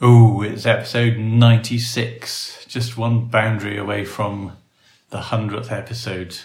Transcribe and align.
Oh, 0.00 0.42
it's 0.42 0.66
episode 0.66 1.18
96, 1.18 2.66
just 2.66 2.96
one 2.96 3.26
boundary 3.26 3.78
away 3.78 4.04
from 4.04 4.56
the 5.10 5.18
100th 5.18 5.70
episode. 5.70 6.36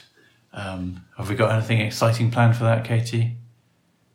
Um, 0.53 1.05
have 1.17 1.29
we 1.29 1.35
got 1.35 1.51
anything 1.51 1.81
exciting 1.81 2.29
planned 2.31 2.55
for 2.55 2.65
that, 2.65 2.85
Katie? 2.85 3.37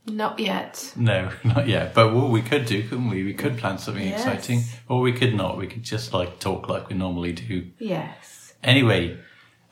Not 0.07 0.39
yet. 0.39 0.93
No, 0.97 1.31
not 1.45 1.67
yet. 1.67 1.95
But 1.95 2.15
what 2.15 2.31
we 2.31 2.43
could 2.43 2.65
do, 2.67 2.83
couldn't 2.83 3.11
we? 3.11 3.25
We 3.25 3.35
could 3.35 3.59
plan 3.59 3.79
something 3.79 4.07
Yes. 4.07 4.21
exciting, 4.25 4.63
or 4.89 5.01
we 5.01 5.13
could 5.13 5.35
not. 5.35 5.59
We 5.59 5.67
could 5.67 5.83
just 5.83 6.13
like 6.13 6.39
talk 6.39 6.69
like 6.69 6.89
we 6.89 6.95
normally 6.95 7.33
do. 7.33 7.67
Yes. 7.79 8.55
Anyway, 8.63 9.19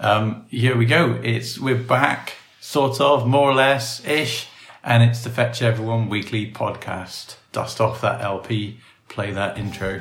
um, 0.00 0.44
here 0.48 0.76
we 0.76 0.86
go. 0.86 1.20
It's 1.22 1.58
we're 1.58 1.76
back, 1.76 2.32
sort 2.60 3.00
of, 3.00 3.26
more 3.29 3.50
or 3.50 3.54
less 3.54 4.04
ish, 4.06 4.48
and 4.82 5.02
it's 5.04 5.22
the 5.22 5.30
Fetch 5.30 5.62
Everyone 5.62 6.08
weekly 6.08 6.50
podcast. 6.50 7.36
Dust 7.52 7.80
off 7.80 8.00
that 8.00 8.22
LP, 8.22 8.80
play 9.12 9.30
that 9.30 9.58
intro. 9.58 10.00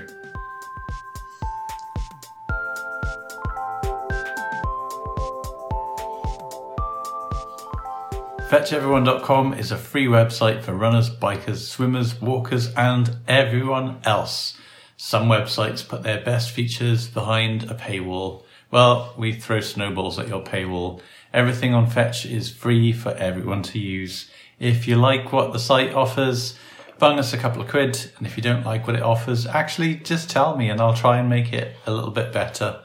FetchEveryone.com 8.50 9.54
is 9.54 9.72
a 9.72 9.78
free 9.78 10.08
website 10.08 10.62
for 10.62 10.74
runners, 10.74 11.10
bikers, 11.10 11.68
swimmers, 11.68 12.20
walkers, 12.22 12.74
and 12.76 13.18
everyone 13.28 14.00
else. 14.04 14.58
Some 14.98 15.28
websites 15.28 15.88
put 15.88 16.04
their 16.04 16.22
best 16.22 16.52
features 16.52 17.08
behind 17.08 17.64
a 17.70 17.76
paywall. 17.76 18.44
Well, 18.70 19.14
we 19.18 19.34
throw 19.34 19.60
snowballs 19.60 20.20
at 20.20 20.28
your 20.28 20.44
paywall. 20.44 21.02
Everything 21.34 21.74
on 21.74 21.90
Fetch 21.90 22.26
is 22.26 22.52
free 22.52 22.94
for 22.94 23.12
everyone 23.12 23.64
to 23.64 23.80
use. 23.80 24.30
If 24.60 24.88
you 24.88 24.96
like 24.96 25.34
what 25.34 25.54
the 25.54 25.60
site 25.60 25.94
offers, 25.94 26.58
bung 27.02 27.18
us 27.18 27.34
a 27.34 27.38
couple 27.38 27.64
of 27.64 27.68
quid. 27.68 28.12
And 28.18 28.28
if 28.28 28.38
you 28.38 28.44
don't 28.44 28.64
like 28.64 28.86
what 28.86 28.96
it 28.96 29.02
offers, 29.02 29.48
actually 29.48 29.96
just 29.96 30.30
tell 30.30 30.56
me 30.56 30.70
and 30.70 30.80
I'll 30.80 30.94
try 30.94 31.18
and 31.18 31.28
make 31.28 31.52
it 31.52 31.76
a 31.88 31.92
little 31.92 32.12
bit 32.12 32.32
better. 32.32 32.84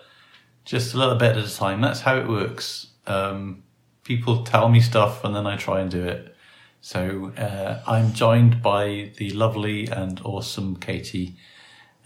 Just 0.64 0.94
a 0.94 0.96
little 0.96 1.16
bit 1.16 1.36
at 1.36 1.44
a 1.44 1.54
time. 1.54 1.82
That's 1.82 2.00
how 2.00 2.16
it 2.16 2.26
works. 2.26 2.88
Um, 3.06 3.62
people 4.04 4.42
tell 4.42 4.70
me 4.70 4.80
stuff 4.80 5.22
and 5.22 5.36
then 5.36 5.46
I 5.46 5.56
try 5.56 5.80
and 5.80 5.90
do 5.90 6.02
it. 6.02 6.34
So 6.80 7.32
uh, 7.36 7.82
I'm 7.86 8.14
joined 8.14 8.62
by 8.62 9.10
the 9.18 9.30
lovely 9.32 9.86
and 9.86 10.18
awesome 10.24 10.76
Katie, 10.76 11.36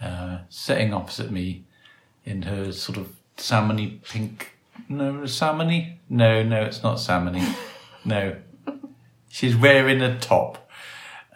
uh, 0.02 0.38
sitting 0.48 0.92
opposite 0.92 1.30
me 1.30 1.64
in 2.24 2.42
her 2.42 2.72
sort 2.72 2.98
of 2.98 3.14
salmony 3.36 4.02
pink. 4.02 4.56
No, 4.88 5.12
salmony? 5.22 5.98
No, 6.08 6.42
no, 6.42 6.62
it's 6.62 6.82
not 6.82 6.96
salmony. 6.96 7.54
no, 8.04 8.36
she's 9.28 9.54
wearing 9.54 10.02
a 10.02 10.18
top, 10.18 10.69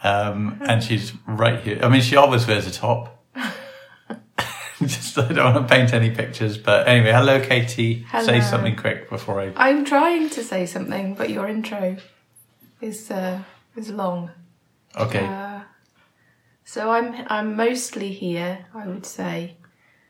um, 0.04 0.58
and 0.60 0.82
she's 0.82 1.12
right 1.26 1.60
here. 1.60 1.80
I 1.82 1.88
mean, 1.88 2.02
she 2.02 2.16
always 2.16 2.46
wears 2.46 2.66
a 2.66 2.70
top. 2.70 3.24
Just 4.80 5.18
I 5.18 5.32
don't 5.32 5.54
want 5.54 5.68
to 5.68 5.74
paint 5.74 5.94
any 5.94 6.10
pictures, 6.10 6.58
but 6.58 6.86
anyway, 6.86 7.12
hello, 7.12 7.40
Katie. 7.40 8.06
Say 8.22 8.40
something 8.42 8.76
quick 8.76 9.08
before 9.08 9.40
I 9.40 9.52
I'm 9.56 9.84
trying 9.84 10.28
to 10.30 10.44
say 10.44 10.66
something, 10.66 11.14
but 11.14 11.30
your 11.30 11.48
intro 11.48 11.96
is 12.80 13.10
uh, 13.10 13.42
is 13.76 13.90
long. 13.90 14.30
Okay. 14.96 15.24
Uh, 15.24 15.60
so 16.64 16.90
I'm 16.90 17.24
I'm 17.28 17.56
mostly 17.56 18.12
here. 18.12 18.66
I 18.74 18.86
would 18.86 19.06
say 19.06 19.56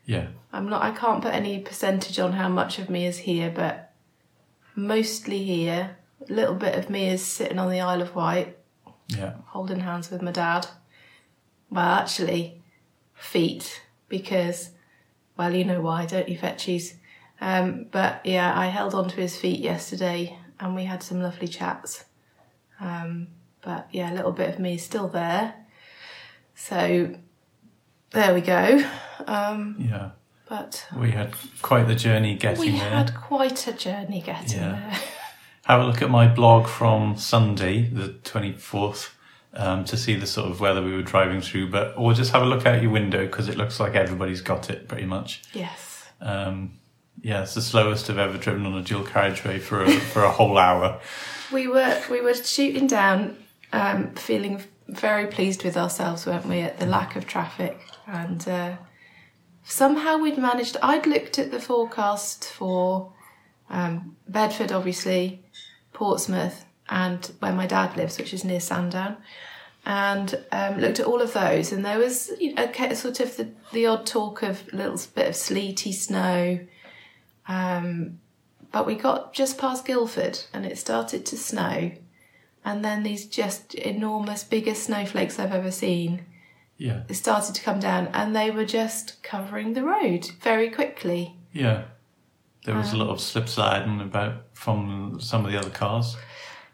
yeah. 0.05 0.27
I'm 0.53 0.69
not. 0.69 0.83
I 0.83 0.91
can't 0.91 1.23
put 1.23 1.33
any 1.33 1.59
percentage 1.59 2.19
on 2.19 2.33
how 2.33 2.49
much 2.49 2.79
of 2.79 2.89
me 2.89 3.05
is 3.05 3.19
here, 3.19 3.51
but 3.53 3.93
mostly 4.75 5.43
here. 5.43 5.97
A 6.29 6.33
little 6.33 6.55
bit 6.55 6.75
of 6.75 6.89
me 6.89 7.09
is 7.09 7.23
sitting 7.23 7.59
on 7.59 7.69
the 7.69 7.81
Isle 7.81 8.01
of 8.01 8.15
Wight, 8.15 8.57
Yeah. 9.07 9.33
holding 9.47 9.79
hands 9.81 10.09
with 10.09 10.21
my 10.21 10.31
dad. 10.31 10.67
Well, 11.69 11.83
actually, 11.85 12.61
feet 13.13 13.81
because, 14.09 14.71
well, 15.37 15.53
you 15.53 15.63
know 15.63 15.81
why, 15.81 16.05
don't 16.05 16.29
you, 16.29 16.37
Fetchies? 16.37 16.93
Um, 17.41 17.87
but 17.91 18.21
yeah, 18.25 18.57
I 18.57 18.67
held 18.67 18.93
on 18.95 19.09
to 19.09 19.15
his 19.17 19.35
feet 19.37 19.59
yesterday, 19.59 20.37
and 20.59 20.75
we 20.75 20.85
had 20.85 21.03
some 21.03 21.21
lovely 21.21 21.47
chats. 21.47 22.05
Um, 22.79 23.27
but 23.61 23.87
yeah, 23.91 24.11
a 24.11 24.15
little 24.15 24.31
bit 24.31 24.49
of 24.49 24.59
me 24.59 24.75
is 24.75 24.83
still 24.83 25.07
there. 25.07 25.53
So 26.55 27.15
there 28.11 28.33
we 28.33 28.41
go. 28.41 28.83
Um, 29.27 29.75
Yeah. 29.79 30.11
but 30.47 30.85
We 30.95 31.11
had 31.11 31.33
quite 31.61 31.87
the 31.87 31.95
journey 31.95 32.35
getting 32.35 32.59
we 32.59 32.65
there. 32.71 32.89
We 32.89 32.95
had 32.95 33.15
quite 33.15 33.67
a 33.67 33.73
journey 33.73 34.21
getting 34.21 34.59
Yeah. 34.59 34.71
there. 34.89 34.99
Have 35.65 35.81
a 35.81 35.85
look 35.85 36.03
at 36.03 36.11
my 36.11 36.27
blog 36.27 36.67
from 36.67 37.17
Sunday, 37.17 37.89
the 37.89 38.09
24th, 38.23 39.09
um, 39.55 39.83
to 39.85 39.97
see 39.97 40.13
the 40.13 40.27
sort 40.27 40.51
of 40.51 40.59
weather 40.59 40.83
we 40.83 40.95
were 40.95 41.01
driving 41.01 41.41
through. 41.41 41.71
But 41.71 41.97
or 41.97 42.13
just 42.13 42.31
have 42.33 42.43
a 42.43 42.45
look 42.45 42.67
out 42.67 42.83
your 42.83 42.91
window 42.91 43.25
because 43.25 43.49
it 43.49 43.57
looks 43.57 43.79
like 43.79 43.95
everybody's 43.95 44.41
got 44.41 44.69
it 44.69 44.87
pretty 44.87 45.07
much. 45.07 45.41
Yes. 45.53 46.05
Um, 46.21 46.73
yeah, 47.21 47.41
it's 47.41 47.55
the 47.55 47.63
slowest 47.63 48.11
I've 48.11 48.19
ever 48.19 48.37
driven 48.37 48.67
on 48.67 48.75
a 48.75 48.83
dual 48.83 49.03
carriageway 49.03 49.57
for 49.57 49.81
a, 49.81 49.91
for 49.91 50.23
a 50.23 50.29
whole 50.29 50.59
hour. 50.59 50.99
We 51.51 51.67
were 51.67 51.99
we 52.11 52.21
were 52.21 52.35
shooting 52.35 52.85
down, 52.85 53.35
um, 53.73 54.13
feeling 54.13 54.61
very 54.87 55.25
pleased 55.25 55.63
with 55.63 55.77
ourselves, 55.77 56.27
weren't 56.27 56.45
we, 56.45 56.59
at 56.59 56.79
the 56.79 56.85
lack 56.85 57.15
of 57.15 57.25
traffic, 57.25 57.79
and 58.05 58.47
uh, 58.47 58.75
somehow 59.63 60.17
we'd 60.19 60.37
managed. 60.37 60.77
I'd 60.83 61.07
looked 61.07 61.39
at 61.39 61.49
the 61.49 61.59
forecast 61.59 62.45
for 62.45 63.13
um, 63.69 64.15
Bedford, 64.27 64.71
obviously, 64.71 65.44
Portsmouth, 65.95 66.65
and 66.87 67.31
where 67.39 67.53
my 67.53 67.65
dad 67.65 67.97
lives, 67.97 68.19
which 68.19 68.33
is 68.33 68.43
near 68.43 68.59
Sandown, 68.59 69.17
and 69.85 70.43
um, 70.51 70.77
looked 70.79 70.99
at 70.99 71.07
all 71.07 71.21
of 71.21 71.33
those, 71.33 71.71
and 71.71 71.83
there 71.83 71.97
was 71.97 72.31
you 72.39 72.53
know, 72.53 72.71
sort 72.93 73.19
of 73.19 73.35
the, 73.37 73.49
the 73.73 73.87
odd 73.87 74.05
talk 74.05 74.43
of 74.43 74.63
a 74.71 74.75
little 74.75 74.99
bit 75.15 75.29
of 75.29 75.35
sleety 75.35 75.91
snow. 75.91 76.59
Um, 77.47 78.19
but 78.71 78.85
we 78.85 78.95
got 78.95 79.33
just 79.33 79.57
past 79.57 79.85
Guildford 79.85 80.39
and 80.53 80.65
it 80.65 80.77
started 80.77 81.25
to 81.27 81.37
snow. 81.37 81.91
And 82.65 82.83
then 82.83 83.03
these 83.03 83.25
just 83.25 83.73
enormous, 83.75 84.43
biggest 84.43 84.83
snowflakes 84.83 85.39
I've 85.39 85.53
ever 85.53 85.71
seen 85.71 86.25
Yeah, 86.77 87.03
started 87.11 87.55
to 87.55 87.61
come 87.61 87.79
down 87.79 88.07
and 88.13 88.35
they 88.35 88.51
were 88.51 88.65
just 88.65 89.21
covering 89.23 89.73
the 89.73 89.83
road 89.83 90.29
very 90.41 90.69
quickly. 90.69 91.37
yeah. 91.53 91.85
There 92.65 92.75
was 92.75 92.93
a 92.93 92.97
lot 92.97 93.09
of 93.09 93.21
slip 93.21 93.47
sliding 93.47 94.01
about 94.01 94.43
from 94.53 95.19
some 95.21 95.45
of 95.45 95.51
the 95.51 95.57
other 95.59 95.69
cars. 95.69 96.17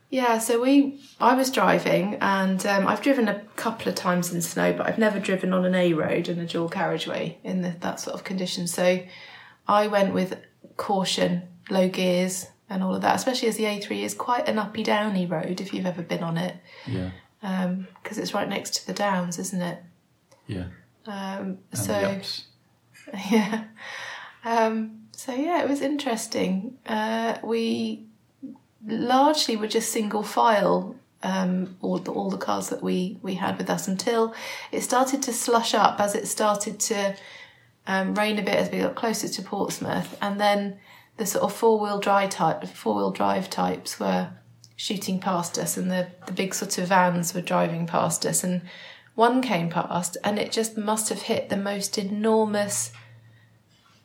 Yeah, 0.10 0.40
so 0.40 0.62
we, 0.62 1.00
I 1.22 1.36
was 1.36 1.50
driving 1.52 2.16
and 2.16 2.66
um, 2.66 2.86
I've 2.88 3.02
driven 3.02 3.30
a 3.30 3.40
couple 3.56 3.88
of 3.88 3.96
times 3.96 4.34
in 4.34 4.42
snow, 4.42 4.74
but 4.74 4.86
I've 4.88 4.98
never 4.98 5.20
driven 5.20 5.54
on 5.54 5.64
an 5.64 5.74
A 5.74 5.94
road 5.94 6.28
and 6.28 6.40
a 6.42 6.46
dual 6.46 6.68
carriageway 6.68 7.38
in 7.44 7.62
the, 7.62 7.76
that 7.80 8.00
sort 8.02 8.14
of 8.16 8.24
condition. 8.26 8.68
So 8.68 9.02
I 9.68 9.88
went 9.88 10.14
with 10.14 10.38
caution, 10.76 11.44
low 11.70 11.88
gears, 11.88 12.48
and 12.70 12.84
all 12.84 12.94
of 12.96 13.02
that. 13.04 13.16
Especially 13.16 13.48
as 13.48 13.56
the 13.58 13.64
A3 13.64 14.04
is 14.04 14.14
quite 14.14 14.50
an 14.50 14.60
uppy 14.60 14.84
downy 14.84 15.26
road 15.26 15.62
if 15.62 15.74
you've 15.74 15.86
ever 15.86 16.02
been 16.02 16.24
on 16.24 16.38
it, 16.38 16.56
Yeah, 16.86 17.12
because 18.04 18.18
it's 18.18 18.34
right 18.34 18.48
next 18.50 18.76
to 18.76 18.88
the 18.88 18.94
downs, 18.94 19.40
isn't 19.40 19.62
it? 19.62 19.84
yeah. 20.48 20.66
Um, 21.06 21.60
so 21.74 22.20
yeah. 23.32 23.64
Um, 24.44 25.01
so 25.22 25.36
yeah, 25.36 25.62
it 25.62 25.70
was 25.70 25.82
interesting. 25.82 26.80
Uh, 26.84 27.38
we 27.44 28.08
largely 28.84 29.56
were 29.56 29.68
just 29.68 29.92
single 29.92 30.24
file. 30.24 30.96
Um, 31.22 31.78
all 31.84 32.00
the 32.00 32.12
all 32.12 32.32
the 32.32 32.38
cars 32.40 32.70
that 32.70 32.82
we 32.82 33.20
we 33.22 33.36
had 33.36 33.60
with 33.60 33.70
us 33.70 33.88
until 33.88 34.34
it 34.72 34.82
started 34.82 35.22
to 35.22 35.32
slush 35.32 35.76
up 35.76 36.00
as 36.00 36.16
it 36.16 36.28
started 36.28 36.80
to 36.80 37.16
um, 37.86 38.16
rain 38.16 38.40
a 38.40 38.42
bit 38.42 38.56
as 38.56 38.72
we 38.72 38.80
got 38.80 38.96
closer 38.96 39.28
to 39.28 39.42
Portsmouth, 39.44 40.18
and 40.24 40.42
then 40.42 40.80
the 41.18 41.28
sort 41.28 41.44
of 41.44 41.54
four 41.54 41.80
wheel 41.80 42.00
drive 42.00 42.32
type 42.32 42.66
four 42.66 42.96
wheel 42.96 43.12
drive 43.12 43.48
types 43.48 44.00
were 44.00 44.30
shooting 44.76 45.20
past 45.20 45.60
us, 45.60 45.78
and 45.78 45.92
the 45.92 46.08
the 46.26 46.34
big 46.34 46.56
sort 46.56 46.80
of 46.80 46.88
vans 46.88 47.36
were 47.36 47.42
driving 47.42 47.86
past 47.86 48.26
us, 48.26 48.44
and 48.44 48.64
one 49.14 49.44
came 49.44 49.70
past, 49.70 50.18
and 50.24 50.40
it 50.40 50.52
just 50.52 50.76
must 50.76 51.10
have 51.10 51.22
hit 51.22 51.50
the 51.50 51.58
most 51.58 52.00
enormous 52.00 52.92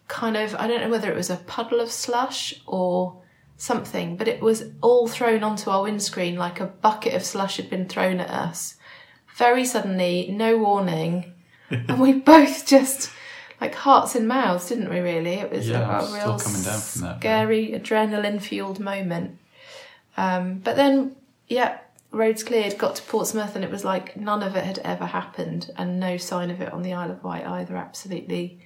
kind 0.08 0.37
of 0.37 0.55
I 0.55 0.67
don't 0.67 0.81
know 0.81 0.91
whether 0.91 1.11
it 1.11 1.17
was 1.17 1.31
a 1.31 1.37
puddle 1.37 1.81
of 1.81 1.91
slush 1.91 2.55
or 2.67 3.20
something, 3.56 4.17
but 4.17 4.29
it 4.29 4.41
was 4.41 4.64
all 4.82 5.08
thrown 5.08 5.43
onto 5.43 5.70
our 5.70 5.82
windscreen 5.82 6.37
like 6.37 6.61
a 6.61 6.67
bucket 6.67 7.14
of 7.14 7.25
slush 7.25 7.56
had 7.56 7.70
been 7.70 7.88
thrown 7.88 8.20
at 8.20 8.31
us. 8.31 8.76
Very 9.37 9.64
suddenly, 9.64 10.29
no 10.31 10.56
warning, 10.58 11.32
and 11.70 12.00
we 12.00 12.12
both 12.12 12.67
just 12.67 13.11
like 13.61 13.75
hearts 13.75 14.14
in 14.14 14.26
mouths, 14.26 14.69
didn't 14.69 14.91
we? 14.91 15.00
Really, 15.00 15.35
it 15.35 15.50
was 15.50 15.69
Yeah, 15.69 16.00
a, 16.00 16.05
a 16.05 16.12
real 16.14 16.38
coming 16.38 16.62
down 16.62 16.81
from 16.81 17.03
that, 17.03 17.19
scary 17.19 17.69
adrenaline-fueled 17.73 18.81
moment. 18.81 19.38
Um, 20.17 20.58
but 20.58 20.76
then, 20.76 21.17
yeah, 21.49 21.79
roads 22.11 22.43
cleared, 22.43 22.79
got 22.79 22.97
to 22.97 23.03
Portsmouth, 23.03 23.55
and 23.55 23.64
it 23.64 23.70
was 23.70 23.85
like 23.85 24.17
none 24.17 24.43
of 24.43 24.56
it 24.56 24.64
had 24.64 24.79
ever 24.81 25.06
happened, 25.06 25.70
and 25.76 26.00
no 26.00 26.17
sign 26.17 26.50
of 26.50 26.61
it 26.61 26.73
on 26.73 26.82
the 26.82 26.93
Isle 26.93 27.11
of 27.11 27.25
Wight 27.25 27.47
either. 27.47 27.76
Absolutely, 27.76 28.58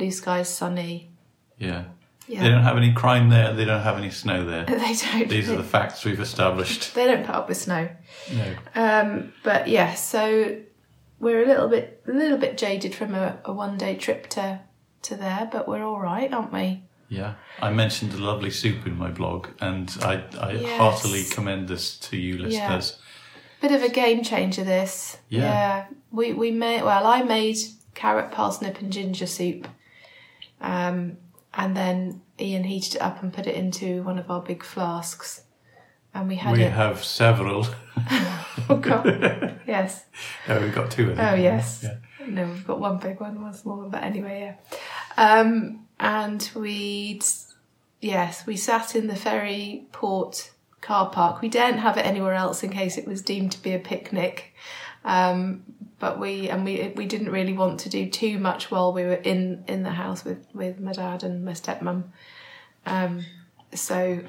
blue 0.00 0.10
skies, 0.10 0.48
sunny. 0.48 1.10
Yeah. 1.58 1.84
Yeah, 2.26 2.42
They 2.42 2.48
don't 2.48 2.62
have 2.62 2.76
any 2.76 2.92
crime 2.92 3.28
there. 3.28 3.52
They 3.52 3.64
don't 3.64 3.82
have 3.82 3.98
any 3.98 4.10
snow 4.10 4.44
there. 4.46 4.64
they 4.84 4.94
don't. 4.94 5.28
These 5.28 5.50
are 5.50 5.56
the 5.56 5.64
facts 5.64 6.04
we've 6.04 6.20
established. 6.20 6.94
They 6.94 7.06
don't 7.06 7.26
put 7.26 7.34
up 7.34 7.48
with 7.48 7.56
snow. 7.58 7.88
No. 8.32 8.54
Um, 8.74 9.32
but 9.42 9.66
yeah, 9.68 9.94
so 9.94 10.56
we're 11.18 11.42
a 11.42 11.46
little 11.46 11.68
bit 11.68 12.02
a 12.06 12.12
little 12.12 12.38
bit 12.38 12.56
jaded 12.56 12.94
from 12.94 13.14
a, 13.14 13.38
a 13.44 13.52
one 13.52 13.76
day 13.76 13.96
trip 13.96 14.28
to 14.30 14.60
to 15.02 15.16
there, 15.16 15.48
but 15.52 15.66
we're 15.68 15.82
all 15.82 16.00
right, 16.00 16.32
aren't 16.32 16.52
we? 16.52 16.82
Yeah, 17.08 17.34
I 17.60 17.70
mentioned 17.70 18.12
the 18.12 18.18
lovely 18.22 18.50
soup 18.52 18.86
in 18.86 18.96
my 18.96 19.10
blog, 19.10 19.48
and 19.60 19.90
I, 20.00 20.22
I 20.40 20.52
Yes. 20.52 20.78
heartily 20.78 21.24
commend 21.24 21.66
this 21.66 21.98
to 21.98 22.16
you, 22.16 22.38
listeners. 22.38 22.98
Bit 23.60 23.72
of 23.72 23.82
a 23.82 23.88
game 23.88 24.22
changer. 24.22 24.62
This. 24.62 25.18
Yeah. 25.28 25.86
We 26.12 26.32
we 26.32 26.52
made 26.52 26.84
well. 26.84 27.06
I 27.08 27.22
made 27.22 27.56
carrot, 27.94 28.30
parsnip, 28.30 28.80
and 28.80 28.92
ginger 28.92 29.26
soup, 29.26 29.66
um, 30.60 31.16
and 31.54 31.76
then 31.76 32.22
Ian 32.38 32.64
heated 32.64 32.96
it 32.96 33.02
up 33.02 33.22
and 33.22 33.32
put 33.32 33.46
it 33.46 33.54
into 33.54 34.02
one 34.02 34.18
of 34.18 34.30
our 34.30 34.40
big 34.40 34.62
flasks, 34.62 35.42
and 36.14 36.28
we 36.28 36.36
had 36.36 36.56
we 36.56 36.62
it. 36.62 36.72
have 36.72 37.04
several. 37.04 37.66
Oh 38.68 38.76
God. 38.76 39.58
yes. 39.66 40.04
oh, 40.48 40.60
we've 40.60 40.74
got 40.74 40.90
two. 40.90 41.10
of 41.10 41.16
them. 41.16 41.26
Oh 41.26 41.34
yes. 41.34 41.82
Yeah. 41.82 41.96
No, 42.26 42.46
we've 42.46 42.66
got 42.66 42.78
one 42.78 42.98
big 42.98 43.20
one, 43.20 43.40
one 43.40 43.54
small 43.54 43.78
one, 43.78 43.90
but 43.90 44.02
anyway, 44.02 44.56
yeah. 45.16 45.40
Um, 45.40 45.86
and 45.98 46.48
we'd 46.54 47.24
yes, 48.00 48.46
we 48.46 48.56
sat 48.56 48.94
in 48.94 49.06
the 49.06 49.16
ferry 49.16 49.86
port 49.92 50.50
car 50.80 51.10
park. 51.10 51.40
We 51.40 51.48
daren't 51.48 51.78
have 51.78 51.96
it 51.96 52.06
anywhere 52.06 52.34
else 52.34 52.62
in 52.62 52.70
case 52.70 52.96
it 52.96 53.06
was 53.06 53.22
deemed 53.22 53.52
to 53.52 53.62
be 53.62 53.72
a 53.72 53.78
picnic. 53.78 54.54
Um, 55.04 55.64
but 55.98 56.18
we 56.18 56.48
and 56.48 56.64
we 56.64 56.92
we 56.96 57.06
didn't 57.06 57.30
really 57.30 57.52
want 57.52 57.80
to 57.80 57.88
do 57.88 58.08
too 58.08 58.38
much 58.38 58.70
while 58.70 58.92
we 58.92 59.04
were 59.04 59.14
in 59.14 59.64
in 59.68 59.82
the 59.82 59.90
house 59.90 60.24
with 60.24 60.46
with 60.54 60.80
my 60.80 60.92
dad 60.92 61.22
and 61.22 61.44
my 61.44 61.52
stepmom. 61.52 62.04
Um, 62.86 63.24
so 63.74 64.20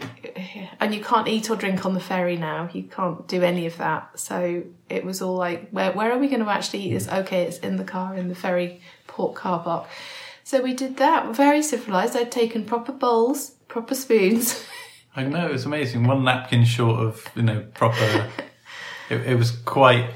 and 0.80 0.94
you 0.94 1.04
can't 1.04 1.28
eat 1.28 1.50
or 1.50 1.56
drink 1.56 1.86
on 1.86 1.94
the 1.94 2.00
ferry 2.00 2.36
now. 2.36 2.70
You 2.74 2.84
can't 2.84 3.28
do 3.28 3.42
any 3.42 3.66
of 3.66 3.78
that. 3.78 4.20
So 4.20 4.64
it 4.90 5.04
was 5.04 5.22
all 5.22 5.36
like 5.36 5.70
where, 5.72 5.92
where 5.94 6.12
are 6.12 6.20
we 6.20 6.28
going 6.28 6.44
to 6.44 6.50
actually 6.50 6.84
eat 6.84 6.94
this? 6.94 7.08
Okay 7.08 7.44
it's 7.44 7.58
in 7.60 7.78
the 7.78 7.84
car 7.84 8.16
in 8.16 8.28
the 8.28 8.36
ferry 8.36 8.82
port 9.08 9.36
car 9.36 9.64
park. 9.64 9.88
So 10.44 10.62
we 10.62 10.74
did 10.74 10.98
that. 10.98 11.36
Very 11.36 11.64
civilized. 11.64 12.16
I'd 12.16 12.32
taken 12.32 12.66
proper 12.66 12.92
bowls 12.92 13.56
proper 13.68 13.96
spoons. 13.96 14.64
I 15.16 15.24
know 15.24 15.48
it 15.48 15.52
was 15.52 15.66
amazing. 15.66 16.04
One 16.04 16.24
napkin 16.24 16.66
short 16.66 17.00
of 17.00 17.26
you 17.36 17.44
know 17.44 17.66
proper. 17.74 18.30
it, 19.10 19.22
it 19.22 19.36
was 19.36 19.52
quite 19.52 20.10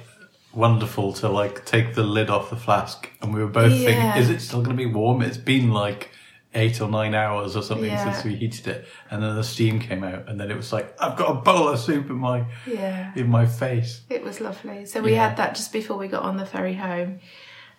wonderful 0.55 1.13
to 1.13 1.29
like 1.29 1.65
take 1.65 1.93
the 1.95 2.03
lid 2.03 2.29
off 2.29 2.49
the 2.49 2.55
flask, 2.55 3.09
and 3.21 3.33
we 3.33 3.41
were 3.41 3.49
both 3.49 3.73
Yeah. 3.73 3.85
thinking, 3.85 4.21
"Is 4.21 4.29
it 4.29 4.41
still 4.41 4.61
going 4.61 4.75
to 4.77 4.83
be 4.83 4.91
warm?" 4.91 5.21
It's 5.21 5.37
been 5.37 5.71
like 5.71 6.11
eight 6.53 6.79
or 6.79 6.87
nine 6.87 7.13
hours 7.13 7.55
or 7.57 7.61
something 7.61 7.91
Yeah. 7.91 8.03
since 8.03 8.23
we 8.23 8.35
heated 8.35 8.67
it, 8.67 8.87
and 9.11 9.21
then 9.21 9.35
the 9.35 9.43
steam 9.43 9.79
came 9.79 10.03
out, 10.05 10.29
and 10.29 10.39
then 10.39 10.49
it 10.49 10.55
was 10.57 10.71
like, 10.71 10.95
"I've 11.01 11.17
got 11.17 11.29
a 11.31 11.33
bowl 11.41 11.67
of 11.67 11.79
soup 11.79 12.09
in 12.09 12.15
my 12.15 12.45
yeah 12.65 13.11
in 13.15 13.29
my 13.29 13.45
face." 13.45 14.01
It 14.09 14.23
was 14.23 14.39
lovely. 14.39 14.85
So 14.85 15.01
we 15.01 15.13
Yeah. 15.13 15.27
had 15.27 15.37
that 15.37 15.55
just 15.55 15.73
before 15.73 15.97
we 15.97 16.07
got 16.07 16.23
on 16.23 16.37
the 16.37 16.45
ferry 16.45 16.75
home, 16.75 17.19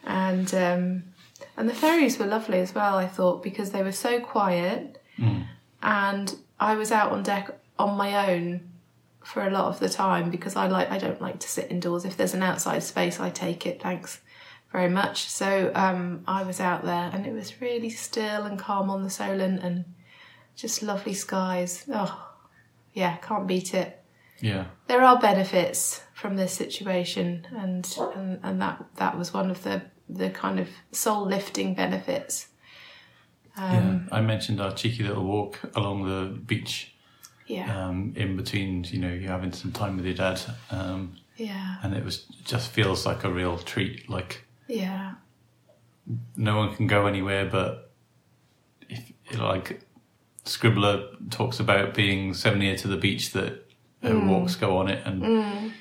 and 0.05 0.53
um, 0.55 1.03
and 1.57 1.69
the 1.69 1.75
ferries 1.75 2.19
were 2.19 2.27
lovely 2.27 2.61
as 2.61 2.75
well. 2.75 2.97
I 2.99 3.07
thought 3.07 3.43
because 3.43 3.71
they 3.71 3.83
were 3.83 3.93
so 3.93 4.21
quiet, 4.21 5.03
and 5.83 6.35
I 6.61 6.75
was 6.75 6.93
out 6.93 7.13
on 7.13 7.23
deck 7.23 7.51
on 7.79 7.97
my 7.97 8.31
own 8.33 8.61
for 9.27 9.47
a 9.47 9.51
lot 9.51 9.67
of 9.67 9.81
the 9.81 9.89
time 9.89 10.31
because 10.31 10.57
I 10.57 10.67
like 10.69 10.91
I 10.91 10.99
don't 10.99 11.21
like 11.21 11.41
to 11.41 11.49
sit 11.49 11.71
indoors. 11.71 12.05
If 12.05 12.17
there's 12.17 12.35
an 12.35 12.43
outside 12.43 12.83
space, 12.83 13.19
I 13.21 13.31
take 13.31 13.67
it. 13.67 13.83
Thanks 13.83 14.21
very 14.73 14.89
much. 14.89 15.29
So 15.29 15.73
um, 15.75 16.23
I 16.27 16.43
was 16.45 16.61
out 16.61 16.85
there, 16.85 17.11
and 17.13 17.27
it 17.27 17.33
was 17.33 17.61
really 17.61 17.91
still 17.91 18.45
and 18.45 18.59
calm 18.59 18.91
on 18.91 19.03
the 19.03 19.11
Solent, 19.11 19.63
and 19.63 19.85
just 20.55 20.83
lovely 20.83 21.15
skies. 21.15 21.85
Oh, 21.93 22.33
yeah, 22.93 23.17
can't 23.17 23.47
beat 23.47 23.75
it 23.75 24.03
Yeah, 24.41 24.67
there 24.87 25.03
are 25.03 25.19
benefits 25.19 26.03
from 26.15 26.37
this 26.37 26.53
situation 26.53 27.47
and 27.55 27.87
and, 28.15 28.41
and 28.43 28.63
that 28.63 28.85
that 28.97 29.19
was 29.19 29.35
one 29.35 29.51
of 29.51 29.63
the 29.65 29.83
the 30.09 30.31
kind 30.31 30.59
of 30.61 30.69
soul 30.93 31.27
lifting 31.27 31.75
benefits 31.75 32.47
yeah. 33.59 34.01
I 34.13 34.21
mentioned 34.21 34.61
our 34.61 34.73
cheeky 34.73 35.03
little 35.03 35.25
walk 35.25 35.59
along 35.75 36.05
the 36.05 36.39
beach, 36.39 36.95
yeah. 37.47 37.89
um, 37.89 38.13
in 38.17 38.37
between. 38.37 38.85
You 38.85 38.99
know, 39.01 39.13
you're 39.13 39.31
having 39.31 39.53
some 39.53 39.73
time 39.73 39.97
with 39.97 40.07
your 40.07 40.15
dad, 40.15 40.41
um, 40.71 41.17
yeah. 41.37 41.77
and 41.83 41.95
it 41.95 42.05
was 42.05 42.25
just 42.45 42.71
feels 42.71 43.07
like 43.07 43.25
a 43.25 43.31
real 43.31 43.59
treat. 43.59 44.09
Like 44.09 44.45
yeah. 44.69 45.15
no 46.37 46.57
one 46.57 46.75
can 46.75 46.87
go 46.87 47.07
anywhere 47.07 47.47
but 47.47 47.93
if 48.89 49.13
like 49.39 49.81
scribbler 50.45 51.09
talks 51.31 51.61
about 51.61 51.95
being 51.95 52.35
so 52.35 52.55
near 52.55 52.77
to 52.77 52.89
the 52.89 52.97
beach 52.97 53.33
that 53.33 53.69
uh, 54.03 54.19
walks 54.25 54.55
go 54.55 54.77
on 54.77 54.89
it 54.89 55.05
and 55.07 55.73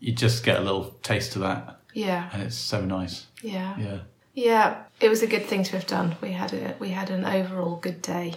you 0.00 0.12
just 0.12 0.44
get 0.44 0.58
a 0.58 0.60
little 0.60 0.90
taste 1.02 1.36
of 1.36 1.42
that. 1.42 1.80
Yeah. 1.94 2.28
And 2.32 2.42
it's 2.42 2.56
so 2.56 2.84
nice. 2.84 3.26
Yeah. 3.42 3.78
Yeah. 3.78 3.98
Yeah 4.34 4.82
it 5.00 5.08
was 5.08 5.22
a 5.22 5.26
good 5.26 5.46
thing 5.46 5.62
to 5.64 5.72
have 5.72 5.86
done. 5.86 6.16
We 6.20 6.32
had 6.32 6.52
a 6.52 6.76
we 6.78 6.90
had 6.90 7.10
an 7.10 7.24
overall 7.24 7.76
good 7.76 8.02
day 8.02 8.34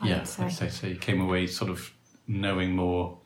I 0.00 0.08
yeah 0.08 0.20
I'd 0.38 0.52
say 0.52 0.68
so. 0.68 0.86
You 0.86 0.96
came 0.96 1.20
away 1.20 1.46
sort 1.46 1.70
of 1.70 1.92
knowing 2.28 2.76
more 2.76 3.18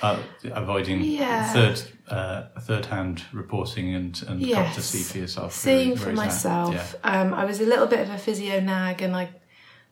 uh, 0.00 0.18
avoiding 0.44 1.02
Yeah. 1.04 1.52
third 1.52 1.82
uh, 2.08 2.44
third 2.60 2.86
hand 2.86 3.24
reporting 3.32 3.94
and 3.94 4.22
and 4.26 4.48
got 4.48 4.74
to 4.74 4.82
see 4.82 5.02
for 5.02 5.18
yourself 5.18 5.52
seeing 5.52 5.90
where 5.90 5.98
for 5.98 6.12
myself 6.12 6.74
yeah. 6.74 7.20
um, 7.20 7.32
I 7.34 7.44
was 7.44 7.60
a 7.60 7.66
little 7.66 7.86
bit 7.86 8.00
of 8.00 8.10
a 8.10 8.18
physio 8.18 8.60
nag 8.60 9.02
and 9.02 9.14
I 9.14 9.30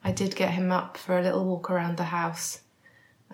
I 0.03 0.13
did 0.13 0.35
get 0.35 0.51
him 0.51 0.73
up 0.73 0.97
for 0.97 1.19
a 1.19 1.23
little 1.23 1.45
walk 1.45 1.71
around 1.71 1.97
the 1.99 2.05
house 2.05 2.61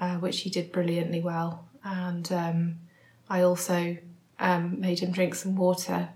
uh, 0.00 0.17
which 0.17 0.41
he 0.41 0.50
did 0.50 0.73
brilliantly 0.73 1.20
well. 1.20 1.69
And 1.85 2.31
um, 2.32 2.79
I 3.31 3.43
also 3.43 3.97
um, 4.41 4.81
made 4.81 4.99
him 4.99 5.12
drink 5.12 5.37
some 5.37 5.56
water 5.56 6.08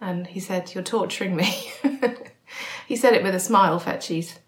and 0.00 0.26
he 0.26 0.40
said 0.40 0.74
you're 0.74 0.82
torturing 0.82 1.36
me. 1.36 1.72
He 2.90 2.96
said 2.96 3.12
it 3.12 3.22
with 3.22 3.36
a 3.36 3.38
smile 3.40 3.78
fetchies. 3.78 4.38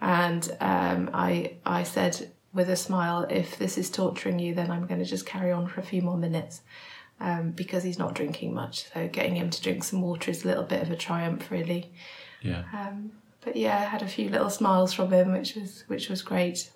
And 0.00 0.48
um, 0.60 1.10
I 1.12 1.56
I 1.66 1.82
said 1.82 2.30
with 2.52 2.68
a 2.68 2.76
smile 2.76 3.26
if 3.30 3.58
this 3.58 3.78
is 3.78 3.90
torturing 3.90 4.38
you 4.38 4.54
then 4.54 4.70
I'm 4.70 4.86
going 4.86 5.00
to 5.00 5.06
just 5.06 5.26
carry 5.26 5.52
on 5.52 5.68
for 5.68 5.80
a 5.80 5.84
few 5.84 6.02
more 6.02 6.16
minutes 6.16 6.62
um, 7.20 7.50
because 7.50 7.82
he's 7.82 7.98
not 7.98 8.14
drinking 8.14 8.54
much. 8.54 8.86
So 8.92 9.08
getting 9.08 9.36
him 9.36 9.50
to 9.50 9.62
drink 9.62 9.84
some 9.84 10.00
water 10.00 10.30
is 10.30 10.44
a 10.44 10.48
little 10.48 10.64
bit 10.64 10.82
of 10.82 10.90
a 10.90 10.96
triumph, 10.96 11.50
really. 11.50 11.92
yeah 12.40 12.64
Um, 12.72 13.12
but 13.42 13.56
yeah, 13.56 13.78
I 13.78 13.84
had 13.84 14.02
a 14.02 14.08
few 14.08 14.28
little 14.28 14.50
smiles 14.50 14.92
from 14.92 15.12
him, 15.12 15.32
which 15.32 15.54
was 15.54 15.84
which 15.86 16.08
was 16.08 16.22
great. 16.22 16.70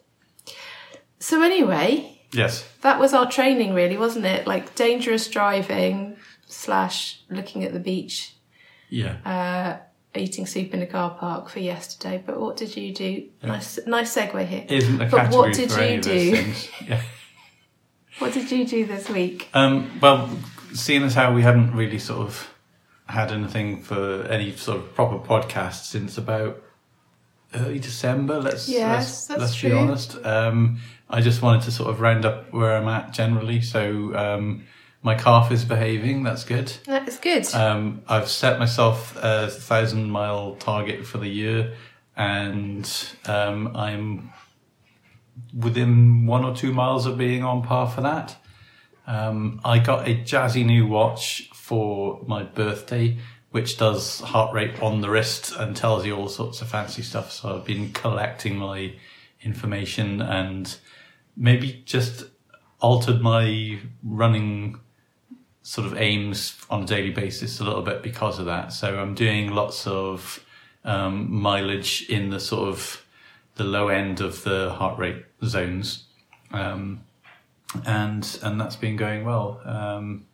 So 1.18 1.42
anyway, 1.42 2.20
yes 2.32 2.68
that 2.82 3.00
was 3.00 3.14
our 3.14 3.30
training, 3.30 3.74
really, 3.74 3.96
wasn't 3.96 4.26
it? 4.26 4.46
Like 4.46 4.74
dangerous 4.74 5.28
driving 5.28 6.16
slash 6.46 7.20
looking 7.30 7.64
at 7.64 7.72
the 7.72 7.80
beach, 7.80 8.36
yeah 8.90 9.16
uh, 9.24 9.82
eating 10.16 10.46
soup 10.46 10.72
in 10.74 10.82
a 10.82 10.86
car 10.86 11.10
park 11.10 11.48
for 11.48 11.60
yesterday. 11.60 12.22
But 12.24 12.40
what 12.40 12.56
did 12.56 12.76
you 12.76 12.92
do? 12.92 13.28
Nice, 13.42 13.78
nice 13.86 14.14
segue 14.14 14.46
here. 14.46 14.64
isn't 14.68 15.00
a 15.00 15.06
But 15.06 15.30
what 15.30 15.54
did 15.54 15.70
you 15.70 15.76
any 15.76 15.96
of 15.96 16.04
those 16.04 16.32
do? 16.32 16.84
yeah 16.86 17.02
What 18.18 18.32
did 18.32 18.50
you 18.52 18.64
do 18.64 18.86
this 18.86 19.08
week? 19.08 19.48
Um, 19.54 19.98
well, 20.00 20.30
seeing 20.72 21.02
as 21.02 21.14
how 21.14 21.34
we 21.34 21.42
haven't 21.42 21.74
really 21.74 21.98
sort 21.98 22.20
of 22.20 22.54
had 23.06 23.32
anything 23.32 23.82
for 23.82 24.22
any 24.30 24.52
sort 24.52 24.78
of 24.78 24.94
proper 24.94 25.18
podcast 25.18 25.84
since 25.86 26.16
about 26.16 26.62
early 27.54 27.80
December, 27.80 28.40
let's 28.40 28.68
Yes, 28.68 29.28
let's, 29.28 29.40
let's 29.40 29.60
be 29.60 29.72
honest. 29.72 30.16
Um, 30.24 30.78
I 31.10 31.20
just 31.20 31.42
wanted 31.42 31.62
to 31.62 31.72
sort 31.72 31.90
of 31.90 32.00
round 32.00 32.24
up 32.24 32.52
where 32.52 32.76
I'm 32.76 32.88
at 32.88 33.12
generally. 33.12 33.60
So 33.60 34.14
um, 34.14 34.64
my 35.04 35.14
calf 35.14 35.52
is 35.52 35.66
behaving. 35.66 36.22
That's 36.22 36.44
good. 36.44 36.72
That 36.86 37.06
is 37.06 37.18
good. 37.18 37.46
Um, 37.54 38.02
I've 38.08 38.28
set 38.28 38.58
myself 38.58 39.14
a 39.22 39.48
thousand 39.48 40.10
mile 40.10 40.56
target 40.56 41.06
for 41.06 41.18
the 41.18 41.28
year, 41.28 41.74
and 42.16 42.90
um, 43.26 43.76
I'm 43.76 44.32
within 45.56 46.26
one 46.26 46.42
or 46.42 46.56
two 46.56 46.72
miles 46.72 47.04
of 47.04 47.18
being 47.18 47.44
on 47.44 47.62
par 47.62 47.88
for 47.88 48.00
that. 48.00 48.36
Um, 49.06 49.60
I 49.62 49.78
got 49.78 50.08
a 50.08 50.14
jazzy 50.14 50.64
new 50.64 50.86
watch 50.86 51.50
for 51.52 52.22
my 52.26 52.42
birthday, 52.42 53.18
which 53.50 53.76
does 53.76 54.20
heart 54.20 54.54
rate 54.54 54.82
on 54.82 55.02
the 55.02 55.10
wrist 55.10 55.54
and 55.54 55.76
tells 55.76 56.06
you 56.06 56.16
all 56.16 56.30
sorts 56.30 56.62
of 56.62 56.68
fancy 56.68 57.02
stuff. 57.02 57.30
So 57.30 57.56
I've 57.56 57.66
been 57.66 57.92
collecting 57.92 58.56
my 58.56 58.94
information 59.42 60.22
and 60.22 60.74
maybe 61.36 61.82
just 61.84 62.24
altered 62.80 63.20
my 63.20 63.78
running 64.02 64.80
sort 65.64 65.86
of 65.86 65.96
aims 65.96 66.58
on 66.68 66.82
a 66.82 66.86
daily 66.86 67.10
basis 67.10 67.58
a 67.58 67.64
little 67.64 67.80
bit 67.80 68.02
because 68.02 68.38
of 68.38 68.44
that. 68.44 68.70
So 68.70 68.98
I'm 68.98 69.14
doing 69.14 69.50
lots 69.50 69.86
of 69.86 70.44
um, 70.84 71.32
mileage 71.32 72.04
in 72.10 72.28
the 72.28 72.38
sort 72.38 72.68
of 72.68 73.04
the 73.56 73.64
low 73.64 73.88
end 73.88 74.20
of 74.20 74.44
the 74.44 74.70
heart 74.70 74.98
rate 74.98 75.24
zones, 75.42 76.04
um, 76.52 77.02
and 77.86 78.38
and 78.42 78.60
that's 78.60 78.76
been 78.76 78.96
going 78.96 79.24
well. 79.24 79.62
Um, 79.64 80.26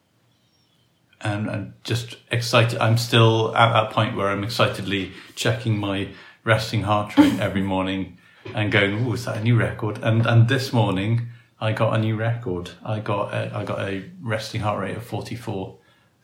and 1.20 1.48
and 1.48 1.72
just 1.84 2.16
excited. 2.32 2.80
I'm 2.80 2.98
still 2.98 3.54
at 3.56 3.72
that 3.72 3.92
point 3.92 4.16
where 4.16 4.28
I'm 4.28 4.42
excitedly 4.42 5.12
checking 5.36 5.78
my 5.78 6.08
resting 6.42 6.82
heart 6.82 7.16
rate 7.16 7.38
every 7.38 7.62
morning 7.62 8.18
and 8.52 8.72
going, 8.72 9.06
"Oh, 9.06 9.12
is 9.12 9.26
that 9.26 9.36
a 9.36 9.44
new 9.44 9.56
record?" 9.56 10.00
And 10.02 10.26
and 10.26 10.48
this 10.48 10.72
morning 10.72 11.28
I 11.60 11.72
got 11.72 11.94
a 11.94 11.98
new 11.98 12.16
record. 12.16 12.70
I 12.84 13.00
got 13.00 13.34
a, 13.34 13.54
I 13.56 13.64
got 13.64 13.80
a 13.80 14.10
resting 14.20 14.60
heart 14.62 14.80
rate 14.80 14.96
of 14.96 15.04
44 15.04 15.76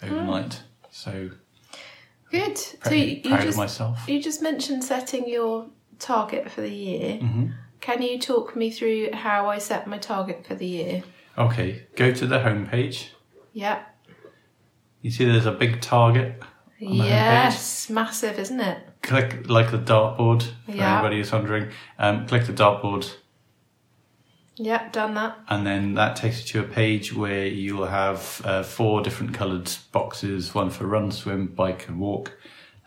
overnight. 0.02 0.62
So 0.90 1.30
Good. 2.30 2.56
So 2.58 2.90
you, 2.90 3.04
you 3.22 3.22
proud 3.30 3.40
of 3.40 3.44
just 3.46 3.58
myself. 3.58 4.08
you 4.08 4.22
just 4.22 4.42
mentioned 4.42 4.82
setting 4.82 5.28
your 5.28 5.66
target 5.98 6.50
for 6.50 6.60
the 6.62 6.70
year. 6.70 7.18
hmm 7.18 7.46
Can 7.80 8.02
you 8.02 8.18
talk 8.18 8.56
me 8.56 8.70
through 8.70 9.12
how 9.12 9.48
I 9.48 9.58
set 9.58 9.86
my 9.86 9.98
target 9.98 10.44
for 10.46 10.54
the 10.54 10.66
year? 10.66 11.02
Okay, 11.38 11.86
go 11.96 12.12
to 12.12 12.26
the 12.26 12.38
homepage. 12.38 13.08
Yeah. 13.52 13.82
You 15.02 15.10
see 15.10 15.24
there's 15.26 15.46
a 15.46 15.52
big 15.52 15.80
target. 15.82 16.40
the 16.80 16.86
homepage? 16.86 17.08
Yes, 17.08 17.90
massive, 17.90 18.38
isn't 18.38 18.60
it? 18.60 18.78
Click 19.02 19.48
like 19.48 19.70
the 19.70 19.78
dartboard 19.78 20.42
for 20.64 20.72
Yeah. 20.72 20.94
anybody 20.94 21.18
who's 21.18 21.30
wondering. 21.30 21.70
Um, 21.98 22.26
click 22.26 22.46
the 22.46 22.52
dartboard 22.54 23.14
Yep, 24.58 24.92
done 24.92 25.14
that. 25.14 25.38
and 25.48 25.66
then 25.66 25.94
that 25.94 26.16
takes 26.16 26.40
you 26.40 26.62
to 26.62 26.66
a 26.68 26.72
page 26.72 27.12
where 27.14 27.46
you'll 27.46 27.86
have 27.86 28.40
uh, 28.44 28.62
four 28.62 29.02
different 29.02 29.34
coloured 29.34 29.70
boxes 29.92 30.54
one 30.54 30.70
for 30.70 30.86
run 30.86 31.10
swim 31.10 31.46
bike 31.48 31.88
and 31.88 32.00
walk 32.00 32.32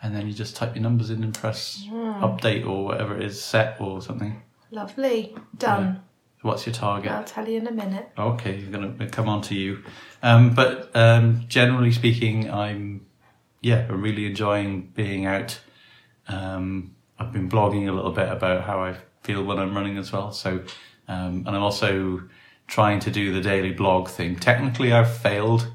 and 0.01 0.15
then 0.15 0.25
you 0.27 0.33
just 0.33 0.55
type 0.55 0.73
your 0.75 0.81
numbers 0.81 1.09
in 1.11 1.23
and 1.23 1.33
press 1.33 1.85
Hmm. 1.87 2.23
update 2.23 2.65
or 2.67 2.85
whatever 2.85 3.15
it 3.15 3.21
is 3.23 3.39
set 3.41 3.79
or 3.79 4.01
something 4.01 4.41
Lovely. 4.71 5.35
Done. 5.57 6.01
what's 6.41 6.65
your 6.65 6.73
target 6.73 7.11
I'll 7.11 7.23
tell 7.23 7.47
you 7.47 7.57
in 7.57 7.67
a 7.67 7.71
minute. 7.71 8.09
okay 8.17 8.55
i'm 8.55 8.71
gonna 8.71 9.07
come 9.09 9.29
on 9.29 9.41
to 9.43 9.55
you 9.55 9.83
um, 10.23 10.55
but 10.55 10.89
um, 10.95 11.43
generally 11.47 11.91
speaking 11.91 12.49
i'm 12.49 13.05
yeah 13.61 13.85
i'm 13.89 14.01
really 14.01 14.25
enjoying 14.25 14.91
being 14.95 15.27
out 15.27 15.59
um, 16.27 16.95
i've 17.19 17.31
been 17.31 17.49
blogging 17.49 17.87
a 17.87 17.91
little 17.91 18.11
bit 18.11 18.29
about 18.29 18.63
how 18.63 18.81
i 18.81 18.95
feel 19.21 19.43
when 19.43 19.59
i'm 19.59 19.75
running 19.75 19.97
as 19.99 20.11
well 20.11 20.31
so 20.31 20.61
um, 21.09 21.43
and 21.45 21.49
i'm 21.49 21.61
also 21.63 22.21
trying 22.67 22.99
to 23.01 23.11
do 23.11 23.33
the 23.33 23.41
daily 23.41 23.71
blog 23.73 24.07
thing 24.07 24.35
technically 24.37 24.93
i've 24.93 25.11
failed 25.17 25.69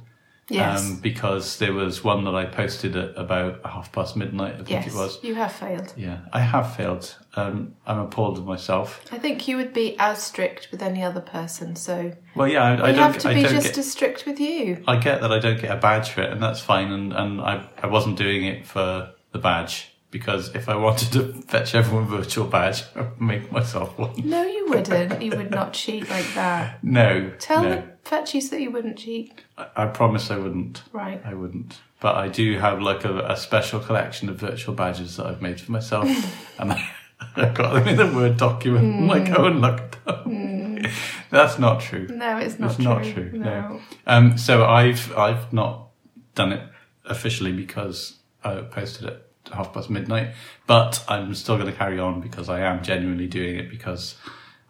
Yes. 0.50 0.82
um, 0.82 0.96
because 1.00 1.58
there 1.58 1.72
was 1.72 2.04
one 2.04 2.24
that 2.24 2.34
I 2.34 2.44
posted 2.44 2.96
at 2.96 3.16
about 3.16 3.64
half 3.64 3.90
past 3.92 4.14
midnight, 4.14 4.52
I 4.52 4.56
think 4.58 4.68
yes. 4.68 4.86
it 4.88 4.94
was. 4.94 5.18
You 5.24 5.34
have 5.36 5.52
failed. 5.52 5.94
Yeah, 5.96 6.18
I 6.34 6.40
have 6.40 6.76
failed. 6.76 7.16
Um, 7.34 7.74
I'm 7.86 8.00
appalled 8.00 8.36
with 8.36 8.46
myself. 8.46 9.00
I 9.10 9.16
think 9.16 9.48
you 9.48 9.56
would 9.56 9.72
be 9.72 9.96
as 9.98 10.22
strict 10.22 10.68
with 10.70 10.82
any 10.82 11.02
other 11.02 11.22
person, 11.22 11.76
so 11.76 12.12
Well, 12.36 12.46
yeah, 12.46 12.62
I, 12.62 12.72
I 12.72 12.92
don't. 12.92 12.96
have 12.96 13.18
to 13.20 13.30
I 13.30 13.34
be 13.34 13.42
just 13.44 13.68
get. 13.68 13.78
as 13.78 13.90
strict 13.90 14.26
with 14.26 14.38
you. 14.38 14.84
I 14.86 14.96
get 14.96 15.22
that 15.22 15.32
I 15.32 15.38
don't 15.38 15.58
get 15.58 15.70
a 15.70 15.76
badge 15.80 16.10
for 16.10 16.20
it, 16.20 16.30
and 16.30 16.42
that's 16.42 16.60
fine. 16.60 16.92
And, 16.92 17.14
and 17.14 17.40
I 17.40 17.66
I 17.82 17.86
wasn't 17.86 18.18
doing 18.18 18.44
it 18.44 18.66
for 18.66 19.14
the 19.32 19.38
badge 19.38 19.93
because 20.14 20.54
if 20.54 20.68
I 20.68 20.76
wanted 20.76 21.10
to 21.14 21.32
fetch 21.42 21.74
everyone 21.74 22.04
a 22.04 22.06
virtual 22.18 22.46
badge, 22.46 22.84
I'd 22.94 23.20
make 23.20 23.50
myself 23.50 23.98
one. 23.98 24.12
No, 24.24 24.42
you 24.44 24.66
wouldn't. 24.68 25.20
you 25.20 25.32
would 25.32 25.50
not 25.50 25.72
cheat 25.72 26.08
like 26.08 26.32
that. 26.36 26.78
No, 26.84 27.32
Tell 27.40 27.64
no. 27.64 27.70
the 27.70 28.08
fetchies 28.08 28.48
that 28.50 28.60
you 28.60 28.70
wouldn't 28.70 28.96
cheat. 28.96 29.42
I, 29.58 29.66
I 29.74 29.86
promise 29.86 30.30
I 30.30 30.36
wouldn't. 30.38 30.82
Right. 30.92 31.20
I 31.24 31.34
wouldn't. 31.34 31.80
But 31.98 32.14
I 32.14 32.28
do 32.28 32.56
have 32.60 32.80
like 32.80 33.04
a, 33.04 33.18
a 33.26 33.36
special 33.36 33.80
collection 33.80 34.28
of 34.28 34.36
virtual 34.36 34.72
badges 34.72 35.16
that 35.16 35.26
I've 35.26 35.42
made 35.42 35.60
for 35.60 35.72
myself, 35.72 36.06
and 36.60 36.72
I, 36.74 36.88
I've 37.34 37.54
got 37.54 37.72
them 37.74 37.88
in 37.88 37.98
a 37.98 38.14
Word 38.14 38.36
document. 38.36 38.84
I'm 38.94 39.08
like, 39.08 39.30
oh, 39.36 39.46
and 39.46 39.60
look 39.60 39.80
at 40.06 40.24
them. 40.24 40.86
That's 41.30 41.58
not 41.58 41.80
true. 41.80 42.06
No, 42.08 42.36
it's 42.38 42.60
not 42.60 42.66
It's 42.70 42.76
true. 42.76 42.84
not 42.84 43.02
true, 43.02 43.32
no. 43.32 43.80
Um, 44.06 44.38
so 44.38 44.64
I've 44.64 45.12
I've 45.16 45.52
not 45.52 45.88
done 46.36 46.52
it 46.52 46.62
officially 47.04 47.52
because 47.52 48.18
I 48.44 48.60
posted 48.60 49.08
it 49.08 49.23
half 49.52 49.72
past 49.72 49.90
midnight, 49.90 50.34
but 50.66 51.04
I'm 51.08 51.34
still 51.34 51.56
going 51.58 51.70
to 51.70 51.76
carry 51.76 51.98
on 51.98 52.20
because 52.20 52.48
I 52.48 52.60
am 52.60 52.82
genuinely 52.82 53.26
doing 53.26 53.56
it 53.56 53.70
because 53.70 54.14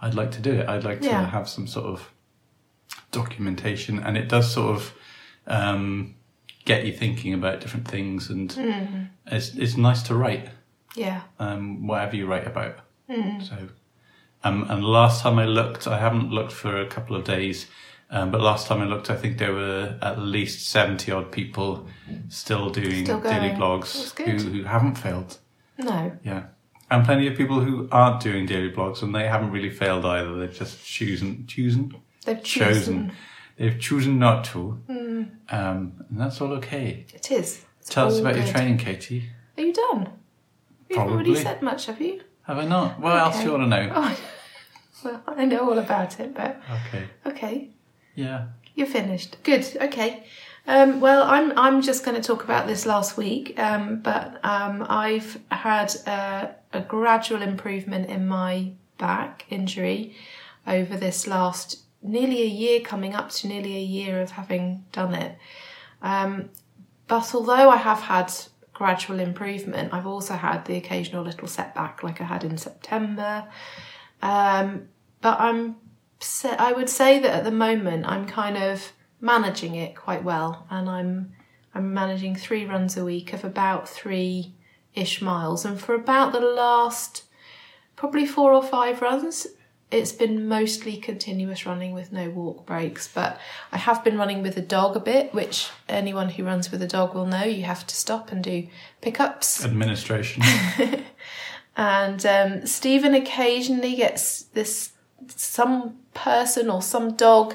I'd 0.01 0.15
like 0.15 0.33
to 0.33 0.41
do 0.41 0.53
it. 0.53 0.69
I'd 0.69 0.85
like 0.85 1.01
to 1.03 1.07
Yeah. 1.09 1.27
have 1.31 1.49
some 1.49 1.67
sort 1.67 1.87
of 1.87 2.11
documentation, 3.13 3.99
and 4.01 4.17
it 4.17 4.29
does 4.29 4.53
sort 4.53 4.77
of 4.77 4.93
um, 5.47 6.15
get 6.65 6.85
you 6.87 6.93
thinking 6.93 7.35
about 7.35 7.61
different 7.61 7.87
things, 7.89 8.31
and 8.31 8.51
Mm-hmm. 8.51 9.03
it's 9.27 9.55
it's 9.55 9.77
nice 9.77 10.03
to 10.05 10.15
write 10.15 10.49
Yeah. 10.97 11.23
um, 11.39 11.87
whatever 11.87 12.17
you 12.17 12.27
write 12.27 12.47
about. 12.47 12.77
Mm-hmm. 13.11 13.41
So, 13.43 13.69
um, 14.43 14.67
and 14.71 14.83
last 14.85 15.23
time 15.23 15.39
I 15.39 15.45
looked, 15.45 15.87
I 15.87 15.99
haven't 15.99 16.31
looked 16.31 16.53
for 16.53 16.81
a 16.81 16.87
couple 16.87 17.15
of 17.17 17.25
days, 17.25 17.67
um, 18.11 18.31
but 18.31 18.41
last 18.41 18.67
time 18.67 18.81
I 18.81 18.85
looked, 18.85 19.11
I 19.11 19.17
think 19.17 19.39
there 19.39 19.53
were 19.53 19.99
at 20.03 20.19
least 20.19 20.69
seventy 20.69 21.11
odd 21.13 21.33
people 21.33 21.87
still 22.29 22.71
doing 22.71 23.05
Still 23.05 23.21
daily 23.21 23.51
blogs 23.51 24.17
who, 24.19 24.33
who 24.51 24.63
haven't 24.65 24.95
failed. 24.97 25.39
No. 25.79 26.13
Yeah, 26.25 26.45
and 26.91 27.05
plenty 27.05 27.27
of 27.27 27.37
people 27.37 27.61
who 27.61 27.89
aren't 27.91 28.21
doing 28.21 28.47
daily 28.47 28.71
blogs 28.71 29.03
and 29.03 29.15
they 29.15 29.27
haven't 29.27 29.51
really 29.51 29.71
failed 29.71 30.05
either. 30.05 30.35
They've 30.35 30.53
just 30.55 30.85
chosen 30.85 31.47
chosen 31.47 31.95
They've 32.25 32.43
chosen. 32.43 32.75
chosen. 33.09 33.13
They've 33.57 33.79
chosen 33.79 34.19
not 34.19 34.45
to, 34.47 34.81
um, 34.89 35.39
and 35.49 35.93
that's 36.11 36.41
all 36.41 36.53
okay. 36.55 37.07
It 37.15 37.31
is. 37.31 37.65
It's 37.81 37.89
Tell 37.91 38.09
us 38.09 38.19
about 38.19 38.35
your 38.37 38.47
training, 38.47 38.79
Katie. 38.79 39.31
Are 39.57 39.63
you 39.63 39.73
done? 39.73 40.09
You 40.91 40.99
haven't 40.99 41.19
really 41.19 41.37
said 41.37 41.63
much, 41.63 41.87
have 41.87 42.01
you? 42.01 42.21
Have 42.43 42.59
I 42.59 42.65
not? 42.65 42.99
What 42.99 43.17
else 43.17 43.39
do 43.39 43.45
you 43.45 43.51
want 43.53 43.63
to 43.65 43.69
know? 43.69 43.93
Oh, 43.95 44.19
well, 45.05 45.23
I 45.27 45.45
know 45.45 45.71
all 45.71 45.79
about 45.79 46.19
it, 46.19 46.35
but 46.35 46.61
Okay. 46.89 47.05
okay. 47.27 47.71
Yeah. 48.15 48.47
You're 48.75 48.87
finished. 48.87 49.37
Good. 49.43 49.67
Okay. 49.81 50.25
Um, 50.67 51.01
well, 51.01 51.25
I'm 51.25 51.57
I'm 51.59 51.83
just 51.83 52.05
going 52.05 52.21
to 52.21 52.27
talk 52.27 52.43
about 52.43 52.67
this 52.67 52.87
last 52.87 53.17
week, 53.17 53.59
um, 53.59 54.01
but 54.01 54.43
um, 54.45 54.87
I've 54.89 55.39
had 55.51 55.95
uh, 56.07 56.49
a 56.73 56.81
gradual 56.81 57.43
improvement 57.43 58.09
in 58.09 58.27
my 58.27 58.73
back 58.97 59.45
injury 59.51 60.17
over 60.67 60.97
this 60.97 61.27
last 61.27 61.83
nearly 62.03 62.43
a 62.43 62.47
year, 62.47 62.81
coming 62.81 63.15
up 63.15 63.31
to 63.31 63.47
nearly 63.47 63.77
a 63.77 63.81
year 63.81 64.23
of 64.23 64.33
having 64.33 64.85
done 64.93 65.15
it. 65.15 65.37
Um, 66.01 66.51
but 67.09 67.35
although 67.35 67.69
I 67.69 67.77
have 67.77 68.01
had 68.01 68.33
gradual 68.73 69.21
improvement, 69.21 69.93
I've 69.93 70.07
also 70.07 70.35
had 70.35 70.65
the 70.65 70.77
occasional 70.77 71.25
little 71.25 71.49
setback, 71.49 72.03
like 72.03 72.21
I 72.21 72.25
had 72.25 72.43
in 72.43 72.57
September. 72.57 73.47
Um, 74.23 74.89
but 75.21 75.39
I'm 75.41 75.77
I 76.45 76.73
would 76.73 76.89
say 76.89 77.19
that 77.19 77.35
at 77.35 77.45
the 77.45 77.51
moment 77.51 78.07
I'm 78.07 78.27
kind 78.27 78.57
of 78.57 78.93
managing 79.21 79.75
it 79.75 79.95
quite 79.95 80.25
well, 80.25 80.67
and 80.71 80.89
I'm 80.89 81.33
I'm 81.75 81.93
managing 81.93 82.37
three 82.37 82.65
runs 82.65 82.97
a 82.97 83.05
week 83.05 83.33
of 83.33 83.45
about 83.45 83.89
three 83.89 84.55
ish 84.95 85.21
miles, 85.21 85.65
and 85.65 85.81
for 85.81 85.95
about 85.95 86.33
the 86.33 86.41
last 86.41 87.25
probably 87.97 88.27
four 88.27 88.53
or 88.53 88.63
five 88.63 89.03
runs. 89.03 89.47
It's 89.91 90.13
been 90.13 90.49
mostly 90.49 90.97
continuous 90.97 91.67
running 91.67 91.95
with 91.95 92.11
no 92.11 92.29
walk 92.29 92.67
breaks, 92.67 93.07
but 93.07 93.39
I 93.71 93.77
have 93.77 94.03
been 94.03 94.19
running 94.19 94.43
with 94.43 94.57
a 94.57 94.63
dog 94.63 94.97
a 94.97 95.01
bit, 95.01 95.33
which 95.33 95.69
anyone 95.89 96.31
who 96.31 96.43
runs 96.43 96.73
with 96.73 96.83
a 96.83 96.87
dog 96.89 97.15
will 97.15 97.27
know 97.27 97.45
you 97.45 97.63
have 97.63 97.87
to 97.87 97.95
stop 97.95 98.33
and 98.33 98.43
do 98.43 98.67
pickups. 99.03 99.65
Administration. 99.65 100.43
And 101.77 102.25
um, 102.25 102.67
Stephen 102.67 103.15
occasionally 103.15 103.97
gets 103.97 104.43
this 104.43 104.93
some 105.29 105.97
person 106.15 106.71
or 106.71 106.83
some 106.83 107.15
dog 107.15 107.55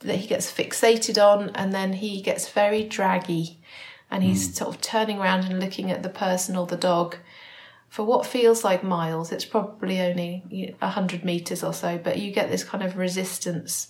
that 0.00 0.16
he 0.16 0.26
gets 0.26 0.52
fixated 0.52 1.22
on, 1.22 1.50
and 1.50 1.72
then 1.72 1.94
he 1.94 2.20
gets 2.20 2.48
very 2.48 2.84
draggy, 2.84 3.58
and 4.10 4.22
he's 4.22 4.54
sort 4.54 4.74
of 4.74 4.80
turning 4.80 5.18
around 5.18 5.44
and 5.44 5.58
looking 5.58 5.90
at 5.90 6.02
the 6.02 6.08
person 6.08 6.56
or 6.56 6.66
the 6.66 6.76
dog 6.76 7.16
for 7.88 8.04
what 8.04 8.26
feels 8.26 8.62
like 8.62 8.84
miles. 8.84 9.32
It's 9.32 9.44
probably 9.44 10.00
only 10.00 10.76
a 10.80 10.90
hundred 10.90 11.24
meters 11.24 11.64
or 11.64 11.72
so, 11.72 11.98
but 11.98 12.18
you 12.18 12.30
get 12.32 12.50
this 12.50 12.62
kind 12.62 12.84
of 12.84 12.96
resistance 12.96 13.88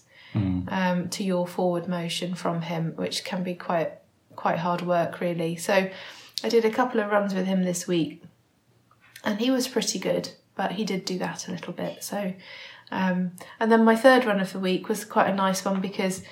um, 0.68 1.08
to 1.10 1.24
your 1.24 1.46
forward 1.46 1.88
motion 1.88 2.34
from 2.34 2.62
him, 2.62 2.92
which 2.96 3.24
can 3.24 3.42
be 3.42 3.54
quite 3.54 3.92
quite 4.36 4.58
hard 4.58 4.82
work, 4.82 5.20
really. 5.20 5.56
So 5.56 5.90
I 6.44 6.48
did 6.48 6.64
a 6.64 6.70
couple 6.70 7.00
of 7.00 7.10
runs 7.10 7.34
with 7.34 7.46
him 7.46 7.64
this 7.64 7.88
week 7.88 8.22
and 9.26 9.40
he 9.40 9.50
was 9.50 9.66
pretty 9.66 9.98
good, 9.98 10.30
but 10.54 10.72
he 10.72 10.84
did 10.84 11.04
do 11.04 11.18
that 11.18 11.48
a 11.48 11.50
little 11.50 11.72
bit. 11.72 12.04
So, 12.04 12.32
um, 12.90 13.32
and 13.58 13.70
then 13.70 13.84
my 13.84 13.96
third 13.96 14.24
run 14.24 14.40
of 14.40 14.52
the 14.52 14.58
week 14.58 14.88
was 14.88 15.04
quite 15.04 15.28
a 15.28 15.34
nice 15.34 15.64
one 15.64 15.80
because 15.80 16.22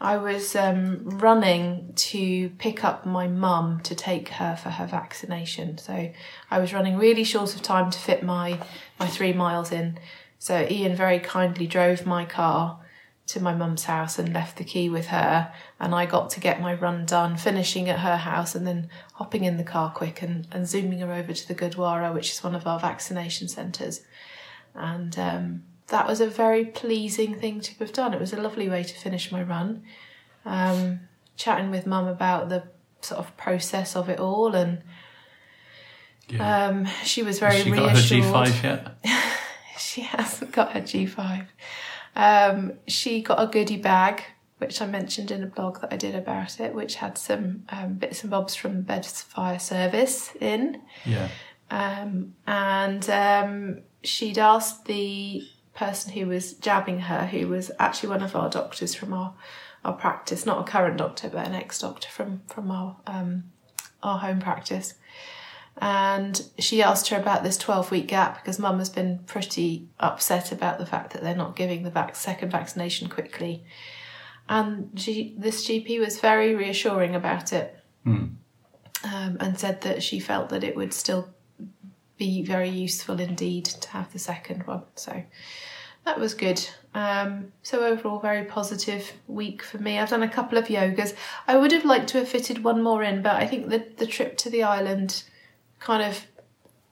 I 0.00 0.16
was 0.16 0.54
um, 0.54 1.00
running 1.04 1.92
to 1.96 2.50
pick 2.58 2.84
up 2.84 3.06
my 3.06 3.26
mum 3.26 3.80
to 3.84 3.94
take 3.94 4.28
her 4.30 4.56
for 4.56 4.70
her 4.70 4.86
vaccination. 4.86 5.78
So 5.78 6.12
I 6.50 6.58
was 6.58 6.74
running 6.74 6.98
really 6.98 7.24
short 7.24 7.54
of 7.54 7.62
time 7.62 7.90
to 7.90 7.98
fit 7.98 8.22
my 8.22 8.60
my 8.98 9.06
three 9.06 9.32
miles 9.32 9.72
in. 9.72 9.98
So 10.38 10.66
Ian 10.70 10.94
very 10.94 11.20
kindly 11.20 11.66
drove 11.66 12.06
my 12.06 12.24
car 12.24 12.80
to 13.26 13.40
my 13.40 13.54
mum's 13.54 13.84
house 13.84 14.18
and 14.18 14.34
left 14.34 14.58
the 14.58 14.64
key 14.64 14.90
with 14.90 15.06
her 15.06 15.50
and 15.80 15.94
I 15.94 16.04
got 16.04 16.28
to 16.30 16.40
get 16.40 16.60
my 16.60 16.74
run 16.74 17.06
done 17.06 17.38
finishing 17.38 17.88
at 17.88 18.00
her 18.00 18.18
house 18.18 18.54
and 18.54 18.66
then 18.66 18.90
hopping 19.14 19.44
in 19.44 19.56
the 19.56 19.64
car 19.64 19.90
quick 19.90 20.20
and, 20.20 20.46
and 20.52 20.68
zooming 20.68 20.98
her 20.98 21.10
over 21.10 21.32
to 21.32 21.48
the 21.48 21.54
Gurdwara 21.54 22.12
which 22.12 22.32
is 22.32 22.44
one 22.44 22.54
of 22.54 22.66
our 22.66 22.78
vaccination 22.78 23.48
centres 23.48 24.02
and 24.74 25.18
um, 25.18 25.62
that 25.88 26.06
was 26.06 26.20
a 26.20 26.26
very 26.26 26.64
pleasing 26.64 27.34
thing 27.34 27.60
to 27.60 27.74
have 27.78 27.92
done 27.92 28.14
it 28.14 28.20
was 28.20 28.32
a 28.32 28.40
lovely 28.40 28.68
way 28.68 28.82
to 28.82 28.94
finish 28.94 29.30
my 29.30 29.42
run 29.42 29.82
um, 30.44 31.00
chatting 31.36 31.70
with 31.70 31.86
mum 31.86 32.06
about 32.06 32.48
the 32.48 32.62
sort 33.00 33.18
of 33.18 33.36
process 33.36 33.94
of 33.96 34.08
it 34.08 34.18
all 34.18 34.54
and 34.54 34.82
Yeah. 36.28 36.66
um, 36.68 36.86
she 37.04 37.22
was 37.22 37.38
very 37.38 37.56
Has 37.56 37.64
she 37.64 37.70
got 37.70 37.90
her 37.90 37.94
reassured 37.96 38.22
G5 38.24 38.62
yet? 38.62 38.96
she 39.78 40.00
hasn't 40.02 40.52
got 40.52 40.72
her 40.72 40.80
G5. 40.80 41.46
Um, 42.16 42.72
she 42.86 43.20
got 43.22 43.42
a 43.42 43.46
goodie 43.46 43.76
bag 43.76 44.22
which 44.58 44.80
I 44.80 44.86
mentioned 44.86 45.30
in 45.30 45.42
a 45.42 45.46
blog 45.46 45.80
that 45.82 45.92
I 45.92 45.96
did 45.96 46.14
about 46.14 46.60
it, 46.60 46.74
which 46.74 46.94
had 46.94 47.18
some 47.18 47.64
um, 47.68 47.94
bits 47.94 48.22
and 48.22 48.30
bobs 48.30 48.54
from 48.54 48.82
Bedford 48.82 49.12
Fire 49.12 49.58
Service 49.58 50.32
in. 50.40 50.80
Yeah. 51.04 51.28
Um, 51.70 52.34
and 52.46 53.10
um, 53.10 53.80
she'd 54.02 54.38
asked 54.38 54.86
the 54.86 55.42
person 55.74 56.12
who 56.12 56.26
was 56.26 56.54
jabbing 56.54 57.00
her, 57.00 57.26
who 57.26 57.48
was 57.48 57.70
actually 57.78 58.08
one 58.10 58.22
of 58.22 58.36
our 58.36 58.48
doctors 58.48 58.94
from 58.94 59.12
our, 59.12 59.34
our 59.84 59.92
practice, 59.92 60.46
not 60.46 60.60
a 60.60 60.70
current 60.70 60.96
doctor, 60.96 61.28
but 61.28 61.46
an 61.46 61.54
ex 61.54 61.80
doctor 61.80 62.08
from, 62.08 62.42
from 62.46 62.70
our, 62.70 62.96
um, 63.06 63.44
our 64.02 64.18
home 64.18 64.40
practice. 64.40 64.94
And 65.78 66.40
she 66.58 66.82
asked 66.82 67.08
her 67.08 67.18
about 67.18 67.42
this 67.42 67.58
12 67.58 67.90
week 67.90 68.06
gap 68.06 68.40
because 68.40 68.60
mum 68.60 68.78
has 68.78 68.90
been 68.90 69.20
pretty 69.26 69.88
upset 69.98 70.52
about 70.52 70.78
the 70.78 70.86
fact 70.86 71.12
that 71.12 71.22
they're 71.22 71.34
not 71.34 71.56
giving 71.56 71.82
the 71.82 71.90
vac- 71.90 72.14
second 72.14 72.50
vaccination 72.50 73.08
quickly. 73.08 73.64
And 74.48 74.90
she, 74.94 75.34
this 75.36 75.66
GP 75.66 75.98
was 75.98 76.20
very 76.20 76.54
reassuring 76.54 77.14
about 77.14 77.52
it 77.52 77.76
um, 79.04 79.36
and 79.40 79.58
said 79.58 79.80
that 79.80 80.02
she 80.02 80.20
felt 80.20 80.50
that 80.50 80.62
it 80.62 80.76
would 80.76 80.92
still 80.92 81.33
be 82.16 82.42
very 82.42 82.68
useful 82.68 83.18
indeed 83.20 83.64
to 83.64 83.88
have 83.90 84.12
the 84.12 84.18
second 84.18 84.66
one. 84.66 84.82
So 84.94 85.22
that 86.04 86.18
was 86.20 86.34
good. 86.34 86.64
Um, 86.94 87.52
so 87.62 87.84
overall, 87.84 88.20
very 88.20 88.44
positive 88.44 89.12
week 89.26 89.62
for 89.62 89.78
me. 89.78 89.98
I've 89.98 90.10
done 90.10 90.22
a 90.22 90.28
couple 90.28 90.58
of 90.58 90.66
yogas. 90.66 91.14
I 91.48 91.56
would 91.56 91.72
have 91.72 91.84
liked 91.84 92.08
to 92.10 92.18
have 92.18 92.28
fitted 92.28 92.62
one 92.62 92.82
more 92.82 93.02
in, 93.02 93.22
but 93.22 93.34
I 93.36 93.46
think 93.46 93.68
the 93.68 93.84
the 93.96 94.06
trip 94.06 94.36
to 94.38 94.50
the 94.50 94.62
island 94.62 95.24
kind 95.80 96.02
of 96.02 96.26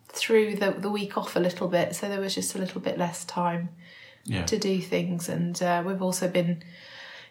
threw 0.09 0.57
the 0.57 0.73
the 0.73 0.91
week 0.91 1.17
off 1.17 1.37
a 1.37 1.41
little 1.41 1.69
bit. 1.69 1.95
So 1.95 2.09
there 2.09 2.21
was 2.21 2.35
just 2.35 2.55
a 2.55 2.59
little 2.59 2.81
bit 2.81 2.99
less 2.99 3.25
time 3.25 3.69
Yeah. 4.25 4.45
to 4.47 4.59
do 4.59 4.81
things, 4.81 5.29
and 5.29 5.63
uh, 5.63 5.83
we've 5.87 6.03
also 6.03 6.29
been 6.29 6.65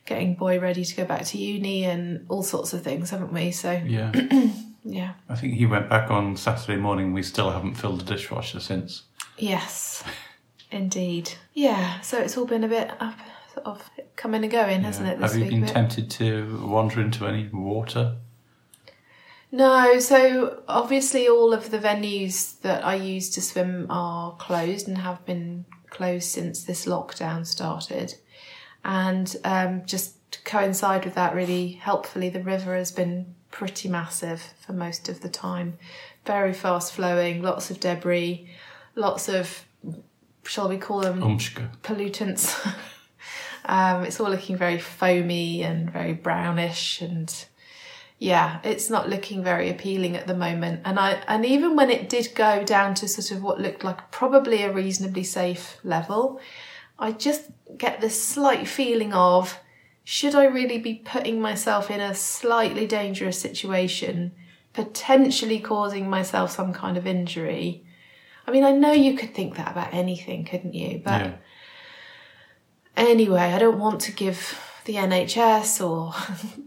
getting 0.05 0.35
boy 0.35 0.59
ready 0.59 0.83
to 0.85 0.95
go 0.95 1.05
back 1.05 1.25
to 1.25 1.37
uni 1.37 1.83
and 1.85 2.25
all 2.29 2.41
sorts 2.43 2.73
of 2.73 2.83
things, 2.83 3.09
haven't 3.09 3.33
we? 3.33 3.51
So 3.51 3.71
Yeah. 3.71 4.11
yeah, 4.83 5.13
I 5.29 5.35
think 5.35 5.53
he 5.55 5.65
went 5.65 5.89
back 5.89 6.09
on 6.11 6.35
Saturday 6.37 6.77
morning. 6.79 7.13
We 7.13 7.23
still 7.23 7.51
haven't 7.51 7.75
filled 7.75 8.01
the 8.01 8.13
dishwasher 8.15 8.59
since. 8.59 9.03
yes, 9.37 10.03
indeed, 10.71 11.31
yeah. 11.53 11.99
So 12.01 12.17
it's 12.19 12.37
all 12.37 12.45
been 12.45 12.63
a 12.63 12.67
bit 12.67 12.89
up, 12.99 13.17
sort 13.53 13.65
of 13.67 13.89
coming 14.15 14.43
and 14.43 14.51
going, 14.51 14.81
hasn't 14.83 15.07
Yeah. 15.07 15.13
it? 15.13 15.19
This 15.19 15.31
Have 15.33 15.39
you 15.39 15.45
week 15.45 15.51
been 15.51 15.61
bit? 15.61 15.69
tempted 15.73 16.09
to 16.11 16.65
wander 16.67 17.01
into 17.01 17.25
any 17.27 17.47
water? 17.51 18.17
No, 19.51 19.99
so 19.99 20.63
obviously 20.67 21.27
all 21.27 21.51
of 21.53 21.71
the 21.71 21.77
venues 21.79 22.61
that 22.61 22.85
I 22.85 22.95
use 22.95 23.29
to 23.31 23.41
swim 23.41 23.87
are 23.89 24.33
closed 24.37 24.87
and 24.87 24.99
have 24.99 25.25
been 25.25 25.65
closed 25.89 26.29
since 26.29 26.63
this 26.63 26.85
lockdown 26.85 27.45
started. 27.45 28.15
And 28.85 29.35
um, 29.43 29.83
just 29.85 30.31
to 30.31 30.41
coincide 30.43 31.03
with 31.03 31.15
that, 31.15 31.35
really 31.35 31.73
helpfully, 31.73 32.29
the 32.29 32.41
river 32.41 32.75
has 32.75 32.93
been 32.93 33.35
pretty 33.51 33.89
massive 33.89 34.53
for 34.59 34.73
most 34.73 35.09
of 35.09 35.21
the 35.21 35.29
time. 35.29 35.77
Very 36.25 36.53
fast 36.53 36.93
flowing, 36.93 37.41
lots 37.41 37.69
of 37.69 37.79
debris, 37.79 38.49
lots 38.95 39.29
of, 39.29 39.65
shall 40.43 40.69
we 40.69 40.77
call 40.77 41.01
them, 41.01 41.21
Umshka. 41.21 41.69
pollutants. 41.81 42.55
um, 43.65 44.03
it's 44.03 44.19
all 44.19 44.29
looking 44.29 44.57
very 44.57 44.79
foamy 44.79 45.63
and 45.63 45.91
very 45.91 46.13
brownish 46.13 47.01
and 47.01 47.45
yeah, 48.21 48.59
it's 48.63 48.87
not 48.87 49.09
looking 49.09 49.43
very 49.43 49.67
appealing 49.71 50.15
at 50.15 50.27
the 50.27 50.35
moment. 50.35 50.81
And 50.85 50.99
I 50.99 51.23
and 51.27 51.43
even 51.43 51.75
when 51.75 51.89
it 51.89 52.07
did 52.07 52.35
go 52.35 52.63
down 52.63 52.93
to 52.95 53.07
sort 53.07 53.35
of 53.35 53.41
what 53.41 53.59
looked 53.59 53.83
like 53.83 54.11
probably 54.11 54.61
a 54.61 54.71
reasonably 54.71 55.23
safe 55.23 55.79
level, 55.83 56.39
I 56.99 57.13
just 57.13 57.49
get 57.77 57.99
this 57.99 58.21
slight 58.21 58.67
feeling 58.67 59.11
of 59.11 59.59
should 60.03 60.35
I 60.35 60.45
really 60.45 60.77
be 60.77 60.95
putting 60.95 61.39
myself 61.41 61.89
in 61.91 61.99
a 62.01 62.13
slightly 62.15 62.87
dangerous 62.87 63.39
situation, 63.39 64.31
potentially 64.73 65.59
causing 65.59 66.09
myself 66.09 66.51
some 66.51 66.73
kind 66.73 66.97
of 66.97 67.05
injury? 67.07 67.83
I 68.47 68.51
mean, 68.51 68.63
I 68.63 68.71
know 68.71 68.91
you 68.91 69.15
could 69.15 69.33
think 69.35 69.55
that 69.55 69.71
about 69.71 69.93
anything, 69.93 70.45
couldn't 70.45 70.73
you? 70.73 71.01
But 71.03 71.21
Yeah. 71.21 71.31
Anyway, 72.97 73.39
I 73.39 73.57
don't 73.59 73.79
want 73.79 74.01
to 74.01 74.11
give 74.11 74.59
the 74.85 74.95
NHS 74.95 75.87
or, 75.87 76.13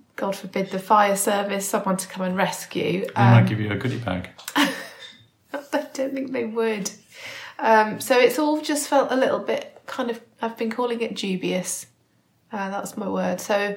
God 0.17 0.35
forbid, 0.37 0.71
the 0.71 0.79
fire 0.79 1.17
service 1.17 1.69
someone 1.69 1.97
to 1.99 2.09
come 2.09 2.25
and 2.25 2.37
rescue. 2.37 3.01
They 3.03 3.13
Um, 3.15 3.31
might 3.33 3.47
give 3.47 3.61
you 3.61 3.71
a 3.71 3.77
goodie 3.77 3.99
bag. 3.99 4.31
I 4.57 5.87
don't 5.93 6.15
think 6.15 6.33
they 6.33 6.45
would. 6.45 6.91
Um, 7.59 8.01
so 8.01 8.19
it's 8.19 8.39
all 8.39 8.61
just 8.61 8.89
felt 8.89 9.13
a 9.13 9.17
little 9.17 9.39
bit 9.41 9.81
kind 9.87 10.11
of, 10.11 10.21
I've 10.41 10.57
been 10.57 10.71
calling 10.71 11.01
it 11.03 11.15
dubious. 11.15 11.87
Uh, 12.55 12.71
that's 12.71 12.97
my 12.97 13.09
word. 13.09 13.41
So 13.41 13.77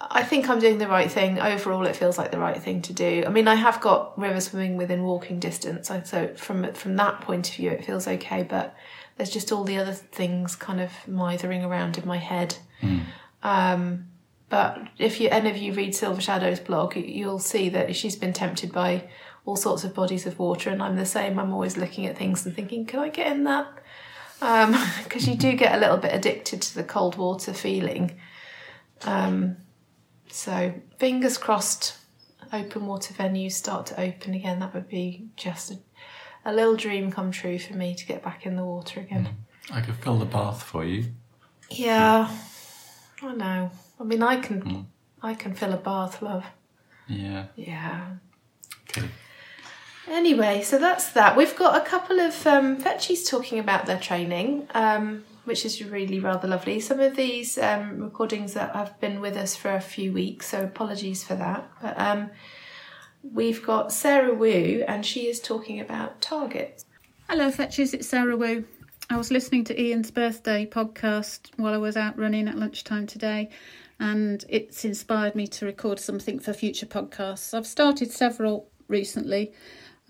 I 0.00 0.22
think 0.24 0.48
I'm 0.50 0.58
doing 0.58 0.78
the 0.78 0.88
right 0.88 1.10
thing. 1.10 1.38
Overall, 1.38 1.86
it 1.86 1.94
feels 1.94 2.18
like 2.18 2.32
the 2.32 2.38
right 2.40 2.60
thing 2.60 2.82
to 2.82 2.92
do. 2.92 3.22
I 3.24 3.30
mean, 3.30 3.46
I 3.46 3.54
have 3.54 3.80
got 3.80 4.18
river 4.18 4.40
swimming 4.40 4.76
within 4.76 5.04
walking 5.04 5.38
distance, 5.38 5.88
so- 5.88 6.02
so 6.04 6.34
from 6.34 6.72
from 6.74 6.96
that 6.96 7.20
point 7.20 7.48
of 7.48 7.54
view, 7.54 7.70
it 7.70 7.84
feels 7.84 8.08
okay. 8.08 8.42
But 8.42 8.74
there's 9.16 9.30
just 9.30 9.52
all 9.52 9.62
the 9.64 9.78
other 9.78 9.92
things 9.92 10.56
kind 10.56 10.80
of 10.80 10.90
mithering 11.06 11.62
around 11.64 11.96
in 11.96 12.06
my 12.06 12.18
head. 12.18 12.56
Um, 13.44 14.06
but 14.48 14.78
if 14.98 15.20
you 15.20 15.28
any 15.30 15.50
of 15.50 15.56
you 15.56 15.72
read 15.72 15.94
Silver 15.94 16.20
Shadow's 16.20 16.60
blog, 16.60 16.96
you'll 16.96 17.38
see 17.38 17.68
that 17.70 17.94
she's 17.94 18.16
been 18.16 18.32
tempted 18.32 18.72
by 18.72 19.04
all 19.46 19.56
sorts 19.56 19.84
of 19.84 19.94
bodies 19.94 20.26
of 20.26 20.38
water, 20.38 20.70
and 20.70 20.82
I'm 20.82 20.96
the 20.96 21.06
same. 21.06 21.38
I'm 21.38 21.52
always 21.52 21.76
looking 21.76 22.06
at 22.06 22.16
things 22.18 22.44
and 22.44 22.54
thinking, 22.56 22.86
can 22.86 22.98
I 23.00 23.08
get 23.10 23.28
in 23.30 23.44
that? 23.44 23.66
Because 25.04 25.28
you 25.28 25.36
do 25.36 25.52
get 25.54 25.74
a 25.74 25.78
little 25.78 25.96
bit 25.96 26.14
addicted 26.14 26.62
to 26.62 26.74
the 26.74 26.84
cold 26.84 27.16
water 27.16 27.52
feeling. 27.52 28.18
Um, 29.04 29.56
so 30.28 30.74
fingers 30.98 31.38
crossed, 31.38 31.96
open 32.52 32.86
water 32.86 33.14
venues 33.14 33.52
start 33.52 33.86
to 33.86 34.00
open 34.00 34.34
again. 34.34 34.60
That 34.60 34.74
would 34.74 34.88
be 34.88 35.28
just 35.36 35.70
a, 35.70 35.78
a 36.44 36.52
little 36.52 36.76
dream 36.76 37.10
come 37.10 37.30
true 37.30 37.58
for 37.58 37.74
me 37.74 37.94
to 37.94 38.06
get 38.06 38.22
back 38.22 38.46
in 38.46 38.56
the 38.56 38.64
water 38.64 39.00
again. 39.00 39.28
I 39.72 39.80
could 39.80 39.96
fill 39.96 40.18
the 40.18 40.24
bath 40.26 40.62
for 40.62 40.84
you. 40.84 41.12
Yeah, 41.70 42.30
I 43.22 43.32
know. 43.34 43.70
I 43.98 44.04
mean, 44.04 44.22
I 44.22 44.40
can, 44.40 44.86
I 45.22 45.34
can 45.34 45.54
fill 45.54 45.72
a 45.72 45.78
bath, 45.78 46.20
love. 46.20 46.44
Yeah. 47.06 47.46
Yeah. 47.56 48.14
Okay. 48.90 49.08
Anyway, 50.08 50.62
so 50.62 50.78
that's 50.78 51.10
that. 51.12 51.36
We've 51.36 51.56
got 51.56 51.80
a 51.80 51.84
couple 51.84 52.20
of 52.20 52.46
um, 52.46 52.76
fetchies 52.76 53.28
talking 53.28 53.58
about 53.58 53.86
their 53.86 53.98
training, 53.98 54.68
um, 54.74 55.24
which 55.44 55.64
is 55.64 55.82
really 55.82 56.20
rather 56.20 56.46
lovely. 56.46 56.78
Some 56.80 57.00
of 57.00 57.16
these 57.16 57.56
um, 57.56 58.00
recordings 58.00 58.52
that 58.54 58.74
have 58.74 58.98
been 59.00 59.20
with 59.20 59.36
us 59.36 59.56
for 59.56 59.74
a 59.74 59.80
few 59.80 60.12
weeks, 60.12 60.48
so 60.48 60.62
apologies 60.62 61.24
for 61.24 61.34
that. 61.36 61.68
But 61.80 61.98
um, 61.98 62.30
we've 63.22 63.64
got 63.64 63.92
Sarah 63.92 64.34
Wu, 64.34 64.84
and 64.86 65.06
she 65.06 65.26
is 65.26 65.40
talking 65.40 65.80
about 65.80 66.20
targets. 66.20 66.84
Hello, 67.28 67.50
Fetchies, 67.50 67.94
it's 67.94 68.06
Sarah 68.06 68.36
Wu. 68.36 68.64
I 69.08 69.16
was 69.16 69.30
listening 69.30 69.64
to 69.64 69.80
Ian's 69.80 70.10
birthday 70.10 70.66
podcast 70.66 71.50
while 71.56 71.72
I 71.72 71.78
was 71.78 71.96
out 71.96 72.18
running 72.18 72.46
at 72.46 72.58
lunchtime 72.58 73.06
today, 73.06 73.48
and 73.98 74.44
it's 74.50 74.84
inspired 74.84 75.34
me 75.34 75.46
to 75.46 75.64
record 75.64 75.98
something 75.98 76.38
for 76.38 76.52
future 76.52 76.86
podcasts. 76.86 77.54
I've 77.54 77.66
started 77.66 78.10
several 78.10 78.68
recently 78.88 79.52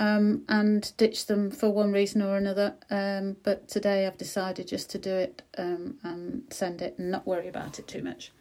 um, 0.00 0.44
and 0.48 0.92
ditch 0.96 1.26
them 1.26 1.50
for 1.50 1.70
one 1.70 1.92
reason 1.92 2.20
or 2.22 2.36
another, 2.36 2.74
um, 2.90 3.36
but 3.42 3.68
today 3.68 4.06
I've 4.06 4.18
decided 4.18 4.68
just 4.68 4.90
to 4.90 4.98
do 4.98 5.10
it 5.10 5.42
um, 5.56 5.98
and 6.02 6.42
send 6.50 6.82
it 6.82 6.98
and 6.98 7.10
not 7.10 7.26
worry 7.26 7.48
about 7.48 7.78
it 7.78 7.86
too 7.86 8.02
much. 8.02 8.32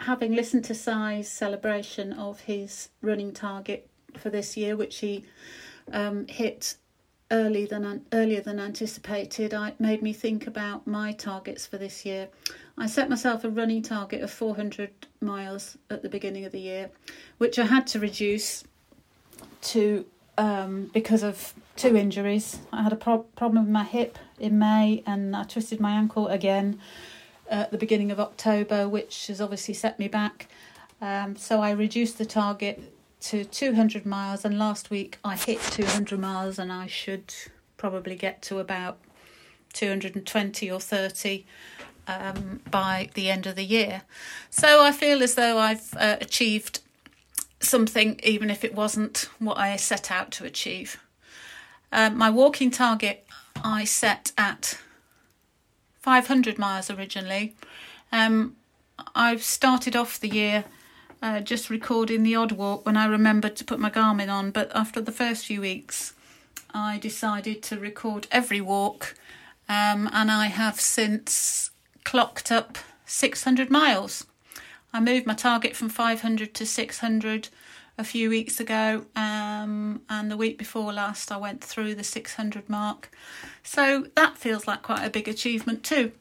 Having 0.00 0.34
listened 0.34 0.64
to 0.64 0.74
Sai's 0.74 1.30
celebration 1.30 2.12
of 2.12 2.40
his 2.40 2.90
running 3.00 3.32
target 3.32 3.88
for 4.16 4.30
this 4.30 4.56
year, 4.56 4.76
which 4.76 4.98
he 4.98 5.24
um, 5.92 6.26
hit 6.28 6.76
early 7.30 7.66
than 7.66 8.06
earlier 8.12 8.40
than 8.40 8.60
anticipated, 8.60 9.52
I 9.52 9.74
made 9.78 10.02
me 10.02 10.12
think 10.12 10.46
about 10.46 10.86
my 10.86 11.12
targets 11.12 11.66
for 11.66 11.76
this 11.76 12.06
year. 12.06 12.28
I 12.78 12.86
set 12.86 13.10
myself 13.10 13.44
a 13.44 13.50
running 13.50 13.82
target 13.82 14.22
of 14.22 14.30
400 14.30 14.90
miles 15.20 15.76
at 15.90 16.02
the 16.02 16.08
beginning 16.08 16.44
of 16.44 16.52
the 16.52 16.60
year, 16.60 16.90
which 17.38 17.58
I 17.58 17.64
had 17.64 17.86
to 17.88 17.98
reduce 17.98 18.64
to 19.62 20.04
um, 20.38 20.90
because 20.92 21.22
of 21.22 21.54
two 21.76 21.96
injuries. 21.96 22.58
I 22.72 22.82
had 22.82 22.92
a 22.92 22.96
pro- 22.96 23.26
problem 23.36 23.64
with 23.64 23.72
my 23.72 23.84
hip 23.84 24.18
in 24.38 24.58
May, 24.58 25.02
and 25.06 25.36
I 25.36 25.44
twisted 25.44 25.80
my 25.80 25.92
ankle 25.92 26.28
again 26.28 26.78
at 27.48 27.70
the 27.70 27.78
beginning 27.78 28.10
of 28.10 28.18
October, 28.18 28.88
which 28.88 29.28
has 29.28 29.40
obviously 29.40 29.74
set 29.74 29.98
me 29.98 30.08
back. 30.08 30.48
Um, 31.00 31.36
so 31.36 31.60
I 31.60 31.70
reduced 31.70 32.18
the 32.18 32.26
target 32.26 32.92
to 33.20 33.44
200 33.44 34.06
miles, 34.06 34.44
and 34.44 34.58
last 34.58 34.90
week 34.90 35.18
I 35.24 35.36
hit 35.36 35.60
200 35.60 36.18
miles, 36.18 36.58
and 36.58 36.72
I 36.72 36.86
should 36.86 37.34
probably 37.76 38.16
get 38.16 38.42
to 38.42 38.58
about 38.58 38.98
220 39.74 40.70
or 40.70 40.80
30 40.80 41.44
um, 42.08 42.60
by 42.70 43.10
the 43.14 43.30
end 43.30 43.46
of 43.46 43.56
the 43.56 43.64
year. 43.64 44.02
So 44.50 44.82
I 44.82 44.92
feel 44.92 45.22
as 45.22 45.34
though 45.34 45.58
I've 45.58 45.94
uh, 45.94 46.16
achieved 46.20 46.80
something, 47.60 48.20
even 48.22 48.50
if 48.50 48.64
it 48.64 48.74
wasn't 48.74 49.28
what 49.38 49.58
I 49.58 49.76
set 49.76 50.10
out 50.10 50.30
to 50.32 50.44
achieve. 50.44 51.00
Um, 51.92 52.16
my 52.16 52.30
walking 52.30 52.70
target 52.70 53.26
I 53.64 53.84
set 53.84 54.32
at 54.36 54.78
500 56.00 56.58
miles 56.58 56.90
originally. 56.90 57.54
Um, 58.12 58.56
I've 59.14 59.42
started 59.42 59.96
off 59.96 60.20
the 60.20 60.28
year 60.28 60.64
uh, 61.22 61.40
just 61.40 61.70
recording 61.70 62.22
the 62.22 62.36
odd 62.36 62.52
walk 62.52 62.86
when 62.86 62.96
I 62.96 63.06
remembered 63.06 63.56
to 63.56 63.64
put 63.64 63.80
my 63.80 63.90
Garmin 63.90 64.30
on, 64.30 64.50
but 64.50 64.70
after 64.74 65.00
the 65.00 65.12
first 65.12 65.46
few 65.46 65.60
weeks, 65.60 66.14
I 66.74 66.98
decided 66.98 67.62
to 67.64 67.78
record 67.78 68.26
every 68.30 68.60
walk, 68.60 69.14
um, 69.68 70.08
and 70.12 70.30
I 70.30 70.46
have 70.46 70.80
since 70.80 71.70
clocked 72.04 72.52
up 72.52 72.78
600 73.06 73.70
miles. 73.70 74.26
I 74.92 75.00
moved 75.00 75.26
my 75.26 75.34
target 75.34 75.76
from 75.76 75.88
500 75.88 76.54
to 76.54 76.66
600 76.66 77.48
a 77.98 78.04
few 78.04 78.28
weeks 78.28 78.60
ago, 78.60 79.06
um, 79.14 80.02
and 80.08 80.30
the 80.30 80.36
week 80.36 80.58
before 80.58 80.92
last, 80.92 81.32
I 81.32 81.36
went 81.38 81.64
through 81.64 81.94
the 81.94 82.04
600 82.04 82.68
mark. 82.68 83.10
So 83.62 84.06
that 84.14 84.36
feels 84.36 84.66
like 84.66 84.82
quite 84.82 85.04
a 85.04 85.10
big 85.10 85.28
achievement, 85.28 85.82
too. 85.82 86.12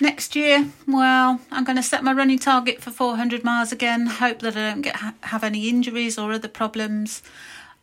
Next 0.00 0.34
year, 0.34 0.70
well, 0.88 1.40
I'm 1.50 1.64
going 1.64 1.76
to 1.76 1.82
set 1.82 2.02
my 2.02 2.12
running 2.12 2.38
target 2.38 2.82
for 2.82 2.90
400 2.90 3.44
miles 3.44 3.70
again. 3.70 4.06
Hope 4.06 4.40
that 4.40 4.56
I 4.56 4.70
don't 4.70 4.82
get 4.82 4.96
have 4.96 5.44
any 5.44 5.68
injuries 5.68 6.18
or 6.18 6.32
other 6.32 6.48
problems. 6.48 7.22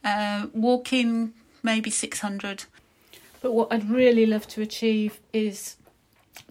Uh, 0.04 0.48
walking 0.54 1.34
maybe 1.64 1.90
600. 1.90 2.66
But 3.42 3.54
what 3.54 3.72
I'd 3.72 3.90
really 3.90 4.26
love 4.26 4.48
to 4.50 4.62
achieve 4.62 5.20
is 5.32 5.78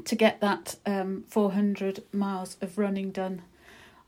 to 0.04 0.16
get 0.16 0.40
that 0.40 0.76
um, 0.86 1.24
400 1.28 2.04
miles 2.12 2.56
of 2.60 2.78
running 2.78 3.10
done. 3.10 3.42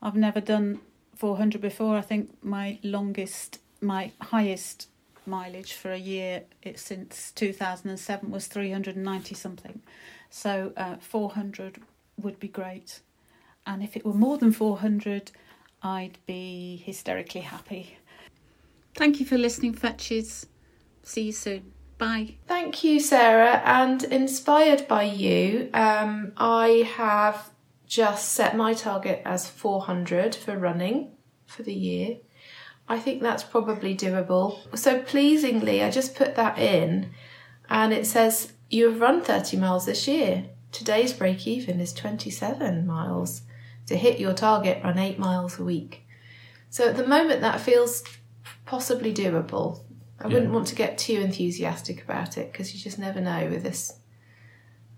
I've 0.02 0.16
never 0.16 0.40
done 0.40 0.80
400 1.16 1.60
before. 1.60 1.96
I 1.96 2.00
think 2.00 2.30
my 2.42 2.78
longest, 2.82 3.60
my 3.80 4.12
highest 4.20 4.88
mileage 5.26 5.74
for 5.74 5.92
a 5.92 5.98
year 5.98 6.42
it, 6.62 6.78
since 6.78 7.32
2007 7.32 8.30
was 8.30 8.46
390 8.46 9.34
something. 9.34 9.80
So 10.30 10.72
uh, 10.76 10.96
400 10.96 11.80
would 12.20 12.40
be 12.40 12.48
great. 12.48 13.00
And 13.66 13.82
if 13.82 13.96
it 13.96 14.04
were 14.04 14.14
more 14.14 14.38
than 14.38 14.52
400, 14.52 15.30
I'd 15.82 16.18
be 16.26 16.82
hysterically 16.84 17.42
happy. 17.42 17.98
Thank 18.94 19.20
you 19.20 19.26
for 19.26 19.38
listening, 19.38 19.74
Fetchies. 19.74 20.46
See 21.02 21.22
you 21.22 21.32
soon. 21.32 21.72
Bye. 22.02 22.34
Thank 22.48 22.82
you, 22.82 22.98
Sarah. 22.98 23.62
And 23.64 24.02
inspired 24.02 24.88
by 24.88 25.04
you, 25.04 25.70
um, 25.72 26.32
I 26.36 26.90
have 26.96 27.50
just 27.86 28.30
set 28.30 28.56
my 28.56 28.74
target 28.74 29.22
as 29.24 29.48
400 29.48 30.34
for 30.34 30.58
running 30.58 31.12
for 31.46 31.62
the 31.62 31.72
year. 31.72 32.16
I 32.88 32.98
think 32.98 33.22
that's 33.22 33.44
probably 33.44 33.96
doable. 33.96 34.76
So 34.76 35.00
pleasingly, 35.00 35.80
I 35.80 35.92
just 35.92 36.16
put 36.16 36.34
that 36.34 36.58
in 36.58 37.10
and 37.70 37.92
it 37.92 38.04
says 38.04 38.54
you 38.68 38.90
have 38.90 39.00
run 39.00 39.22
30 39.22 39.56
miles 39.58 39.86
this 39.86 40.08
year. 40.08 40.46
Today's 40.72 41.12
break 41.12 41.46
even 41.46 41.78
is 41.78 41.92
27 41.92 42.84
miles. 42.84 43.42
To 43.86 43.96
hit 43.96 44.18
your 44.18 44.34
target, 44.34 44.82
run 44.82 44.98
8 44.98 45.20
miles 45.20 45.60
a 45.60 45.64
week. 45.64 46.04
So 46.68 46.88
at 46.88 46.96
the 46.96 47.06
moment, 47.06 47.42
that 47.42 47.60
feels 47.60 48.02
possibly 48.66 49.14
doable. 49.14 49.84
I 50.22 50.28
yeah. 50.28 50.34
wouldn't 50.34 50.52
want 50.52 50.68
to 50.68 50.74
get 50.74 50.98
too 50.98 51.20
enthusiastic 51.20 52.02
about 52.02 52.38
it 52.38 52.52
because 52.52 52.74
you 52.74 52.80
just 52.80 52.98
never 52.98 53.20
know 53.20 53.48
with 53.48 53.62
this 53.62 53.94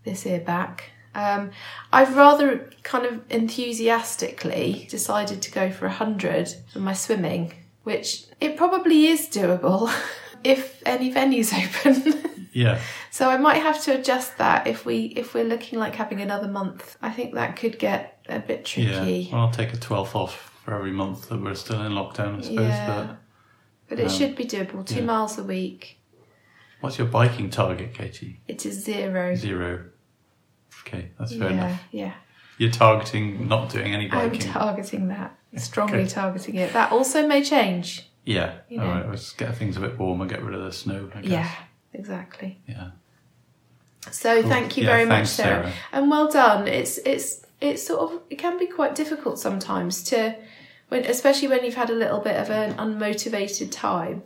this 0.04 0.26
ear 0.26 0.40
back. 0.40 0.90
Um, 1.14 1.52
I've 1.92 2.16
rather 2.16 2.70
kind 2.82 3.06
of 3.06 3.22
enthusiastically 3.30 4.88
decided 4.90 5.42
to 5.42 5.50
go 5.52 5.70
for 5.70 5.86
100 5.86 6.52
for 6.72 6.80
my 6.80 6.92
swimming 6.92 7.52
which 7.84 8.24
it 8.40 8.56
probably 8.56 9.06
is 9.06 9.28
doable 9.28 9.94
if 10.44 10.82
any 10.84 11.12
venues 11.12 11.52
open. 11.86 12.48
yeah. 12.52 12.80
So 13.10 13.30
I 13.30 13.36
might 13.36 13.62
have 13.62 13.80
to 13.84 13.98
adjust 13.98 14.38
that 14.38 14.66
if 14.66 14.84
we 14.84 15.04
if 15.16 15.34
we're 15.34 15.44
looking 15.44 15.78
like 15.78 15.94
having 15.94 16.20
another 16.20 16.48
month. 16.48 16.96
I 17.00 17.10
think 17.10 17.34
that 17.34 17.56
could 17.56 17.78
get 17.78 18.18
a 18.28 18.40
bit 18.40 18.64
tricky. 18.64 19.28
Yeah. 19.28 19.32
Well, 19.32 19.46
I'll 19.46 19.52
take 19.52 19.72
a 19.72 19.76
twelfth 19.76 20.16
off 20.16 20.50
for 20.64 20.74
every 20.74 20.90
month 20.90 21.28
that 21.28 21.40
we're 21.40 21.54
still 21.54 21.82
in 21.82 21.92
lockdown, 21.92 22.38
I 22.38 22.40
suppose. 22.40 22.58
Yeah. 22.58 22.86
But 22.86 23.16
but 23.96 24.04
it 24.04 24.10
should 24.10 24.36
be 24.36 24.44
doable. 24.44 24.84
Two 24.84 24.96
yeah. 24.96 25.04
miles 25.04 25.38
a 25.38 25.44
week. 25.44 25.98
What's 26.80 26.98
your 26.98 27.06
biking 27.06 27.50
target, 27.50 27.94
Katie? 27.94 28.40
It 28.46 28.66
is 28.66 28.84
zero. 28.84 29.34
Zero. 29.34 29.86
Okay, 30.86 31.10
that's 31.18 31.32
fair 31.32 31.50
yeah, 31.50 31.52
enough. 31.52 31.82
Yeah. 31.90 32.14
You're 32.58 32.70
targeting 32.70 33.48
not 33.48 33.70
doing 33.70 33.94
any 33.94 34.08
biking. 34.08 34.42
I'm 34.42 34.52
targeting 34.52 35.08
that 35.08 35.36
strongly 35.56 36.00
okay. 36.00 36.08
targeting 36.08 36.56
it. 36.56 36.72
That 36.72 36.92
also 36.92 37.26
may 37.26 37.42
change. 37.42 38.08
Yeah. 38.24 38.58
You 38.68 38.78
know. 38.78 38.84
All 38.84 38.90
right. 38.90 39.08
Let's 39.08 39.32
get 39.32 39.56
things 39.56 39.76
a 39.76 39.80
bit 39.80 39.98
warmer. 39.98 40.26
Get 40.26 40.42
rid 40.42 40.54
of 40.54 40.64
the 40.64 40.72
snow. 40.72 41.10
Yeah. 41.22 41.50
Exactly. 41.92 42.60
Yeah. 42.66 42.90
So 44.10 44.42
cool. 44.42 44.50
thank 44.50 44.76
you 44.76 44.84
yeah, 44.84 44.90
very 44.90 45.06
much, 45.06 45.28
Sarah. 45.28 45.64
Sarah, 45.64 45.72
and 45.92 46.10
well 46.10 46.30
done. 46.30 46.68
It's 46.68 46.98
it's 46.98 47.44
it's 47.60 47.86
sort 47.86 48.00
of 48.00 48.20
it 48.28 48.36
can 48.36 48.58
be 48.58 48.66
quite 48.66 48.94
difficult 48.94 49.38
sometimes 49.38 50.02
to 50.04 50.36
when 50.88 51.04
especially 51.04 51.48
when 51.48 51.64
you've 51.64 51.74
had 51.74 51.90
a 51.90 51.94
little 51.94 52.20
bit 52.20 52.36
of 52.36 52.50
an 52.50 52.74
unmotivated 52.74 53.70
time 53.70 54.22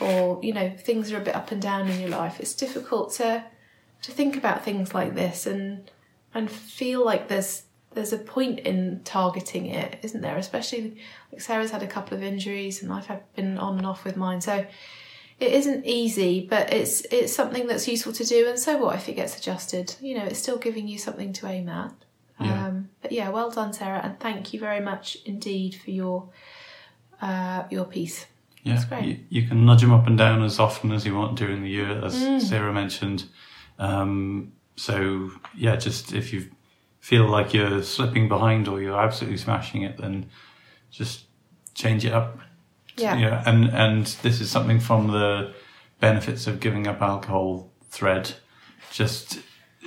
or 0.00 0.40
you 0.42 0.52
know 0.52 0.72
things 0.78 1.12
are 1.12 1.18
a 1.18 1.24
bit 1.24 1.34
up 1.34 1.52
and 1.52 1.60
down 1.60 1.88
in 1.88 2.00
your 2.00 2.10
life 2.10 2.40
it's 2.40 2.54
difficult 2.54 3.12
to 3.12 3.44
to 4.00 4.10
think 4.10 4.36
about 4.36 4.64
things 4.64 4.94
like 4.94 5.14
this 5.14 5.46
and 5.46 5.90
and 6.34 6.50
feel 6.50 7.04
like 7.04 7.28
there's 7.28 7.64
there's 7.94 8.12
a 8.12 8.18
point 8.18 8.60
in 8.60 9.00
targeting 9.04 9.66
it, 9.66 9.98
isn't 10.02 10.20
there? 10.20 10.36
Especially 10.36 10.96
like 11.30 11.40
Sarah's 11.40 11.70
had 11.70 11.82
a 11.82 11.86
couple 11.86 12.16
of 12.16 12.22
injuries 12.22 12.82
and 12.82 12.92
I've 12.92 13.08
been 13.34 13.58
on 13.58 13.78
and 13.78 13.86
off 13.86 14.04
with 14.04 14.16
mine. 14.16 14.40
So 14.40 14.66
it 15.40 15.52
isn't 15.52 15.84
easy, 15.86 16.46
but 16.48 16.72
it's 16.72 17.02
it's 17.10 17.32
something 17.32 17.66
that's 17.66 17.88
useful 17.88 18.12
to 18.14 18.24
do. 18.24 18.48
And 18.48 18.58
so 18.58 18.76
what 18.76 18.96
if 18.96 19.08
it 19.08 19.16
gets 19.16 19.38
adjusted? 19.38 19.94
You 20.00 20.18
know, 20.18 20.24
it's 20.24 20.38
still 20.38 20.58
giving 20.58 20.88
you 20.88 20.98
something 20.98 21.32
to 21.34 21.46
aim 21.46 21.68
at. 21.68 21.92
Yeah. 22.44 22.66
Um, 22.66 22.88
but 23.00 23.12
yeah, 23.12 23.28
well 23.30 23.50
done, 23.50 23.72
Sarah, 23.72 24.00
and 24.02 24.18
thank 24.20 24.52
you 24.52 24.60
very 24.60 24.80
much 24.80 25.18
indeed 25.24 25.74
for 25.74 25.90
your 25.90 26.28
uh, 27.20 27.64
your 27.70 27.84
piece. 27.84 28.26
Yeah, 28.62 28.74
That's 28.74 28.84
great. 28.84 29.04
You, 29.04 29.18
you, 29.28 29.48
can 29.48 29.64
nudge 29.64 29.80
them 29.80 29.92
up 29.92 30.06
and 30.06 30.16
down 30.16 30.42
as 30.42 30.60
often 30.60 30.92
as 30.92 31.04
you 31.04 31.16
want 31.16 31.36
during 31.36 31.62
the 31.62 31.68
year, 31.68 32.04
as 32.04 32.14
mm. 32.14 32.40
Sarah 32.40 32.72
mentioned. 32.72 33.24
Um, 33.78 34.52
so 34.76 35.30
yeah, 35.56 35.76
just 35.76 36.12
if 36.12 36.32
you 36.32 36.50
feel 37.00 37.26
like 37.26 37.52
you're 37.52 37.82
slipping 37.82 38.28
behind 38.28 38.68
or 38.68 38.80
you're 38.80 39.00
absolutely 39.00 39.38
smashing 39.38 39.82
it, 39.82 39.98
then 39.98 40.26
just 40.90 41.24
change 41.74 42.04
it 42.04 42.12
up. 42.12 42.38
Yeah. 42.96 43.16
You 43.16 43.26
know, 43.26 43.42
and 43.46 43.70
and 43.70 44.06
this 44.22 44.40
is 44.40 44.50
something 44.50 44.78
from 44.78 45.08
the 45.08 45.52
benefits 45.98 46.46
of 46.46 46.60
giving 46.60 46.86
up 46.86 47.02
alcohol 47.02 47.70
thread. 47.88 48.32
Just 48.92 49.40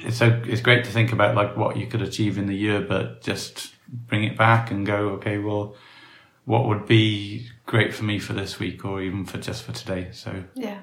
it's 0.06 0.18
so 0.18 0.42
it's 0.46 0.62
great 0.62 0.86
to 0.86 0.92
think 0.92 1.12
about 1.12 1.36
like 1.36 1.58
what 1.58 1.78
you 1.78 1.88
could 1.88 2.02
achieve 2.02 2.38
in 2.38 2.48
the 2.48 2.56
year, 2.56 2.82
but 2.82 3.22
just 3.22 3.74
bring 3.90 4.24
it 4.24 4.38
back 4.38 4.72
and 4.72 4.86
go, 4.86 5.10
okay, 5.10 5.38
well, 5.38 5.76
what 6.46 6.68
would 6.68 6.86
be 6.86 7.48
great 7.66 7.94
for 7.94 8.04
me 8.04 8.20
for 8.20 8.34
this 8.34 8.60
week 8.60 8.86
or 8.86 9.02
even 9.02 9.26
for 9.26 9.38
just 9.38 9.64
for 9.64 9.72
today? 9.72 10.10
So 10.12 10.44
yeah, 10.56 10.82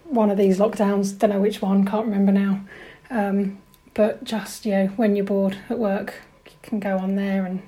one 0.03 0.29
of 0.29 0.38
these 0.38 0.59
lockdowns. 0.59 1.17
Don't 1.17 1.31
know 1.31 1.41
which 1.41 1.59
one 1.59 1.88
can't 1.88 2.05
remember 2.05 2.31
now. 2.31 2.63
Um, 3.09 3.57
but 3.93 4.23
just 4.23 4.65
you 4.65 4.71
know 4.71 4.88
when 4.95 5.15
you're 5.15 5.25
bored 5.25 5.58
at 5.69 5.79
work 5.79 6.15
you 6.45 6.51
can 6.62 6.79
go 6.79 6.97
on 6.97 7.15
there 7.15 7.45
and 7.45 7.62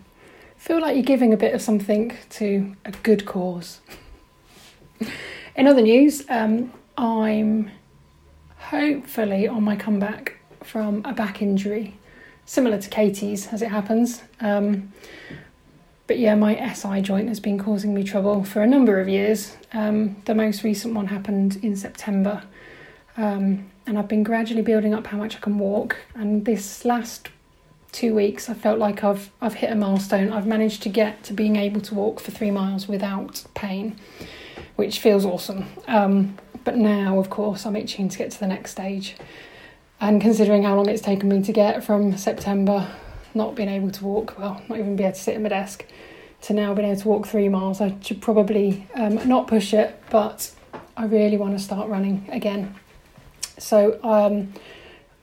feel 0.66 0.82
like 0.82 0.96
you're 0.96 1.04
giving 1.04 1.32
a 1.32 1.38
bit 1.38 1.54
of 1.54 1.62
something 1.62 2.12
to 2.28 2.76
a 2.86 2.92
good 2.92 3.24
cause. 3.24 3.82
In 5.56 5.68
other 5.68 5.82
news, 5.84 6.24
um, 6.28 6.74
I'm 6.98 7.70
hopefully 8.58 9.48
on 9.48 9.64
my 9.64 9.76
comeback 9.76 10.38
from 10.64 11.04
a 11.06 11.14
back 11.14 11.40
injury, 11.42 11.96
similar 12.46 12.80
to 12.82 12.90
Katie's 12.90 13.48
as 13.54 13.62
it 13.62 13.70
happens. 13.70 14.24
Um, 14.40 14.92
but 16.08 16.18
yeah, 16.18 16.34
my 16.34 16.74
SI 16.74 17.02
joint 17.02 17.30
has 17.30 17.40
been 17.40 17.60
causing 17.60 17.94
me 17.94 18.04
trouble 18.04 18.44
for 18.44 18.64
a 18.64 18.68
number 18.68 19.00
of 19.00 19.08
years. 19.08 19.56
Um, 19.72 20.16
the 20.26 20.34
most 20.34 20.64
recent 20.64 20.96
one 20.96 21.08
happened 21.08 21.58
in 21.62 21.76
September, 21.76 22.42
um, 23.18 23.70
and 23.88 23.98
I've 23.98 24.08
been 24.08 24.24
gradually 24.24 24.62
building 24.62 24.94
up 24.94 25.08
how 25.08 25.18
much 25.18 25.36
I 25.36 25.40
can 25.40 25.58
walk. 25.58 25.98
And 26.16 26.46
this 26.46 26.86
last 26.86 27.30
two 27.92 28.14
weeks, 28.14 28.50
I 28.50 28.54
felt 28.54 28.80
like 28.80 29.04
I've 29.04 29.32
I've 29.42 29.56
hit 29.56 29.72
a 29.72 29.76
milestone. 29.76 30.32
I've 30.32 30.48
managed 30.48 30.84
to 30.84 30.90
get 30.90 31.24
to 31.24 31.34
being 31.34 31.56
able 31.56 31.82
to 31.82 31.96
walk 31.96 32.20
for 32.20 32.32
three 32.32 32.52
miles 32.52 32.88
without 32.88 33.44
pain, 33.54 33.98
which 34.76 35.00
feels 35.00 35.26
awesome. 35.26 35.66
Um, 35.88 36.38
but 36.64 36.76
now, 36.76 37.20
of 37.20 37.30
course, 37.30 37.66
I'm 37.66 37.76
itching 37.76 38.10
to 38.10 38.18
get 38.18 38.32
to 38.32 38.40
the 38.40 38.48
next 38.48 38.72
stage. 38.72 39.16
And 40.02 40.20
considering 40.20 40.64
how 40.64 40.76
long 40.76 40.90
it's 40.90 41.02
taken 41.02 41.30
me 41.30 41.42
to 41.44 41.54
get 41.54 41.84
from 41.84 42.18
September 42.18 42.88
not 43.34 43.56
being 43.56 43.70
able 43.70 43.92
to 43.92 44.04
walk, 44.04 44.38
well, 44.40 44.62
not 44.70 44.80
even 44.80 44.96
be 44.96 45.04
able 45.04 45.14
to 45.14 45.20
sit 45.20 45.36
at 45.36 45.42
my 45.42 45.50
desk, 45.50 45.86
to 46.42 46.54
now 46.54 46.74
being 46.74 46.90
able 46.90 47.02
to 47.02 47.08
walk 47.08 47.28
three 47.28 47.50
miles, 47.50 47.82
I 47.82 47.96
should 48.02 48.22
probably 48.22 48.88
um, 48.96 49.28
not 49.28 49.48
push 49.48 49.74
it, 49.74 50.02
but 50.10 50.52
I 50.98 51.06
really 51.06 51.38
want 51.38 51.58
to 51.58 51.64
start 51.64 51.90
running 51.90 52.28
again. 52.32 52.76
So 53.58 54.00
um, 54.04 54.54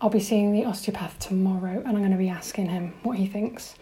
I'll 0.00 0.10
be 0.10 0.20
seeing 0.20 0.52
the 0.52 0.64
osteopath 0.64 1.18
tomorrow 1.18 1.78
and 1.78 1.88
I'm 1.88 1.98
going 1.98 2.10
to 2.10 2.16
be 2.16 2.28
asking 2.28 2.66
him 2.66 2.94
what 3.02 3.18
he 3.18 3.26
thinks. 3.26 3.74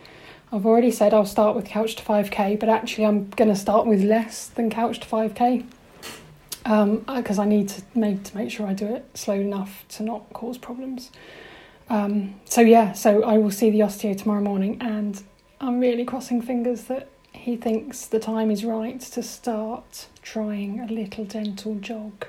I've 0.53 0.67
already 0.67 0.91
said 0.91 1.15
I'll 1.15 1.27
start 1.27 1.55
with 1.55 1.65
couch 1.65 1.97
to 1.97 2.03
5k, 2.03 2.59
but 2.59 2.69
actually 2.69 3.07
I'm 3.07 3.31
going 3.31 3.49
to 3.49 3.57
start 3.57 3.87
with 3.87 4.03
less 4.03 4.47
than 4.47 4.69
couch 4.69 5.01
to 5.01 5.07
5k 5.07 5.65
because 6.63 7.39
um, 7.39 7.41
I 7.41 7.47
need 7.47 7.69
to 7.71 7.83
make 7.95 8.23
to 8.25 8.37
make 8.37 8.51
sure 8.51 8.67
I 8.67 8.75
do 8.75 8.87
it 8.87 9.07
slow 9.15 9.35
enough 9.35 9.85
to 9.91 10.03
not 10.03 10.33
cause 10.33 10.59
problems. 10.59 11.11
Um, 11.89 12.37
so 12.45 12.61
yeah, 12.61 12.93
so 12.93 13.23
I 13.25 13.39
will 13.39 13.51
see 13.51 13.71
the 13.71 13.81
osteo 13.81 14.17
tomorrow 14.17 14.43
morning, 14.43 14.77
and 14.81 15.21
I'm 15.61 15.81
really 15.81 16.05
crossing 16.05 16.41
fingers 16.43 16.85
that 16.85 17.09
he 17.33 17.57
thinks 17.57 18.07
the 18.07 18.21
time 18.21 18.51
is 18.51 18.65
right 18.65 19.01
to 19.01 19.23
start 19.23 20.07
trying 20.23 20.81
a 20.81 20.87
little 20.87 21.25
dental 21.25 21.77
jog. 21.77 22.27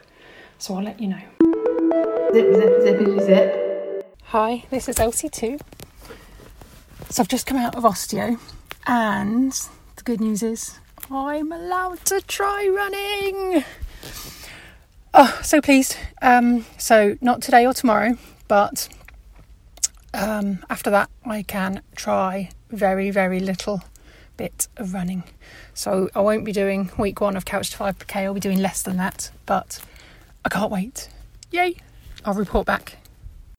So 0.58 0.76
I'll 0.76 0.84
let 0.84 1.00
you 1.00 1.10
know. 1.10 1.41
Zip, 1.92 2.56
zip, 2.84 3.22
zip. 3.22 4.18
Hi, 4.28 4.64
this 4.70 4.88
is 4.88 4.98
Elsie 4.98 5.28
too. 5.28 5.60
So 7.10 7.22
I've 7.22 7.28
just 7.28 7.46
come 7.46 7.58
out 7.58 7.76
of 7.76 7.84
osteo, 7.84 8.40
and 8.88 9.52
the 9.98 10.04
good 10.04 10.22
news 10.22 10.42
is 10.42 10.80
I'm 11.10 11.52
allowed 11.52 12.06
to 12.06 12.22
try 12.22 12.66
running. 12.74 13.66
Oh, 15.14 15.40
so 15.44 15.60
pleased. 15.60 15.98
Um, 16.22 16.66
so 16.78 17.18
not 17.20 17.42
today 17.42 17.66
or 17.66 17.74
tomorrow, 17.74 18.18
but 18.48 18.88
um, 20.14 20.64
after 20.70 20.90
that, 20.92 21.10
I 21.26 21.44
can 21.44 21.82
try 21.98 22.52
very, 22.70 23.12
very 23.12 23.42
little 23.42 23.84
bit 24.38 24.70
of 24.78 24.94
running. 24.94 25.24
So 25.74 26.10
I 26.16 26.22
won't 26.22 26.46
be 26.46 26.54
doing 26.54 26.90
week 26.98 27.20
one 27.20 27.36
of 27.36 27.44
Couch 27.44 27.72
to 27.72 27.78
5k, 27.78 28.16
I'll 28.16 28.34
be 28.34 28.40
doing 28.40 28.60
less 28.60 28.82
than 28.82 28.96
that, 28.96 29.32
but 29.46 29.82
I 30.46 30.50
can't 30.50 30.72
wait. 30.72 31.10
Yay! 31.52 31.76
I'll 32.24 32.34
report 32.34 32.66
back. 32.66 32.98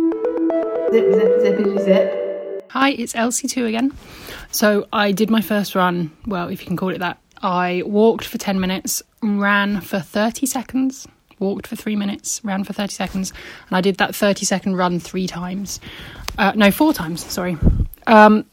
Zip, 0.01 1.13
zip, 1.13 1.29
zippity 1.41 1.85
zip. 1.85 2.65
Hi, 2.71 2.91
it's 2.93 3.13
Elsie2 3.13 3.69
again. 3.69 3.93
So 4.51 4.89
I 4.95 5.13
did 5.13 5.29
my 5.29 5.43
first 5.43 5.75
run, 5.75 6.11
well, 6.27 6.49
if 6.49 6.63
you 6.63 6.67
can 6.67 6.79
call 6.79 6.89
it 6.89 7.01
that. 7.01 7.19
I 7.43 7.83
walked 7.85 8.25
for 8.25 8.39
10 8.39 8.59
minutes, 8.59 9.03
ran 9.23 9.83
for 9.83 10.01
30 10.01 10.47
seconds, 10.47 11.07
walked 11.39 11.67
for 11.67 11.77
three 11.77 11.95
minutes, 11.95 12.43
ran 12.43 12.65
for 12.65 12.73
30 12.73 12.93
seconds, 12.93 13.31
and 13.69 13.77
I 13.77 13.83
did 13.83 13.99
that 13.99 14.15
30 14.15 14.47
second 14.47 14.77
run 14.77 14.99
three 14.99 15.27
times. 15.27 15.79
Uh, 16.39 16.53
no, 16.57 16.71
four 16.71 16.95
times, 16.95 17.23
sorry. 17.23 17.59
Um, 18.07 18.47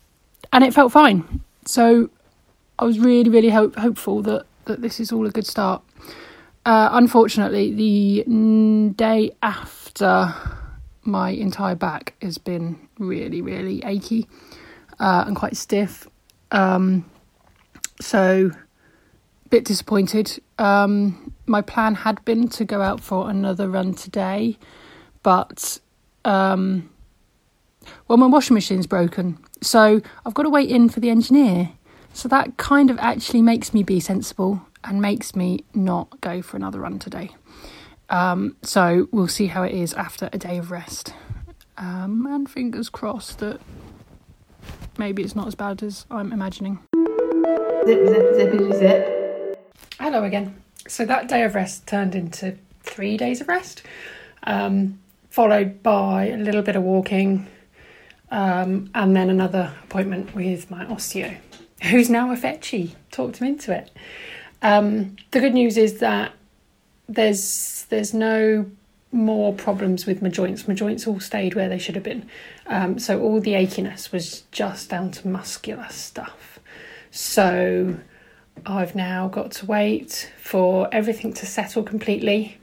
and 0.52 0.65
it 0.65 0.73
felt 0.73 0.91
fine. 0.91 1.39
So 1.65 2.10
I 2.78 2.84
was 2.84 2.99
really, 2.99 3.30
really 3.30 3.52
hope, 3.52 3.78
hopeful 3.78 4.21
that, 4.23 4.45
that 4.65 4.82
this 4.82 4.99
is 4.99 5.13
all 5.13 5.25
a 5.25 5.32
good 5.32 5.47
start. 5.47 5.82
Uh, 6.65 6.89
unfortunately, 6.91 7.74
the 7.74 8.24
day 8.95 9.32
after 9.41 10.34
my 11.04 11.32
entire 11.32 11.76
back 11.76 12.13
has 12.22 12.38
been 12.38 12.88
really, 12.98 13.41
really 13.41 13.82
achy 13.84 14.28
uh, 15.00 15.24
and 15.26 15.36
quite 15.36 15.56
stiff. 15.56 16.08
Um, 16.52 17.10
so, 18.02 18.52
bit 19.50 19.65
disappointed. 19.65 20.41
Um, 20.58 21.34
my 21.45 21.62
plan 21.62 21.95
had 21.95 22.24
been 22.26 22.48
to 22.50 22.65
go 22.65 22.82
out 22.82 23.02
for 23.02 23.30
another 23.30 23.67
run 23.69 23.93
today, 23.93 24.58
but 25.24 25.80
um, 26.26 26.89
well, 28.08 28.17
my 28.17 28.28
washing 28.28 28.54
machine's 28.54 28.88
broken, 28.88 29.38
so 29.62 30.02
I've 30.26 30.34
got 30.34 30.43
to 30.43 30.50
wait 30.50 30.69
in 30.69 30.89
for 30.89 31.00
the 31.00 31.10
engineer. 31.10 31.72
So 32.13 32.28
that 32.30 32.58
kind 32.58 32.89
of 32.89 32.98
actually 33.00 33.41
makes 33.41 33.74
me 33.74 33.84
be 33.84 34.00
sensible 34.00 34.65
and 34.84 35.02
makes 35.02 35.36
me 35.36 35.63
not 35.74 36.22
go 36.22 36.42
for 36.42 36.58
another 36.58 36.80
run 36.80 37.00
today. 37.00 37.32
Um, 38.10 38.56
so 38.63 39.08
we'll 39.12 39.28
see 39.28 39.48
how 39.48 39.63
it 39.63 39.74
is 39.74 39.94
after 39.94 40.30
a 40.34 40.38
day 40.38 40.58
of 40.58 40.72
rest. 40.72 41.13
Um, 41.78 42.26
and 42.26 42.50
fingers 42.50 42.89
crossed 42.89 43.39
that 43.39 43.62
maybe 44.98 45.24
it's 45.24 45.36
not 45.36 45.48
as 45.48 45.56
bad 45.56 45.84
as 45.84 46.06
I'm 46.10 46.34
imagining. 46.34 46.80
Zip, 47.86 48.08
zip, 48.08 48.34
zippity 48.36 48.78
zip. 48.78 49.20
Hello 50.00 50.24
again. 50.24 50.62
So 50.88 51.06
that 51.06 51.28
day 51.28 51.44
of 51.44 51.56
rest 51.56 51.88
turned 51.88 52.15
into 52.15 52.58
three 52.84 53.15
days 53.15 53.42
of 53.42 53.48
rest, 53.48 53.84
um, 54.44 55.00
followed 55.30 55.84
by 55.84 56.30
a 56.30 56.38
little 56.38 56.62
bit 56.62 56.76
of 56.76 56.84
walking, 56.84 57.48
um, 58.32 58.89
and 58.96 59.15
then 59.15 59.30
another 59.30 59.74
appointment 59.84 60.36
with 60.36 60.70
my 60.72 60.86
osteo, 60.86 61.38
who's 61.84 62.10
now 62.10 62.32
a 62.32 62.36
fetchy. 62.36 62.96
Talked 63.12 63.38
him 63.38 63.48
into 63.48 63.72
it. 63.74 63.92
Um, 64.62 65.15
the 65.32 65.39
good 65.39 65.54
news 65.54 65.78
is 65.78 66.00
that 66.00 66.34
there's 67.08 67.86
there's 67.89 68.13
no 68.13 68.69
more 69.12 69.54
problems 69.54 70.06
with 70.06 70.22
my 70.22 70.30
joints. 70.30 70.67
My 70.67 70.74
joints 70.74 71.08
all 71.08 71.19
stayed 71.19 71.56
where 71.56 71.69
they 71.69 71.80
should 71.80 71.95
have 71.95 72.04
been. 72.04 72.30
Um, 72.67 73.00
so 73.00 73.19
all 73.22 73.39
the 73.39 73.54
achiness 73.54 74.12
was 74.12 74.43
just 74.52 74.89
down 74.89 75.12
to 75.12 75.28
muscular 75.28 75.88
stuff. 75.89 76.60
So 77.10 77.98
I've 78.65 78.95
now 78.95 79.28
got 79.28 79.52
to 79.54 79.65
wait 79.65 80.32
for 80.39 80.88
everything 80.91 81.34
to 81.34 81.45
settle 81.45 81.82
completely 81.82 82.60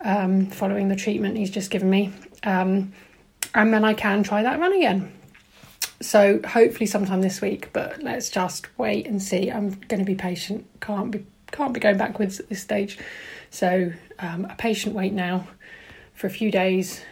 um, 0.00 0.46
following 0.46 0.88
the 0.88 0.96
treatment 0.96 1.36
he's 1.36 1.50
just 1.50 1.70
given 1.70 1.90
me. 1.90 2.12
Um, 2.44 2.92
and 3.54 3.74
then 3.74 3.84
I 3.84 3.94
can 3.94 4.22
try 4.22 4.42
that 4.42 4.58
run 4.58 4.72
again. 4.72 5.12
So 6.00 6.40
hopefully 6.46 6.86
sometime 6.86 7.20
this 7.20 7.42
week, 7.42 7.70
but 7.74 8.02
let's 8.02 8.30
just 8.30 8.66
wait 8.78 9.06
and 9.06 9.22
see. 9.22 9.50
I'm 9.50 9.70
going 9.88 10.00
to 10.00 10.06
be 10.06 10.14
patient. 10.14 10.66
Can't 10.80 11.10
be 11.10 11.26
can't 11.50 11.72
be 11.72 11.80
going 11.80 11.96
backwards 11.96 12.40
at 12.40 12.48
this 12.48 12.62
stage. 12.62 12.98
So 13.50 13.92
um, 14.18 14.46
a 14.46 14.54
patient 14.56 14.94
wait 14.94 15.12
now 15.12 15.46
for 16.14 16.26
a 16.26 16.30
few 16.30 16.50
days. 16.50 17.02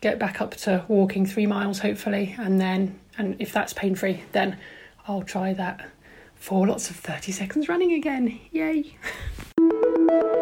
Get 0.00 0.18
back 0.18 0.40
up 0.40 0.54
to 0.56 0.84
walking 0.88 1.26
three 1.26 1.46
miles 1.46 1.78
hopefully, 1.78 2.34
and 2.38 2.60
then 2.60 2.98
and 3.18 3.36
if 3.38 3.52
that's 3.52 3.72
pain 3.72 3.94
free, 3.94 4.24
then 4.32 4.58
I'll 5.06 5.22
try 5.22 5.52
that 5.54 5.88
for 6.34 6.66
lots 6.66 6.90
of 6.90 6.96
thirty 6.96 7.30
seconds 7.30 7.68
running 7.68 7.92
again. 7.92 8.40
Yay! 8.50 8.82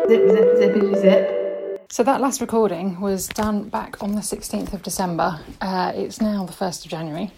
zip 0.08 0.30
zip 0.30 0.48
zippity 0.56 1.00
zip. 1.00 1.40
So 1.92 2.04
that 2.04 2.20
last 2.20 2.40
recording 2.40 3.00
was 3.00 3.26
done 3.26 3.68
back 3.68 4.00
on 4.00 4.12
the 4.12 4.20
16th 4.20 4.72
of 4.72 4.82
December. 4.82 5.40
Uh, 5.60 5.90
it's 5.94 6.20
now 6.20 6.44
the 6.44 6.52
1st 6.52 6.84
of 6.84 6.90
January. 6.92 7.32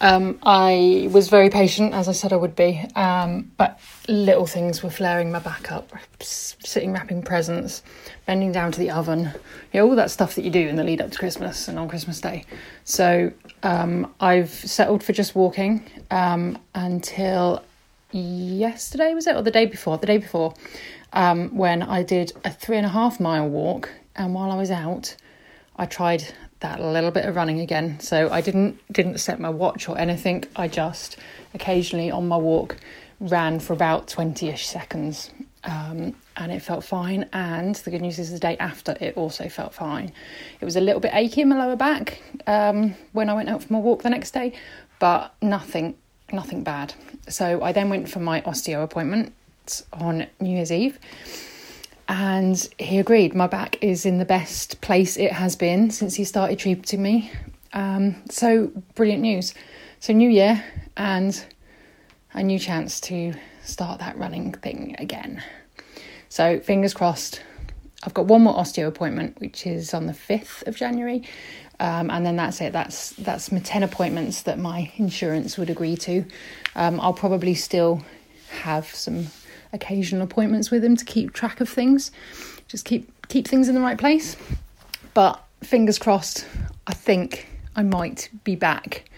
Um, 0.00 0.38
I 0.44 1.08
was 1.10 1.28
very 1.28 1.50
patient, 1.50 1.92
as 1.92 2.08
I 2.08 2.12
said 2.12 2.32
I 2.32 2.36
would 2.36 2.54
be, 2.54 2.84
um, 2.94 3.50
but 3.56 3.80
little 4.08 4.46
things 4.46 4.82
were 4.82 4.90
flaring 4.90 5.32
my 5.32 5.40
back 5.40 5.72
up. 5.72 5.92
Sitting 6.20 6.92
wrapping 6.92 7.22
presents, 7.22 7.82
bending 8.26 8.52
down 8.52 8.70
to 8.72 8.78
the 8.78 8.90
oven, 8.90 9.32
you 9.72 9.80
know, 9.80 9.88
all 9.88 9.96
that 9.96 10.10
stuff 10.10 10.36
that 10.36 10.44
you 10.44 10.50
do 10.50 10.68
in 10.68 10.76
the 10.76 10.84
lead 10.84 11.00
up 11.00 11.10
to 11.10 11.18
Christmas 11.18 11.66
and 11.66 11.78
on 11.78 11.88
Christmas 11.88 12.20
Day. 12.20 12.44
So 12.84 13.32
um, 13.62 14.14
I've 14.20 14.50
settled 14.50 15.02
for 15.02 15.12
just 15.12 15.34
walking 15.34 15.84
um, 16.10 16.58
until 16.74 17.64
yesterday, 18.12 19.14
was 19.14 19.26
it, 19.26 19.34
or 19.34 19.42
the 19.42 19.50
day 19.50 19.66
before? 19.66 19.98
The 19.98 20.06
day 20.06 20.18
before 20.18 20.54
um, 21.12 21.56
when 21.56 21.82
I 21.82 22.02
did 22.02 22.32
a 22.44 22.50
three 22.50 22.76
and 22.76 22.86
a 22.86 22.90
half 22.90 23.20
mile 23.20 23.48
walk. 23.48 23.90
And 24.16 24.34
while 24.34 24.50
I 24.50 24.56
was 24.56 24.70
out, 24.70 25.16
I 25.76 25.86
tried 25.86 26.24
that 26.60 26.80
little 26.80 27.10
bit 27.10 27.24
of 27.24 27.36
running 27.36 27.60
again. 27.60 28.00
So 28.00 28.30
I 28.30 28.40
didn't 28.40 28.80
didn't 28.92 29.18
set 29.18 29.40
my 29.40 29.50
watch 29.50 29.88
or 29.88 29.98
anything. 29.98 30.44
I 30.56 30.68
just 30.68 31.16
occasionally 31.54 32.10
on 32.10 32.28
my 32.28 32.36
walk 32.36 32.76
ran 33.20 33.60
for 33.60 33.72
about 33.72 34.08
twenty 34.08 34.48
ish 34.48 34.66
seconds, 34.66 35.30
um, 35.64 36.14
and 36.36 36.52
it 36.52 36.60
felt 36.60 36.84
fine. 36.84 37.28
And 37.32 37.74
the 37.76 37.90
good 37.90 38.02
news 38.02 38.18
is 38.18 38.32
the 38.32 38.38
day 38.38 38.56
after 38.58 38.96
it 39.00 39.16
also 39.16 39.48
felt 39.48 39.74
fine. 39.74 40.12
It 40.60 40.64
was 40.64 40.76
a 40.76 40.80
little 40.80 41.00
bit 41.00 41.12
achy 41.14 41.42
in 41.42 41.48
my 41.48 41.58
lower 41.58 41.76
back 41.76 42.22
um, 42.46 42.94
when 43.12 43.28
I 43.28 43.34
went 43.34 43.48
out 43.48 43.62
for 43.62 43.72
my 43.72 43.78
walk 43.78 44.02
the 44.02 44.10
next 44.10 44.32
day, 44.32 44.52
but 44.98 45.34
nothing 45.42 45.96
nothing 46.32 46.62
bad. 46.62 46.94
So 47.28 47.62
I 47.62 47.72
then 47.72 47.88
went 47.88 48.08
for 48.08 48.20
my 48.20 48.40
osteo 48.42 48.82
appointment 48.82 49.32
on 49.92 50.26
New 50.40 50.50
Year's 50.50 50.72
Eve. 50.72 50.98
And 52.08 52.68
he 52.78 52.98
agreed. 52.98 53.34
My 53.34 53.46
back 53.46 53.82
is 53.82 54.06
in 54.06 54.18
the 54.18 54.24
best 54.24 54.80
place 54.80 55.18
it 55.18 55.32
has 55.32 55.56
been 55.56 55.90
since 55.90 56.14
he 56.14 56.24
started 56.24 56.58
treating 56.58 57.02
me. 57.02 57.30
Um, 57.74 58.22
so 58.30 58.72
brilliant 58.94 59.22
news. 59.22 59.52
So 60.00 60.14
new 60.14 60.30
year 60.30 60.64
and 60.96 61.44
a 62.32 62.42
new 62.42 62.58
chance 62.58 63.00
to 63.02 63.34
start 63.62 64.00
that 64.00 64.16
running 64.16 64.52
thing 64.52 64.96
again. 64.98 65.42
So 66.28 66.60
fingers 66.60 66.94
crossed. 66.94 67.42
I've 68.04 68.14
got 68.14 68.26
one 68.26 68.42
more 68.42 68.54
osteo 68.54 68.86
appointment, 68.86 69.40
which 69.40 69.66
is 69.66 69.92
on 69.92 70.06
the 70.06 70.14
fifth 70.14 70.66
of 70.66 70.76
January, 70.76 71.24
um, 71.80 72.10
and 72.10 72.24
then 72.24 72.36
that's 72.36 72.60
it. 72.60 72.72
That's 72.72 73.10
that's 73.10 73.50
my 73.50 73.58
ten 73.58 73.82
appointments 73.82 74.42
that 74.42 74.58
my 74.58 74.92
insurance 74.96 75.58
would 75.58 75.68
agree 75.68 75.96
to. 75.96 76.24
Um, 76.76 77.00
I'll 77.00 77.12
probably 77.12 77.54
still 77.54 78.02
have 78.50 78.86
some 78.86 79.26
occasional 79.72 80.22
appointments 80.22 80.70
with 80.70 80.84
him 80.84 80.96
to 80.96 81.04
keep 81.04 81.32
track 81.32 81.60
of 81.60 81.68
things, 81.68 82.10
just 82.68 82.84
keep 82.84 83.10
keep 83.28 83.46
things 83.46 83.68
in 83.68 83.74
the 83.74 83.80
right 83.80 83.98
place. 83.98 84.36
But 85.14 85.42
fingers 85.62 85.98
crossed. 85.98 86.46
I 86.86 86.94
think 86.94 87.48
I 87.76 87.82
might 87.82 88.30
be 88.44 88.56
back. 88.56 89.08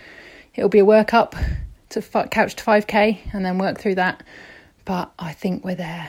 It'll 0.54 0.68
be 0.68 0.80
a 0.80 0.84
workup 0.84 1.34
to 1.90 2.02
couch 2.30 2.56
to 2.56 2.64
five 2.64 2.86
k, 2.86 3.20
and 3.32 3.44
then 3.44 3.58
work 3.58 3.78
through 3.78 3.96
that. 3.96 4.22
But 4.84 5.12
I 5.18 5.32
think 5.32 5.64
we're 5.64 5.74
there. 5.74 6.08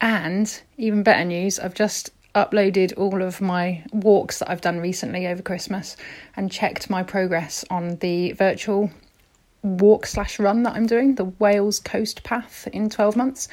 And 0.00 0.60
even 0.76 1.02
better 1.02 1.24
news, 1.24 1.58
I've 1.58 1.74
just 1.74 2.10
uploaded 2.34 2.92
all 2.96 3.22
of 3.22 3.40
my 3.40 3.82
walks 3.92 4.38
that 4.38 4.50
I've 4.50 4.60
done 4.60 4.78
recently 4.78 5.26
over 5.26 5.42
Christmas 5.42 5.96
and 6.36 6.52
checked 6.52 6.88
my 6.88 7.02
progress 7.02 7.64
on 7.70 7.96
the 7.96 8.32
virtual 8.32 8.90
walk 9.76 10.06
slash 10.06 10.38
run 10.38 10.62
that 10.64 10.74
I'm 10.74 10.86
doing, 10.86 11.14
the 11.14 11.24
Wales 11.24 11.80
Coast 11.80 12.24
Path 12.24 12.68
in 12.72 12.90
12 12.90 13.16
months. 13.16 13.48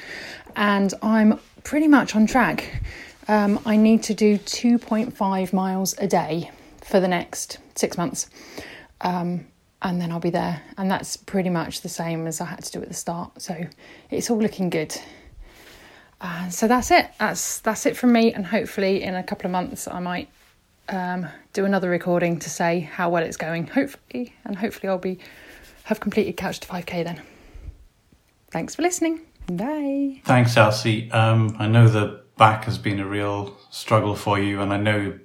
And 0.56 0.94
I'm 1.02 1.40
pretty 1.64 1.88
much 1.88 2.16
on 2.16 2.26
track. 2.28 2.82
Um, 3.28 3.60
I 3.66 3.76
need 3.76 4.04
to 4.04 4.14
do 4.14 4.38
2.5 4.38 5.54
miles 5.54 5.96
a 5.98 6.08
day 6.08 6.52
for 6.82 7.00
the 7.00 7.08
next 7.08 7.58
six 7.76 7.98
months. 7.98 8.30
Um, 9.02 9.48
and 9.82 10.02
then 10.02 10.12
I'll 10.12 10.20
be 10.20 10.30
there. 10.30 10.62
And 10.78 10.90
that's 10.90 11.18
pretty 11.18 11.50
much 11.50 11.82
the 11.82 11.90
same 11.90 12.28
as 12.28 12.42
I 12.42 12.46
had 12.46 12.64
to 12.64 12.72
do 12.72 12.82
at 12.82 12.88
the 12.88 12.94
start. 12.94 13.42
So 13.42 13.68
it's 14.10 14.30
all 14.30 14.38
looking 14.38 14.70
good. 14.70 14.96
Uh, 16.22 16.50
so 16.50 16.68
that's 16.68 16.92
it. 16.92 17.10
That's 17.20 17.60
that's 17.60 17.86
it 17.86 17.98
from 17.98 18.12
me, 18.12 18.34
and 18.34 18.46
hopefully 18.46 19.04
in 19.04 19.16
a 19.16 19.24
couple 19.24 19.46
of 19.46 19.52
months 19.52 19.88
I 19.88 20.00
might 20.00 20.30
um, 20.90 21.28
do 21.54 21.66
another 21.66 21.90
recording 21.90 22.40
to 22.40 22.50
say 22.50 22.80
how 22.80 23.10
well 23.10 23.24
it's 23.24 23.38
going. 23.38 23.68
Hopefully, 23.68 24.34
and 24.46 24.56
hopefully 24.58 24.90
I'll 24.90 24.98
be 24.98 25.20
have 25.86 26.00
completed 26.00 26.34
Couch 26.38 26.60
to 26.62 26.68
Five 26.68 26.86
K 26.86 27.04
then. 27.04 27.22
Thanks 28.52 28.76
for 28.76 28.82
listening. 28.82 29.22
Bye. 29.48 30.22
Thanks, 30.26 30.58
Elsie. 30.58 31.12
Um, 31.12 31.56
I 31.60 31.68
know 31.68 31.88
the 31.88 32.22
back 32.38 32.66
has 32.66 32.78
been 32.78 33.00
a 33.00 33.06
real 33.06 33.56
struggle 33.70 34.16
for 34.16 34.40
you, 34.40 34.62
and 34.62 34.74
I 34.74 34.78
know, 34.78 35.20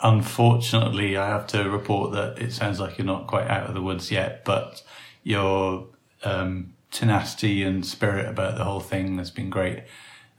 unfortunately, 0.00 1.16
I 1.16 1.28
have 1.28 1.46
to 1.48 1.70
report 1.70 2.12
that 2.12 2.38
it 2.38 2.52
sounds 2.52 2.80
like 2.80 2.98
you're 2.98 3.06
not 3.06 3.26
quite 3.26 3.48
out 3.48 3.68
of 3.68 3.74
the 3.74 3.82
woods 3.82 4.10
yet, 4.10 4.44
but 4.44 4.82
your 5.22 5.86
um, 6.22 6.74
tenacity 6.90 7.62
and 7.62 7.84
spirit 7.84 8.26
about 8.26 8.58
the 8.58 8.64
whole 8.64 8.80
thing 8.80 9.18
has 9.18 9.30
been 9.30 9.48
great. 9.50 9.84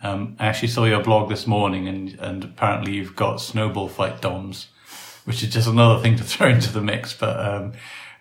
Um, 0.01 0.35
I 0.39 0.45
actually 0.45 0.69
saw 0.69 0.85
your 0.85 1.03
blog 1.03 1.29
this 1.29 1.47
morning, 1.47 1.87
and 1.87 2.17
and 2.19 2.43
apparently 2.43 2.93
you've 2.93 3.15
got 3.15 3.41
snowball 3.41 3.89
fight 3.89 4.21
DOMs, 4.21 4.67
which 5.25 5.41
is 5.41 5.51
just 5.51 5.67
another 5.67 6.01
thing 6.01 6.15
to 6.17 6.23
throw 6.31 6.49
into 6.49 6.71
the 6.71 6.81
mix. 6.81 7.13
But 7.13 7.39
um, 7.39 7.73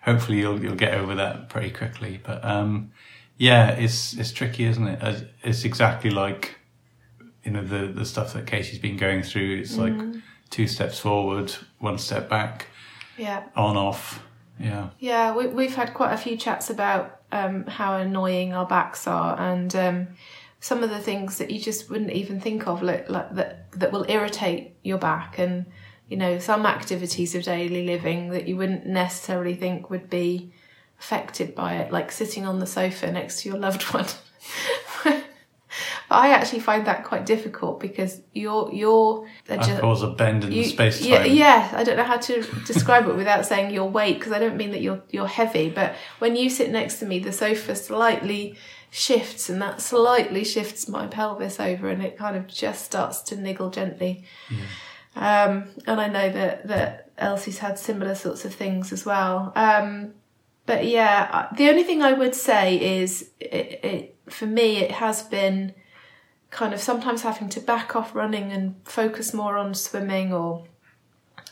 hopefully 0.09 0.39
you'll 0.39 0.61
you'll 0.61 0.75
get 0.75 0.93
over 0.93 1.15
that 1.15 1.49
pretty 1.49 1.69
quickly. 1.69 2.19
But 2.23 2.43
um, 2.43 2.91
yeah, 3.37 3.71
it's 3.71 4.13
it's 4.13 4.31
tricky, 4.31 4.65
isn't 4.65 4.87
it? 4.87 5.27
It's 5.43 5.63
exactly 5.63 6.09
like 6.09 6.55
you 7.43 7.51
know 7.51 7.63
the 7.63 7.87
the 7.87 8.05
stuff 8.05 8.33
that 8.33 8.47
Casey's 8.47 8.79
been 8.79 8.97
going 8.97 9.23
through. 9.23 9.59
It's 9.59 9.77
like 9.77 9.93
mm. 9.93 10.21
two 10.49 10.67
steps 10.67 10.99
forward, 10.99 11.53
one 11.79 11.97
step 11.97 12.29
back. 12.29 12.67
Yeah. 13.17 13.43
On 13.55 13.75
off. 13.77 14.23
Yeah. 14.59 14.89
Yeah, 14.99 15.35
we 15.35 15.47
we've 15.47 15.75
had 15.75 15.93
quite 15.93 16.13
a 16.13 16.17
few 16.17 16.37
chats 16.37 16.69
about 16.69 17.21
um, 17.31 17.65
how 17.65 17.97
annoying 17.97 18.53
our 18.53 18.65
backs 18.65 19.07
are, 19.07 19.39
and 19.39 19.73
um, 19.75 20.07
some 20.59 20.83
of 20.83 20.89
the 20.89 20.99
things 20.99 21.37
that 21.37 21.51
you 21.51 21.59
just 21.59 21.89
wouldn't 21.89 22.11
even 22.11 22.39
think 22.39 22.67
of 22.67 22.81
like, 22.81 23.09
like 23.09 23.35
that 23.35 23.71
that 23.73 23.91
will 23.91 24.05
irritate 24.09 24.75
your 24.83 24.97
back 24.97 25.37
and 25.37 25.65
you 26.09 26.17
know 26.17 26.39
some 26.39 26.65
activities 26.65 27.35
of 27.35 27.43
daily 27.43 27.85
living 27.85 28.29
that 28.29 28.47
you 28.47 28.57
wouldn't 28.57 28.85
necessarily 28.85 29.55
think 29.55 29.89
would 29.89 30.09
be 30.09 30.51
affected 30.99 31.55
by 31.55 31.75
it 31.75 31.91
like 31.91 32.11
sitting 32.11 32.45
on 32.45 32.59
the 32.59 32.67
sofa 32.67 33.11
next 33.11 33.41
to 33.41 33.49
your 33.49 33.57
loved 33.57 33.83
one 33.93 34.05
But 36.09 36.15
I 36.15 36.29
actually 36.29 36.61
find 36.61 36.87
that 36.87 37.03
quite 37.03 37.25
difficult 37.25 37.79
because 37.79 38.21
you're 38.33 38.71
you're 38.73 39.27
cause 39.79 40.01
a 40.01 40.09
bend 40.09 40.43
in 40.43 40.51
you, 40.51 40.63
space 40.63 40.99
time. 40.99 41.07
Yeah, 41.07 41.23
yeah, 41.23 41.71
I 41.75 41.83
don't 41.83 41.97
know 41.97 42.03
how 42.03 42.17
to 42.17 42.41
describe 42.65 43.07
it 43.07 43.15
without 43.15 43.45
saying 43.45 43.71
your 43.71 43.87
weight 43.87 44.17
because 44.17 44.31
I 44.31 44.39
don't 44.39 44.57
mean 44.57 44.71
that 44.71 44.81
you're 44.81 45.03
you're 45.11 45.27
heavy, 45.27 45.69
but 45.69 45.95
when 46.17 46.35
you 46.35 46.49
sit 46.49 46.71
next 46.71 46.95
to 46.99 47.05
me, 47.05 47.19
the 47.19 47.31
sofa 47.31 47.75
slightly 47.75 48.55
shifts 48.89 49.49
and 49.49 49.61
that 49.61 49.81
slightly 49.81 50.43
shifts 50.43 50.87
my 50.87 51.05
pelvis 51.05 51.59
over 51.59 51.89
and 51.89 52.01
it 52.01 52.17
kind 52.17 52.35
of 52.35 52.47
just 52.47 52.83
starts 52.85 53.21
to 53.21 53.35
niggle 53.35 53.69
gently. 53.69 54.23
Yeah. 54.49 54.57
Um, 55.19 55.65
and 55.85 55.99
I 55.99 56.07
know 56.07 56.29
that, 56.29 56.67
that 56.67 57.11
Elsie's 57.17 57.57
had 57.59 57.77
similar 57.77 58.15
sorts 58.15 58.45
of 58.45 58.55
things 58.55 58.93
as 58.93 59.05
well. 59.05 59.51
Um, 59.55 60.13
but 60.65 60.85
yeah, 60.85 61.49
the 61.57 61.69
only 61.69 61.83
thing 61.83 62.01
I 62.01 62.13
would 62.13 62.33
say 62.33 63.01
is 63.01 63.29
it, 63.39 63.79
it, 63.83 64.15
for 64.29 64.45
me, 64.45 64.77
it 64.77 64.91
has 64.91 65.21
been 65.23 65.73
kind 66.51 66.73
of 66.73 66.79
sometimes 66.79 67.23
having 67.23 67.49
to 67.49 67.59
back 67.59 67.95
off 67.97 68.15
running 68.15 68.51
and 68.51 68.75
focus 68.85 69.33
more 69.33 69.57
on 69.57 69.73
swimming 69.73 70.33
or 70.33 70.65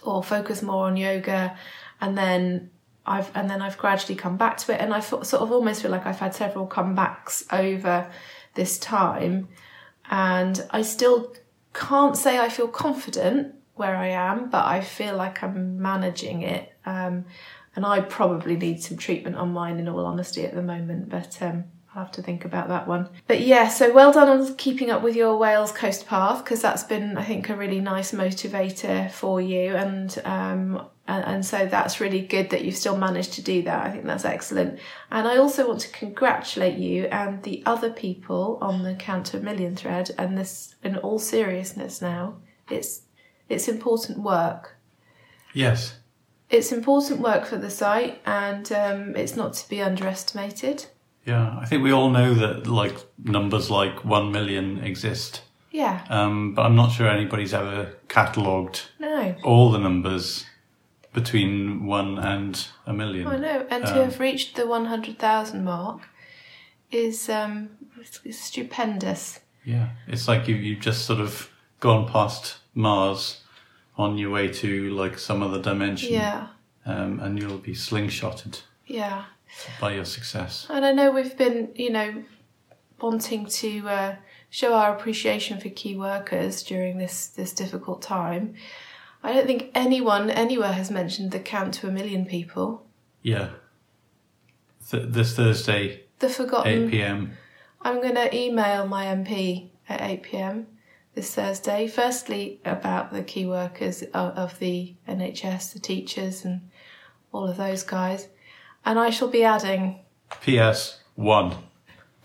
or 0.01 0.23
focus 0.23 0.61
more 0.61 0.85
on 0.85 0.95
yoga. 0.95 1.57
And 1.99 2.17
then 2.17 2.71
I've 3.05 3.35
and 3.35 3.49
then 3.49 3.61
I've 3.61 3.77
gradually 3.77 4.15
come 4.15 4.37
back 4.37 4.57
to 4.59 4.73
it, 4.73 4.79
and 4.79 4.93
I 4.93 5.01
sort 5.01 5.33
of 5.33 5.51
almost 5.51 5.81
feel 5.81 5.91
like 5.91 6.05
I've 6.05 6.19
had 6.19 6.33
several 6.33 6.67
comebacks 6.67 7.43
over 7.51 8.09
this 8.53 8.79
time, 8.79 9.49
and 10.09 10.65
I 10.69 10.83
still 10.83 11.35
can't 11.73 12.15
say 12.15 12.39
I 12.39 12.47
feel 12.47 12.69
confident 12.69 13.55
where 13.77 13.95
I 13.95 14.07
am, 14.07 14.49
but 14.49 14.65
I 14.65 14.81
feel 14.81 15.15
like 15.15 15.43
I'm 15.43 15.81
managing 15.81 16.41
it. 16.41 16.73
Um, 16.85 17.25
and 17.75 17.85
I 17.85 18.01
probably 18.01 18.55
need 18.55 18.81
some 18.81 18.97
treatment 18.97 19.35
on 19.35 19.53
mine, 19.53 19.79
in 19.79 19.87
all 19.87 20.05
honesty, 20.05 20.43
at 20.45 20.55
the 20.55 20.63
moment. 20.63 21.09
But 21.09 21.37
um, 21.41 21.65
I'll 21.93 22.03
have 22.03 22.11
to 22.13 22.21
think 22.21 22.43
about 22.43 22.69
that 22.69 22.87
one. 22.87 23.09
But 23.27 23.41
yeah, 23.41 23.67
so 23.67 23.93
well 23.93 24.11
done 24.11 24.29
on 24.29 24.55
keeping 24.55 24.89
up 24.89 25.03
with 25.03 25.15
your 25.15 25.37
Wales 25.37 25.71
Coast 25.71 26.07
Path 26.07 26.43
because 26.43 26.61
that's 26.61 26.83
been, 26.83 27.17
I 27.17 27.23
think, 27.23 27.49
a 27.49 27.55
really 27.55 27.79
nice 27.79 28.11
motivator 28.11 29.11
for 29.11 29.39
you. 29.39 29.75
And 29.75 30.19
um, 30.25 30.87
and, 31.07 31.23
and 31.25 31.45
so 31.45 31.65
that's 31.65 32.01
really 32.01 32.21
good 32.21 32.49
that 32.49 32.65
you've 32.65 32.75
still 32.75 32.97
managed 32.97 33.33
to 33.33 33.41
do 33.41 33.61
that. 33.63 33.85
I 33.85 33.91
think 33.91 34.05
that's 34.05 34.25
excellent. 34.25 34.79
And 35.09 35.27
I 35.27 35.37
also 35.37 35.67
want 35.67 35.79
to 35.81 35.89
congratulate 35.89 36.77
you 36.77 37.05
and 37.05 37.41
the 37.43 37.63
other 37.65 37.89
people 37.89 38.57
on 38.61 38.83
the 38.83 38.93
Count 38.93 39.33
a 39.33 39.39
Million 39.39 39.75
thread. 39.75 40.11
And 40.17 40.37
this, 40.37 40.75
in 40.83 40.97
all 40.97 41.19
seriousness 41.19 42.01
now, 42.01 42.35
it's 42.69 43.03
it's 43.49 43.67
important 43.67 44.19
work. 44.19 44.77
Yes. 45.53 45.95
It's 46.49 46.71
important 46.71 47.19
work 47.19 47.45
for 47.45 47.57
the 47.57 47.69
site, 47.69 48.21
and 48.25 48.71
um, 48.71 49.15
it's 49.15 49.35
not 49.35 49.53
to 49.53 49.69
be 49.69 49.81
underestimated. 49.81 50.85
Yeah, 51.25 51.57
I 51.59 51.65
think 51.65 51.83
we 51.83 51.91
all 51.91 52.09
know 52.09 52.33
that 52.35 52.67
like 52.67 52.95
numbers 53.21 53.69
like 53.69 54.05
one 54.05 54.31
million 54.31 54.81
exist. 54.81 55.41
Yeah. 55.71 56.05
Um, 56.09 56.53
but 56.53 56.65
I'm 56.65 56.75
not 56.75 56.91
sure 56.91 57.07
anybody's 57.07 57.53
ever 57.53 57.93
catalogued 58.07 58.83
no. 58.97 59.35
all 59.43 59.71
the 59.71 59.77
numbers 59.77 60.45
between 61.13 61.85
one 61.85 62.17
and 62.17 62.67
a 62.85 62.93
million. 62.93 63.27
I 63.27 63.37
know, 63.37 63.67
and 63.69 63.85
to 63.85 63.91
um, 63.91 64.09
have 64.09 64.19
reached 64.19 64.55
the 64.55 64.67
100,000 64.67 65.63
mark 65.63 66.01
is 66.91 67.27
um, 67.27 67.69
stupendous. 68.31 69.41
Yeah, 69.65 69.89
it's 70.07 70.27
like 70.27 70.47
you, 70.47 70.55
you've 70.55 70.79
just 70.79 71.05
sort 71.05 71.19
of 71.19 71.49
gone 71.79 72.07
past 72.07 72.57
Mars 72.77 73.41
on 73.97 74.17
your 74.17 74.29
way 74.29 74.47
to 74.47 74.89
like 74.91 75.17
some 75.17 75.41
other 75.41 75.61
dimension. 75.61 76.13
Yeah. 76.13 76.47
Um, 76.85 77.19
and 77.19 77.37
you'll 77.37 77.57
be 77.57 77.73
slingshotted. 77.73 78.61
Yeah. 78.85 79.25
By 79.81 79.95
your 79.95 80.05
success. 80.05 80.67
And 80.69 80.85
I 80.85 80.93
know 80.93 81.11
we've 81.11 81.37
been, 81.37 81.71
you 81.75 81.89
know, 81.89 82.23
wanting 83.01 83.47
to 83.47 83.89
uh, 83.89 84.15
show 84.49 84.73
our 84.73 84.95
appreciation 84.95 85.59
for 85.59 85.69
key 85.69 85.95
workers 85.95 86.63
during 86.63 86.97
this 86.97 87.27
this 87.27 87.53
difficult 87.53 88.01
time. 88.01 88.53
I 89.23 89.33
don't 89.33 89.47
think 89.47 89.71
anyone 89.73 90.29
anywhere 90.29 90.73
has 90.73 90.91
mentioned 90.91 91.31
the 91.31 91.39
count 91.39 91.73
to 91.75 91.87
a 91.87 91.91
million 91.91 92.25
people. 92.25 92.85
Yeah. 93.23 93.49
Th- 94.89 95.07
this 95.07 95.35
Thursday. 95.35 96.03
The 96.19 96.29
forgotten. 96.29 96.85
8 96.85 96.91
p.m. 96.91 97.31
I'm 97.81 98.01
going 98.01 98.15
to 98.15 98.35
email 98.35 98.87
my 98.87 99.05
MP 99.05 99.69
at 99.89 100.01
8 100.01 100.23
p.m. 100.23 100.67
this 101.17 101.33
Thursday. 101.33 101.87
Firstly, 101.87 102.61
about 102.63 103.11
the 103.11 103.23
key 103.23 103.47
workers 103.47 104.03
of, 104.03 104.37
of 104.37 104.59
the 104.59 104.93
NHS, 105.09 105.73
the 105.73 105.79
teachers, 105.79 106.45
and 106.45 106.69
all 107.33 107.47
of 107.47 107.57
those 107.57 107.81
guys. 107.81 108.27
And 108.85 108.99
I 108.99 109.09
shall 109.09 109.27
be 109.27 109.43
adding 109.43 109.99
PS 110.41 110.99
one. 111.15 111.55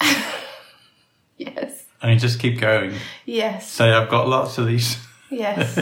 Yes. 1.38 1.86
I 2.00 2.06
mean, 2.06 2.18
just 2.20 2.38
keep 2.38 2.60
going. 2.60 2.92
Yes. 3.24 3.68
So 3.68 3.84
I've 3.84 4.08
got 4.08 4.28
lots 4.28 4.58
of 4.58 4.66
these. 4.66 4.96
Yes. 5.30 5.80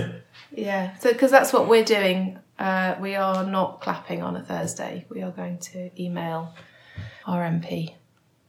yeah. 0.55 0.97
So, 0.99 1.13
because 1.13 1.33
that's 1.33 1.53
what 1.53 1.69
we're 1.69 1.85
doing. 1.85 2.39
Uh, 2.57 2.95
we 3.01 3.17
are 3.17 3.45
not 3.45 3.81
clapping 3.81 4.23
on 4.23 4.37
a 4.37 4.43
Thursday. 4.43 5.05
We 5.11 5.23
are 5.23 5.33
going 5.33 5.59
to 5.59 5.91
email 6.01 6.55
our 7.27 7.43
MP. 7.43 7.95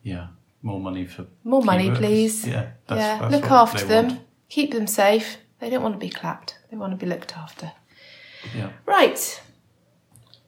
Yeah, 0.03 0.27
more 0.61 0.79
money 0.79 1.05
for 1.07 1.25
More 1.43 1.63
money, 1.63 1.89
keywords. 1.89 1.97
please. 1.97 2.47
Yeah, 2.47 2.67
that's, 2.85 2.99
yeah. 2.99 3.19
that's 3.19 3.33
Look 3.33 3.49
after 3.51 3.83
them. 3.85 4.07
want. 4.09 4.21
Keep 4.51 4.73
them 4.73 4.85
safe. 4.85 5.37
They 5.59 5.69
don't 5.69 5.81
want 5.81 5.95
to 5.95 5.99
be 5.99 6.09
clapped. 6.09 6.57
They 6.69 6.75
want 6.77 6.91
to 6.91 6.97
be 6.97 7.05
looked 7.05 7.35
after. 7.37 7.71
Yeah. 8.55 8.71
Right. 8.85 9.41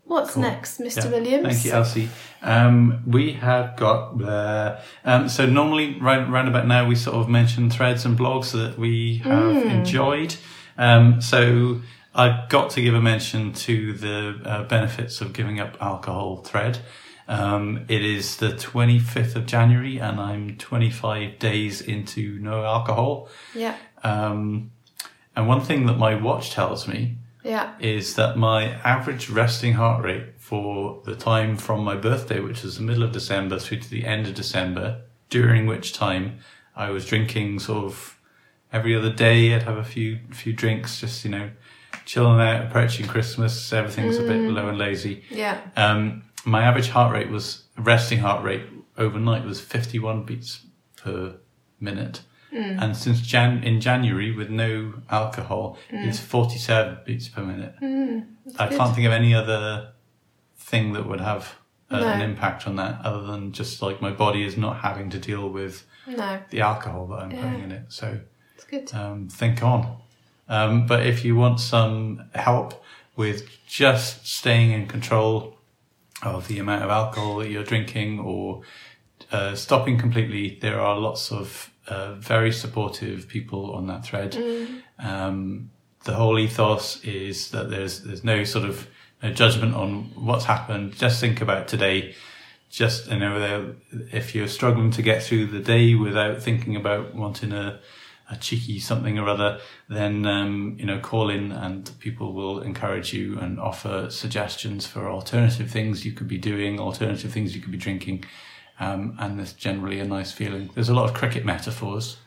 What's 0.06 0.34
Cool. 0.34 0.44
next, 0.44 0.80
Mr. 0.82 1.06
Yeah. 1.06 1.12
Williams? 1.12 1.48
Thank 1.48 1.66
you, 1.66 1.72
Elsie. 1.72 2.10
Um, 2.42 3.02
we 3.08 3.32
have 3.34 3.78
got 3.78 4.22
uh, 4.22 4.82
um, 5.06 5.30
so 5.30 5.46
normally 5.46 5.98
right 6.02 6.28
round 6.30 6.50
about 6.50 6.68
now 6.68 6.86
we 6.86 6.96
sort 6.96 7.16
of 7.16 7.30
mention 7.30 7.70
threads 7.70 8.04
and 8.04 8.20
blogs 8.20 8.52
that 8.52 8.78
we 8.78 9.20
have 9.24 9.56
Mm. 9.64 9.72
enjoyed. 9.72 10.36
Um, 10.78 11.22
so 11.22 11.80
I've 12.14 12.50
got 12.50 12.72
to 12.72 12.82
give 12.82 12.94
a 12.96 13.02
mention 13.02 13.54
to 13.54 13.94
the 13.94 14.42
uh, 14.44 14.64
benefits 14.64 15.22
of 15.22 15.32
giving 15.32 15.62
up 15.62 15.78
alcohol 15.82 16.38
thread. 16.44 16.80
Um, 17.30 17.86
it 17.88 18.04
is 18.04 18.36
the 18.36 18.50
25th 18.50 19.38
of 19.38 19.46
January 19.46 19.98
and 19.98 20.20
I'm 20.20 20.58
25 20.58 21.40
days 21.40 21.80
into 21.80 22.38
no 22.42 22.66
alcohol. 22.66 23.30
Yeah. 23.56 23.78
Um, 24.04 24.72
and 25.36 25.48
one 25.48 25.62
thing 25.62 25.86
that 25.88 25.98
my 25.98 26.16
watch 26.16 26.52
tells 26.52 26.88
me 26.88 27.18
Yeah. 27.44 27.74
is 27.80 28.16
that 28.16 28.38
my 28.38 28.66
average 28.84 29.30
resting 29.30 29.74
heart 29.74 30.04
rate 30.04 30.34
for 30.38 31.02
the 31.06 31.16
time 31.16 31.58
from 31.58 31.84
my 31.84 31.96
birthday, 31.96 32.40
which 32.40 32.64
was 32.64 32.78
the 32.78 32.84
middle 32.84 33.04
of 33.04 33.12
December, 33.12 33.58
through 33.60 33.80
to 33.80 33.90
the 33.90 34.06
end 34.06 34.28
of 34.28 34.36
December, 34.36 35.02
during 35.30 35.66
which 35.66 35.94
time 35.94 36.40
I 36.76 36.90
was 36.90 37.06
drinking 37.06 37.60
sort 37.60 37.86
of 37.86 38.20
every 38.72 38.96
other 38.96 39.12
day. 39.12 39.54
I'd 39.56 39.64
have 39.64 39.78
a 39.78 39.84
few 39.84 40.20
few 40.32 40.54
drinks, 40.54 41.00
just 41.00 41.24
you 41.26 41.32
know, 41.32 41.50
chilling 42.06 42.40
out, 42.42 42.66
approaching 42.66 43.08
Christmas. 43.08 43.72
Everything 43.74 44.06
was 44.08 44.20
a 44.20 44.24
bit 44.24 44.42
low 44.52 44.68
and 44.70 44.78
lazy. 44.78 45.24
Yeah. 45.30 45.60
Um, 45.76 46.24
my 46.46 46.64
average 46.64 46.90
heart 46.90 47.14
rate 47.14 47.30
was 47.30 47.64
resting 47.78 48.20
heart 48.20 48.44
rate 48.44 48.64
overnight 48.98 49.44
was 49.46 49.60
51 49.62 50.24
beats 50.24 50.66
per 50.98 51.36
minute. 51.80 52.22
And 52.56 52.96
since 52.96 53.22
Jan 53.22 53.64
in 53.64 53.82
January 53.82 54.32
with 54.32 54.50
no 54.50 54.94
alcohol, 55.10 55.78
it's 55.90 56.20
47 56.20 57.00
beats 57.06 57.28
per 57.28 57.44
minute. 57.44 57.74
I 58.60 58.68
good. 58.70 58.78
can't 58.78 58.94
think 58.96 59.08
of 59.08 59.14
any 59.14 59.34
other 59.34 59.94
thing 60.58 60.94
that 60.94 61.08
would 61.08 61.22
have 61.22 61.56
uh, 61.92 62.00
No. 62.00 62.08
an 62.08 62.22
impact 62.22 62.68
on 62.68 62.76
that 62.78 63.02
other 63.06 63.24
than 63.24 63.52
just 63.52 63.82
like 63.82 64.02
my 64.02 64.12
body 64.12 64.44
is 64.44 64.58
not 64.58 64.78
having 64.82 65.10
to 65.12 65.20
deal 65.20 65.50
with 65.50 65.86
No. 66.08 66.40
the 66.50 66.62
alcohol 66.62 67.08
that 67.08 67.20
I'm 67.24 67.32
Yeah. 67.32 67.42
putting 67.42 67.64
in 67.64 67.72
it. 67.72 67.86
So 67.90 68.20
It's 68.56 68.66
good. 68.66 68.94
um, 68.94 69.28
think 69.30 69.62
on. 69.64 69.98
Um, 70.50 70.86
but 70.88 71.06
if 71.06 71.24
you 71.26 71.36
want 71.36 71.60
some 71.60 72.30
help 72.36 72.84
with 73.16 73.48
just 73.68 74.26
staying 74.28 74.72
in 74.72 74.88
control 74.88 75.58
of 76.24 76.48
the 76.48 76.58
amount 76.60 76.84
of 76.84 76.90
alcohol 76.90 77.38
that 77.38 77.50
you're 77.50 77.64
drinking 77.64 78.20
or 78.20 78.62
uh, 79.32 79.56
stopping 79.56 79.98
completely, 79.98 80.58
there 80.62 80.80
are 80.80 80.98
lots 80.98 81.32
of 81.32 81.70
uh, 81.88 82.14
very 82.16 82.52
supportive 82.52 83.28
people 83.28 83.74
on 83.74 83.88
that 83.88 84.06
thread. 84.06 84.38
Um, 85.00 85.72
the 86.04 86.14
whole 86.14 86.38
ethos 86.38 87.04
is 87.04 87.52
that 87.52 87.70
there's 87.70 88.02
there's 88.02 88.24
no 88.24 88.44
sort 88.44 88.66
of 88.66 88.88
no 89.22 89.32
judgment 89.32 89.74
on 89.76 90.12
what's 90.16 90.46
happened. 90.46 90.96
Just 90.96 91.20
think 91.20 91.42
about 91.42 91.68
today. 91.68 92.16
Just 92.70 93.10
you 93.10 93.20
know, 93.20 93.76
if 94.12 94.34
you're 94.34 94.48
struggling 94.48 94.92
to 94.92 95.02
get 95.02 95.24
through 95.24 95.48
the 95.48 95.60
day 95.60 95.96
without 95.96 96.42
thinking 96.42 96.76
about 96.76 97.16
wanting 97.16 97.52
a 97.52 97.80
a 98.30 98.38
cheeky 98.38 98.80
something 98.80 99.20
or 99.20 99.28
other, 99.28 99.60
then 99.90 100.26
um, 100.26 100.76
you 100.80 100.86
know 100.86 101.00
call 101.00 101.30
in 101.30 101.52
and 101.52 101.92
people 102.00 102.34
will 102.34 102.62
encourage 102.62 103.14
you 103.14 103.38
and 103.40 103.60
offer 103.60 104.10
suggestions 104.10 104.86
for 104.86 105.10
alternative 105.10 105.70
things 105.70 106.06
you 106.06 106.12
could 106.12 106.28
be 106.28 106.38
doing, 106.38 106.80
alternative 106.80 107.32
things 107.32 107.56
you 107.56 107.62
could 107.62 107.72
be 107.72 107.78
drinking, 107.78 108.24
um, 108.80 109.16
and 109.20 109.38
there's 109.40 109.54
generally 109.54 110.00
a 110.00 110.06
nice 110.06 110.32
feeling. 110.32 110.70
There's 110.74 110.90
a 110.90 110.94
lot 110.94 111.06
of 111.10 111.14
cricket 111.16 111.46
metaphors. 111.46 112.18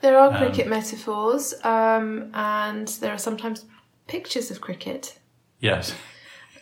There 0.00 0.18
are 0.18 0.28
Um, 0.32 0.36
cricket 0.36 0.66
metaphors, 0.68 1.54
um, 1.64 2.30
and 2.34 2.88
there 3.00 3.12
are 3.12 3.18
sometimes 3.18 3.64
pictures 4.06 4.50
of 4.50 4.60
cricket, 4.60 5.18
Yes, 5.60 5.94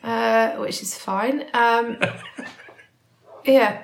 uh, 0.05 0.53
which 0.53 0.81
is 0.83 0.97
fine. 0.97 1.47
Um, 1.55 1.99
yeah. 3.45 3.83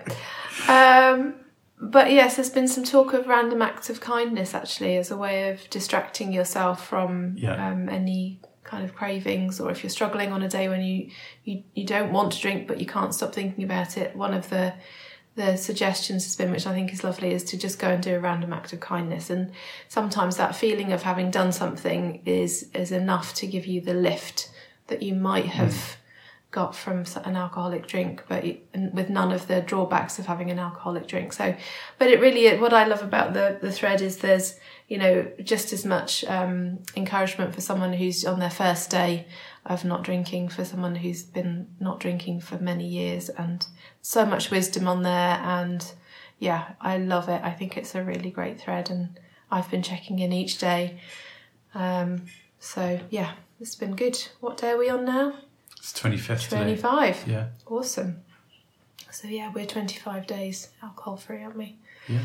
Um, 0.69 1.35
but 1.81 2.11
yes, 2.13 2.37
there's 2.37 2.51
been 2.51 2.69
some 2.69 2.85
talk 2.85 3.13
of 3.13 3.27
random 3.27 3.63
acts 3.63 3.89
of 3.91 4.01
kindness 4.01 4.55
actually 4.55 4.97
as 4.97 5.11
a 5.11 5.17
way 5.17 5.51
of 5.51 5.69
distracting 5.71 6.33
yourself 6.33 6.87
from 6.87 7.35
Yeah. 7.37 7.69
um, 7.71 7.89
any 7.89 8.41
kind 8.65 8.85
of 8.85 8.95
cravings, 8.95 9.61
or 9.61 9.71
if 9.71 9.83
you're 9.83 9.91
struggling 9.91 10.33
on 10.33 10.43
a 10.43 10.49
day 10.49 10.69
when 10.69 10.83
you, 10.83 11.11
you 11.45 11.63
you 11.75 11.85
don't 11.87 12.13
want 12.13 12.33
to 12.33 12.41
drink 12.41 12.69
but 12.69 12.79
you 12.81 12.87
can't 12.87 13.15
stop 13.15 13.33
thinking 13.33 13.65
about 13.65 13.97
it. 13.97 14.15
One 14.15 14.35
of 14.35 14.51
the 14.51 14.75
the 15.39 15.57
suggestions 15.57 16.25
has 16.25 16.35
been, 16.35 16.51
which 16.51 16.67
I 16.67 16.75
think 16.75 16.93
is 16.93 17.05
lovely, 17.05 17.33
is 17.33 17.45
to 17.45 17.57
just 17.57 17.79
go 17.79 17.89
and 17.89 18.03
do 18.03 18.17
a 18.17 18.19
random 18.19 18.53
act 18.53 18.73
of 18.73 18.81
kindness. 18.81 19.31
And 19.31 19.53
sometimes 19.89 20.37
that 20.37 20.57
feeling 20.57 20.93
of 20.93 21.03
having 21.03 21.31
done 21.31 21.53
something 21.53 22.21
is 22.27 22.69
is 22.75 22.91
enough 22.91 23.35
to 23.35 23.47
give 23.47 23.65
you 23.65 23.81
the 23.81 23.95
lift 23.95 24.51
that 24.89 25.03
you 25.03 25.15
might 25.15 25.47
have 25.47 25.97
got 26.51 26.75
from 26.75 27.05
an 27.25 27.37
alcoholic 27.37 27.87
drink, 27.87 28.25
but 28.27 28.43
with 28.75 29.11
none 29.11 29.31
of 29.31 29.47
the 29.47 29.61
drawbacks 29.61 30.19
of 30.19 30.27
having 30.27 30.51
an 30.51 30.59
alcoholic 30.59 31.07
drink. 31.07 31.33
So, 31.33 31.55
but 31.99 32.09
it 32.09 32.21
really, 32.21 32.59
what 32.59 32.73
I 32.73 32.85
love 32.85 33.03
about 33.03 33.33
the 33.33 33.59
the 33.61 33.71
thread 33.71 34.01
is 34.03 34.19
there's 34.19 34.59
you 34.89 34.99
know 34.99 35.31
just 35.43 35.73
as 35.73 35.85
much 35.85 36.25
um, 36.25 36.81
encouragement 36.97 37.55
for 37.55 37.61
someone 37.61 37.93
who's 37.93 38.25
on 38.25 38.41
their 38.41 38.51
first 38.51 38.91
day 38.91 39.29
of 39.65 39.85
not 39.85 40.03
drinking, 40.03 40.49
for 40.49 40.65
someone 40.65 40.97
who's 40.97 41.23
been 41.23 41.69
not 41.79 42.01
drinking 42.01 42.41
for 42.41 42.59
many 42.59 42.89
years, 42.89 43.29
and 43.29 43.69
so 44.09 44.25
much 44.25 44.51
wisdom 44.51 44.89
on 44.89 45.03
there. 45.03 45.39
And 45.43 45.85
yeah, 46.39 46.71
I 46.81 46.97
love 46.97 47.29
it. 47.29 47.43
I 47.45 47.51
think 47.51 47.77
it's 47.77 47.95
a 47.95 48.03
really 48.03 48.31
great 48.31 48.59
thread, 48.59 48.89
and 48.89 49.21
I've 49.51 49.71
been 49.71 49.83
checking 49.83 50.19
in 50.19 50.33
each 50.33 50.57
day. 50.57 50.99
Um, 51.75 52.23
so 52.59 53.01
yeah, 53.11 53.33
it's 53.61 53.75
been 53.75 53.95
good. 53.95 54.17
What 54.41 54.57
day 54.57 54.71
are 54.71 54.79
we 54.79 54.89
on 54.89 55.05
now? 55.05 55.35
it's 55.77 55.93
25th 55.93 56.45
today. 56.45 56.57
25. 56.57 57.25
Yeah, 57.29 57.49
Awesome. 57.67 58.23
So 59.11 59.29
yeah, 59.29 59.53
we're 59.55 59.67
25 59.67 60.27
days 60.27 60.71
alcohol 60.83 61.19
free, 61.19 61.43
aren't 61.43 61.57
we? 61.59 61.77
yeah. 62.09 62.21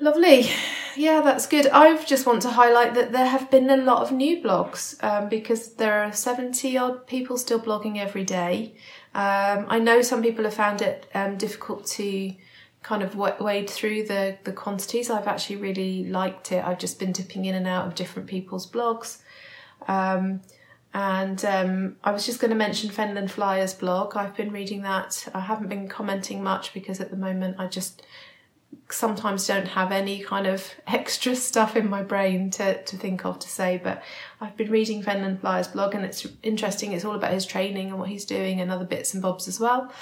Lovely. 0.00 0.50
Yeah, 0.96 1.22
that's 1.22 1.46
good. 1.46 1.68
I 1.68 2.02
just 2.04 2.26
want 2.26 2.42
to 2.42 2.50
highlight 2.50 2.94
that 2.94 3.12
there 3.12 3.26
have 3.26 3.50
been 3.50 3.70
a 3.70 3.76
lot 3.76 4.02
of 4.02 4.12
new 4.12 4.42
blogs 4.42 5.02
um, 5.02 5.28
because 5.28 5.74
there 5.74 6.02
are 6.02 6.12
70 6.12 6.76
odd 6.76 7.06
people 7.06 7.36
still 7.36 7.60
blogging 7.60 7.98
every 7.98 8.24
day. 8.24 8.74
Um, 9.14 9.66
I 9.68 9.78
know 9.78 10.02
some 10.02 10.22
people 10.22 10.44
have 10.44 10.54
found 10.54 10.82
it 10.82 11.08
um, 11.14 11.36
difficult 11.36 11.86
to 11.86 12.34
kind 12.82 13.02
of 13.02 13.14
wa- 13.14 13.36
wade 13.40 13.70
through 13.70 14.04
the, 14.04 14.36
the 14.44 14.52
quantities. 14.52 15.08
I've 15.08 15.28
actually 15.28 15.56
really 15.56 16.04
liked 16.04 16.52
it. 16.52 16.64
I've 16.64 16.78
just 16.78 16.98
been 16.98 17.12
dipping 17.12 17.44
in 17.44 17.54
and 17.54 17.66
out 17.66 17.86
of 17.86 17.94
different 17.94 18.28
people's 18.28 18.70
blogs. 18.70 19.18
Um, 19.86 20.40
and 20.92 21.44
um, 21.44 21.96
I 22.04 22.12
was 22.12 22.26
just 22.26 22.40
going 22.40 22.50
to 22.50 22.56
mention 22.56 22.90
Fenland 22.90 23.30
Flyers 23.30 23.74
blog. 23.74 24.16
I've 24.16 24.36
been 24.36 24.52
reading 24.52 24.82
that. 24.82 25.28
I 25.34 25.40
haven't 25.40 25.68
been 25.68 25.88
commenting 25.88 26.42
much 26.42 26.72
because 26.72 27.00
at 27.00 27.10
the 27.10 27.16
moment 27.16 27.56
I 27.58 27.66
just 27.66 28.02
sometimes 28.90 29.46
don't 29.46 29.68
have 29.68 29.92
any 29.92 30.20
kind 30.20 30.46
of 30.46 30.68
extra 30.86 31.34
stuff 31.36 31.76
in 31.76 31.88
my 31.88 32.02
brain 32.02 32.50
to, 32.52 32.82
to 32.82 32.96
think 32.96 33.24
of 33.24 33.38
to 33.40 33.48
say. 33.48 33.80
But 33.82 34.02
I've 34.40 34.56
been 34.56 34.70
reading 34.70 35.02
Fenland 35.02 35.40
Flyers 35.40 35.68
blog 35.68 35.94
and 35.94 36.04
it's 36.04 36.26
interesting. 36.42 36.92
It's 36.92 37.04
all 37.04 37.14
about 37.14 37.32
his 37.32 37.46
training 37.46 37.88
and 37.90 37.98
what 37.98 38.08
he's 38.08 38.24
doing 38.24 38.60
and 38.60 38.70
other 38.70 38.84
bits 38.84 39.14
and 39.14 39.22
bobs 39.22 39.48
as 39.48 39.58
well. 39.60 39.92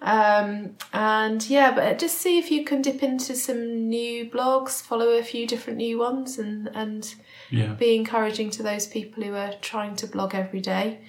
Um, 0.00 0.76
and 0.92 1.48
yeah, 1.48 1.70
but 1.72 1.98
just 1.98 2.18
see 2.18 2.38
if 2.38 2.50
you 2.50 2.64
can 2.64 2.82
dip 2.82 3.02
into 3.04 3.36
some 3.36 3.88
new 3.88 4.28
blogs, 4.28 4.82
follow 4.82 5.10
a 5.10 5.22
few 5.22 5.46
different 5.46 5.76
new 5.76 5.98
ones 5.98 6.38
and, 6.38 6.68
and 6.74 7.14
Yeah. 7.50 7.74
be 7.74 7.94
encouraging 7.94 8.50
to 8.50 8.62
those 8.64 8.86
people 8.86 9.22
who 9.22 9.34
are 9.34 9.54
trying 9.60 9.94
to 9.96 10.06
blog 10.08 10.34
every 10.34 10.60
day. 10.60 11.02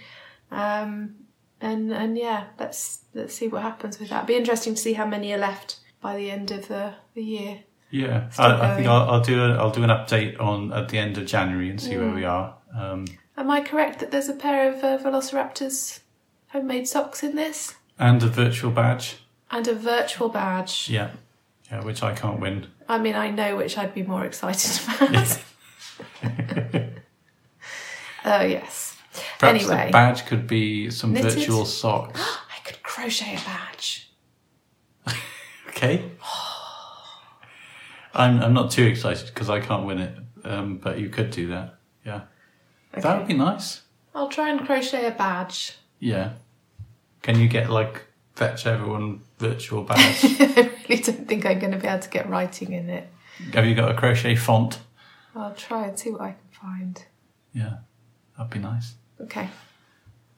Um, 0.52 1.16
and 1.60 1.92
and 1.92 2.18
yeah, 2.18 2.48
let's 2.60 3.00
let's 3.16 3.34
see 3.34 3.48
what 3.48 3.62
happens 3.62 4.00
with 4.00 4.10
that. 4.10 4.28
Be 4.28 4.36
interesting 4.36 4.76
to 4.76 4.82
see 4.82 4.94
how 4.94 5.06
many 5.08 5.34
are 5.34 5.38
left 5.38 5.78
by 6.04 6.16
the 6.18 6.30
end 6.30 6.52
of 6.52 6.68
the, 6.68 6.94
the 7.16 7.24
year. 7.24 7.60
Yeah, 7.90 8.30
I, 8.38 8.72
I, 8.72 8.76
think 8.76 8.88
I'll, 8.88 9.10
I'll 9.10 9.22
do 9.22 9.42
a, 9.42 9.54
I'll 9.56 9.72
do 9.72 9.84
an 9.84 9.90
update 9.90 10.40
on 10.42 10.74
at 10.74 10.90
the 10.90 10.98
end 10.98 11.18
of 11.18 11.26
January 11.26 11.70
and 11.70 11.80
see 11.80 11.96
where 11.98 12.14
we 12.14 12.26
are. 12.26 12.56
Um, 12.76 13.06
Am 13.38 13.50
I 13.50 13.62
correct 13.62 14.00
that 14.00 14.12
there's 14.12 14.30
a 14.30 14.34
pair 14.34 14.72
of 14.72 14.84
uh, 14.84 14.98
Velociraptors 14.98 16.02
homemade 16.50 16.88
socks 16.88 17.24
in 17.24 17.36
this 17.36 17.76
and 17.98 18.22
a 18.22 18.28
virtual 18.28 18.72
badge. 18.72 19.18
and 19.52 19.68
a 19.68 19.76
virtual 19.76 20.30
badge? 20.30 20.90
Yeah, 20.90 21.12
yeah, 21.72 21.84
which 21.84 22.04
I 22.04 22.14
can't 22.14 22.40
win. 22.40 22.68
I 22.90 22.98
mean, 22.98 23.16
I 23.16 23.30
know 23.30 23.56
which 23.56 23.78
I'd 23.78 23.94
be 23.94 24.04
more 24.04 24.26
excited 24.26 24.82
about. 25.02 25.40
oh 28.26 28.42
yes. 28.42 28.98
Perhaps 29.38 29.66
Anyway. 29.66 29.86
the 29.86 29.92
badge 29.92 30.26
could 30.26 30.48
be 30.48 30.90
some 30.90 31.14
Knitted? 31.14 31.34
virtual 31.34 31.66
socks. 31.66 32.20
I 32.56 32.60
could 32.66 32.82
crochet 32.82 33.36
a 33.36 33.40
badge. 33.46 34.03
Okay. 35.84 36.10
I'm 38.14 38.42
I'm 38.42 38.54
not 38.54 38.72
too 38.72 38.86
excited 38.86 39.28
because 39.28 39.50
I 39.50 39.60
can't 39.60 39.86
win 39.86 40.00
it, 40.00 40.16
um, 40.44 40.78
but 40.78 41.00
you 41.00 41.10
could 41.10 41.32
do 41.32 41.48
that. 41.48 41.76
Yeah, 42.06 42.22
that 42.94 43.18
would 43.18 43.28
be 43.28 43.34
nice. 43.34 43.82
I'll 44.14 44.30
try 44.30 44.50
and 44.50 44.66
crochet 44.66 45.08
a 45.08 45.12
badge. 45.12 45.78
Yeah. 46.00 46.34
Can 47.24 47.40
you 47.40 47.48
get 47.48 47.70
like 47.70 48.06
fetch 48.36 48.68
everyone 48.68 49.22
virtual 49.40 49.84
badge? 49.84 50.24
I 50.24 50.70
really 50.88 51.02
don't 51.02 51.28
think 51.28 51.46
I'm 51.46 51.58
going 51.58 51.72
to 51.72 51.80
be 51.80 51.88
able 51.88 52.02
to 52.02 52.10
get 52.10 52.30
writing 52.30 52.74
in 52.74 52.90
it. 52.90 53.10
Have 53.54 53.66
you 53.66 53.74
got 53.74 53.90
a 53.90 53.96
crochet 53.96 54.36
font? 54.36 54.80
I'll 55.36 55.56
try 55.56 55.88
and 55.88 55.98
see 55.98 56.12
what 56.12 56.22
I 56.22 56.32
can 56.32 56.50
find. 56.52 57.06
Yeah, 57.54 57.78
that'd 58.38 58.52
be 58.52 58.60
nice. 58.60 58.94
Okay. 59.22 59.50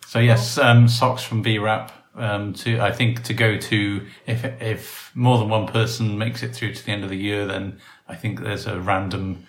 So 0.06 0.20
yes, 0.20 0.58
um, 0.58 0.88
socks 0.88 1.24
from 1.24 1.42
B 1.42 1.58
Wrap. 1.58 1.92
Um, 2.18 2.54
to 2.54 2.80
I 2.80 2.92
think 2.94 3.24
to 3.24 3.34
go 3.34 3.58
to 3.58 4.06
if 4.26 4.46
if 4.62 5.12
more 5.16 5.38
than 5.38 5.50
one 5.50 5.68
person 5.68 6.18
makes 6.18 6.44
it 6.44 6.56
through 6.56 6.74
to 6.74 6.86
the 6.86 6.92
end 6.92 7.04
of 7.04 7.10
the 7.10 7.18
year, 7.18 7.46
then 7.46 7.80
I 8.08 8.16
think 8.16 8.40
there's 8.42 8.66
a 8.68 8.80
random 8.80 9.46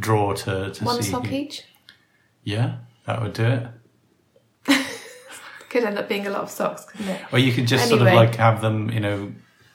draw 0.00 0.32
to 0.34 0.70
to 0.72 0.84
One 0.84 1.02
see. 1.02 1.10
sock 1.10 1.30
each. 1.30 1.64
Yeah, 2.42 2.78
that 3.06 3.22
would 3.22 3.34
do 3.34 3.44
it. 3.44 3.66
Could 5.70 5.84
end 5.84 5.98
up 5.98 6.08
being 6.08 6.26
a 6.26 6.30
lot 6.30 6.42
of 6.42 6.50
socks, 6.50 6.84
couldn't 6.86 7.08
it? 7.08 7.20
Or 7.32 7.38
you 7.38 7.52
could 7.52 7.66
just 7.66 7.88
sort 7.88 8.00
of 8.00 8.06
like 8.08 8.36
have 8.36 8.62
them, 8.62 8.90
you 8.90 9.00
know, 9.00 9.32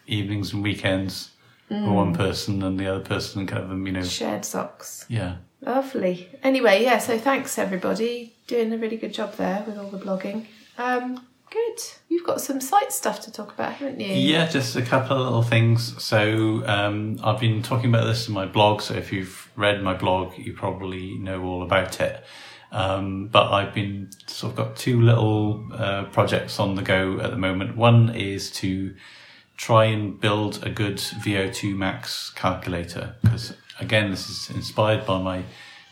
evenings 0.08 0.52
and 0.54 0.64
weekends 0.64 1.30
for 1.68 1.76
Mm. 1.76 1.94
one 1.94 2.14
person 2.16 2.62
and 2.64 2.80
the 2.80 2.88
other 2.88 3.00
person 3.04 3.46
can 3.48 3.58
have 3.58 3.70
them, 3.70 3.86
you 3.88 3.94
know. 3.94 4.04
Shared 4.04 4.44
socks. 4.44 5.06
Yeah. 5.08 5.36
Lovely. 5.62 6.30
Anyway, 6.44 6.84
yeah, 6.84 6.98
so 6.98 7.18
thanks 7.18 7.58
everybody. 7.58 8.34
Doing 8.48 8.74
a 8.74 8.78
really 8.78 8.98
good 8.98 9.14
job 9.14 9.36
there 9.36 9.64
with 9.66 9.78
all 9.78 9.89
the 9.89 9.98
blogging. 10.00 10.46
Um, 10.78 11.26
good. 11.54 11.80
You've 12.10 12.26
got 12.26 12.41
some 12.41 12.60
site 12.60 12.91
stuff 12.91 13.22
to 13.22 13.32
talk 13.32 13.54
about, 13.54 13.74
haven't 13.74 13.99
you? 13.99 14.08
Yeah, 14.08 14.47
just 14.47 14.76
a 14.76 14.82
couple 14.82 15.18
of 15.18 15.24
little 15.24 15.43
things. 15.43 16.01
So 16.04 16.64
um, 16.66 17.20
I've 17.24 17.39
been 17.39 17.62
talking 17.62 17.89
about 17.89 18.06
this 18.06 18.28
in 18.28 18.34
my 18.34 18.45
blog. 18.45 18.82
So 18.82 18.95
if 18.95 19.14
you've 19.14 19.51
read 19.56 19.84
my 19.84 19.93
blog, 19.93 20.38
you 20.38 20.54
probably 20.54 21.18
know 21.20 21.43
all 21.43 21.62
about 21.62 22.01
it. 22.01 22.24
Um, 22.72 23.28
but 23.28 23.51
I've 23.51 23.74
been 23.74 24.10
sort 24.26 24.54
of 24.54 24.58
got 24.58 24.76
two 24.76 24.99
little 24.99 25.68
uh, 25.72 26.06
projects 26.06 26.60
on 26.60 26.74
the 26.74 26.82
go 26.82 27.20
at 27.20 27.30
the 27.30 27.38
moment. 27.38 27.78
One 27.78 28.16
is 28.16 28.49
to 28.54 28.95
try 29.56 29.86
and 29.86 30.20
build 30.20 30.66
a 30.66 30.72
good 30.72 30.97
VO2 30.97 31.76
max 31.76 32.32
calculator 32.32 33.16
because 33.22 33.54
again, 33.80 34.10
this 34.10 34.28
is 34.28 34.49
inspired 34.56 35.06
by 35.06 35.22
my 35.22 35.43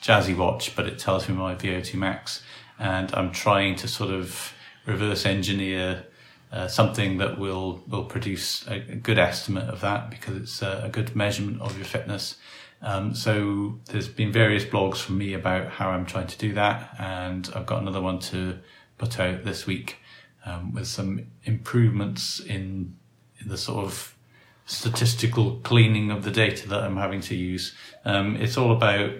Jazzy 0.01 0.35
watch, 0.35 0.75
but 0.75 0.87
it 0.87 0.97
tells 0.97 1.29
me 1.29 1.35
my 1.35 1.53
VO2 1.53 1.93
max, 1.93 2.41
and 2.79 3.13
I'm 3.13 3.31
trying 3.31 3.75
to 3.75 3.87
sort 3.87 4.09
of 4.09 4.53
reverse 4.91 5.25
engineer 5.25 6.05
uh, 6.51 6.67
something 6.67 7.17
that 7.17 7.39
will 7.39 7.81
will 7.87 8.03
produce 8.03 8.67
a, 8.67 8.79
good 8.79 9.17
estimate 9.17 9.69
of 9.69 9.79
that 9.81 10.09
because 10.09 10.35
it's 10.35 10.61
a, 10.61 10.83
a 10.85 10.89
good 10.89 11.15
measurement 11.15 11.61
of 11.61 11.77
your 11.77 11.85
fitness. 11.85 12.35
Um, 12.81 13.15
so 13.15 13.79
there's 13.85 14.09
been 14.09 14.31
various 14.31 14.65
blogs 14.65 14.97
from 14.97 15.17
me 15.17 15.33
about 15.33 15.69
how 15.69 15.91
I'm 15.91 16.05
trying 16.05 16.27
to 16.27 16.37
do 16.37 16.53
that, 16.53 16.95
and 16.99 17.49
I've 17.55 17.65
got 17.65 17.81
another 17.81 18.01
one 18.01 18.19
to 18.19 18.59
put 18.97 19.19
out 19.19 19.45
this 19.45 19.65
week 19.65 19.97
um, 20.45 20.73
with 20.73 20.87
some 20.87 21.27
improvements 21.43 22.39
in, 22.39 22.97
in 23.39 23.47
the 23.47 23.57
sort 23.57 23.85
of 23.85 24.17
statistical 24.65 25.57
cleaning 25.63 26.11
of 26.11 26.23
the 26.23 26.31
data 26.31 26.67
that 26.69 26.83
I'm 26.83 26.97
having 26.97 27.21
to 27.21 27.35
use. 27.35 27.73
Um, 28.03 28.35
it's 28.35 28.57
all 28.57 28.71
about 28.71 29.11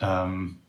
um, 0.00 0.60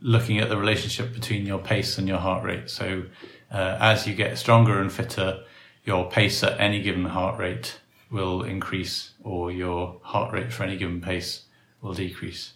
looking 0.00 0.38
at 0.38 0.48
the 0.48 0.56
relationship 0.56 1.12
between 1.14 1.46
your 1.46 1.58
pace 1.58 1.98
and 1.98 2.06
your 2.06 2.18
heart 2.18 2.44
rate. 2.44 2.70
So 2.70 3.04
uh, 3.50 3.76
as 3.80 4.06
you 4.06 4.14
get 4.14 4.38
stronger 4.38 4.80
and 4.80 4.92
fitter, 4.92 5.40
your 5.84 6.10
pace 6.10 6.42
at 6.42 6.58
any 6.60 6.82
given 6.82 7.04
heart 7.06 7.38
rate 7.38 7.78
will 8.10 8.42
increase, 8.42 9.12
or 9.22 9.50
your 9.50 9.98
heart 10.02 10.32
rate 10.32 10.52
for 10.52 10.64
any 10.64 10.76
given 10.76 11.00
pace 11.00 11.44
will 11.80 11.94
decrease. 11.94 12.52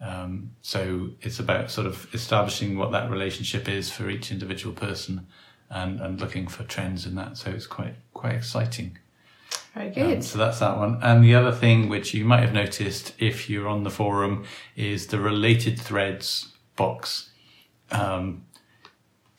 Um, 0.00 0.52
so 0.62 1.10
it's 1.22 1.40
about 1.40 1.70
sort 1.70 1.86
of 1.86 2.06
establishing 2.14 2.78
what 2.78 2.92
that 2.92 3.10
relationship 3.10 3.68
is 3.68 3.90
for 3.90 4.08
each 4.08 4.30
individual 4.30 4.74
person, 4.74 5.26
and, 5.70 6.00
and 6.00 6.20
looking 6.20 6.48
for 6.48 6.64
trends 6.64 7.04
in 7.06 7.14
that. 7.16 7.36
So 7.36 7.50
it's 7.50 7.66
quite 7.66 7.94
quite 8.14 8.34
exciting. 8.34 8.98
Very 9.74 9.88
Um, 9.88 9.92
good. 9.92 10.24
so 10.24 10.38
that's 10.38 10.58
that 10.60 10.76
one. 10.78 10.98
And 11.02 11.22
the 11.22 11.34
other 11.34 11.52
thing 11.52 11.88
which 11.88 12.14
you 12.14 12.24
might 12.24 12.40
have 12.40 12.52
noticed 12.54 13.12
if 13.18 13.50
you're 13.50 13.68
on 13.68 13.82
the 13.84 13.90
forum 13.90 14.44
is 14.76 15.08
the 15.08 15.18
related 15.20 15.78
threads 15.78 16.54
box. 16.76 17.30
Um, 17.90 18.44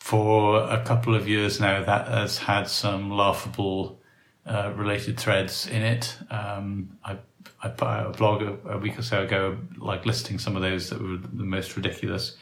for 0.10 0.64
a 0.64 0.84
couple 0.84 1.14
of 1.14 1.28
years 1.28 1.60
now, 1.60 1.84
that 1.84 2.08
has 2.08 2.40
had 2.40 2.68
some 2.68 3.12
laughable 3.12 4.02
uh, 4.44 4.74
related 4.76 5.20
threads 5.20 5.68
in 5.68 5.84
it. 5.84 6.18
Um, 6.32 6.98
I 7.06 7.20
I 7.62 7.70
put 7.70 7.88
out 7.88 8.08
a 8.08 8.18
blog 8.18 8.42
a, 8.42 8.58
a 8.70 8.78
week 8.80 8.98
or 8.98 9.04
so 9.04 9.22
ago, 9.22 9.60
like 9.78 10.08
listing 10.08 10.40
some 10.40 10.56
of 10.56 10.64
those 10.64 10.90
that 10.90 11.00
were 11.00 11.18
the 11.18 11.44
most 11.44 11.76
ridiculous. 11.76 12.36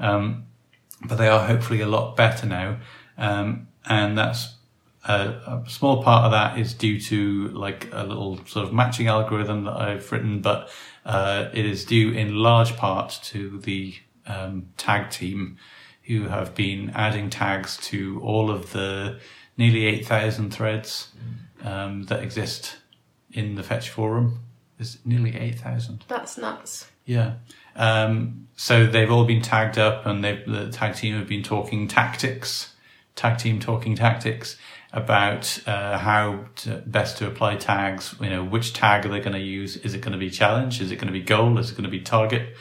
Um, 0.00 0.46
but 1.04 1.14
they 1.14 1.28
are 1.28 1.46
hopefully 1.46 1.80
a 1.80 1.86
lot 1.86 2.16
better 2.16 2.44
now. 2.44 2.80
Um, 3.16 3.68
and 3.88 4.18
that's 4.18 4.56
a, 5.04 5.62
a 5.64 5.64
small 5.68 6.02
part 6.02 6.24
of 6.24 6.32
that 6.32 6.58
is 6.58 6.74
due 6.74 7.00
to 7.02 7.48
like 7.50 7.88
a 7.92 8.02
little 8.02 8.44
sort 8.46 8.66
of 8.66 8.72
matching 8.72 9.06
algorithm 9.06 9.62
that 9.66 9.76
I've 9.76 10.10
written, 10.10 10.40
but 10.40 10.70
uh, 11.06 11.50
it 11.54 11.66
is 11.66 11.84
due 11.84 12.10
in 12.10 12.34
large 12.34 12.76
part 12.76 13.20
to 13.26 13.60
the 13.60 13.94
um, 14.26 14.70
tag 14.76 15.10
team 15.10 15.58
who 16.04 16.24
have 16.24 16.54
been 16.54 16.90
adding 16.94 17.30
tags 17.30 17.76
to 17.78 18.20
all 18.22 18.50
of 18.50 18.72
the 18.72 19.20
nearly 19.56 19.86
8,000 19.86 20.50
threads 20.52 21.08
um, 21.62 22.04
that 22.04 22.22
exist 22.22 22.76
in 23.32 23.54
the 23.54 23.62
Fetch 23.62 23.88
forum. 23.88 24.40
There's 24.78 24.98
nearly 25.04 25.36
8,000. 25.36 26.04
That's 26.08 26.36
nuts. 26.38 26.90
Yeah. 27.04 27.34
Um, 27.76 28.48
so 28.56 28.86
they've 28.86 29.10
all 29.10 29.24
been 29.24 29.42
tagged 29.42 29.78
up 29.78 30.06
and 30.06 30.24
they've, 30.24 30.44
the 30.46 30.70
tag 30.70 30.96
team 30.96 31.16
have 31.16 31.28
been 31.28 31.42
talking 31.42 31.88
tactics, 31.88 32.74
tag 33.14 33.38
team 33.38 33.60
talking 33.60 33.94
tactics 33.94 34.56
about 34.92 35.58
uh, 35.66 35.98
how 35.98 36.44
to, 36.56 36.82
best 36.86 37.18
to 37.18 37.26
apply 37.26 37.56
tags. 37.56 38.14
You 38.20 38.30
know, 38.30 38.44
which 38.44 38.72
tag 38.72 39.06
are 39.06 39.08
they 39.08 39.20
going 39.20 39.32
to 39.32 39.38
use? 39.38 39.76
Is 39.78 39.94
it 39.94 40.00
going 40.00 40.12
to 40.12 40.18
be 40.18 40.30
challenge? 40.30 40.80
Is 40.80 40.90
it 40.90 40.96
going 40.96 41.06
to 41.06 41.12
be 41.12 41.22
goal? 41.22 41.58
Is 41.58 41.70
it 41.70 41.74
going 41.74 41.84
to 41.84 41.90
be 41.90 42.00
target? 42.00 42.56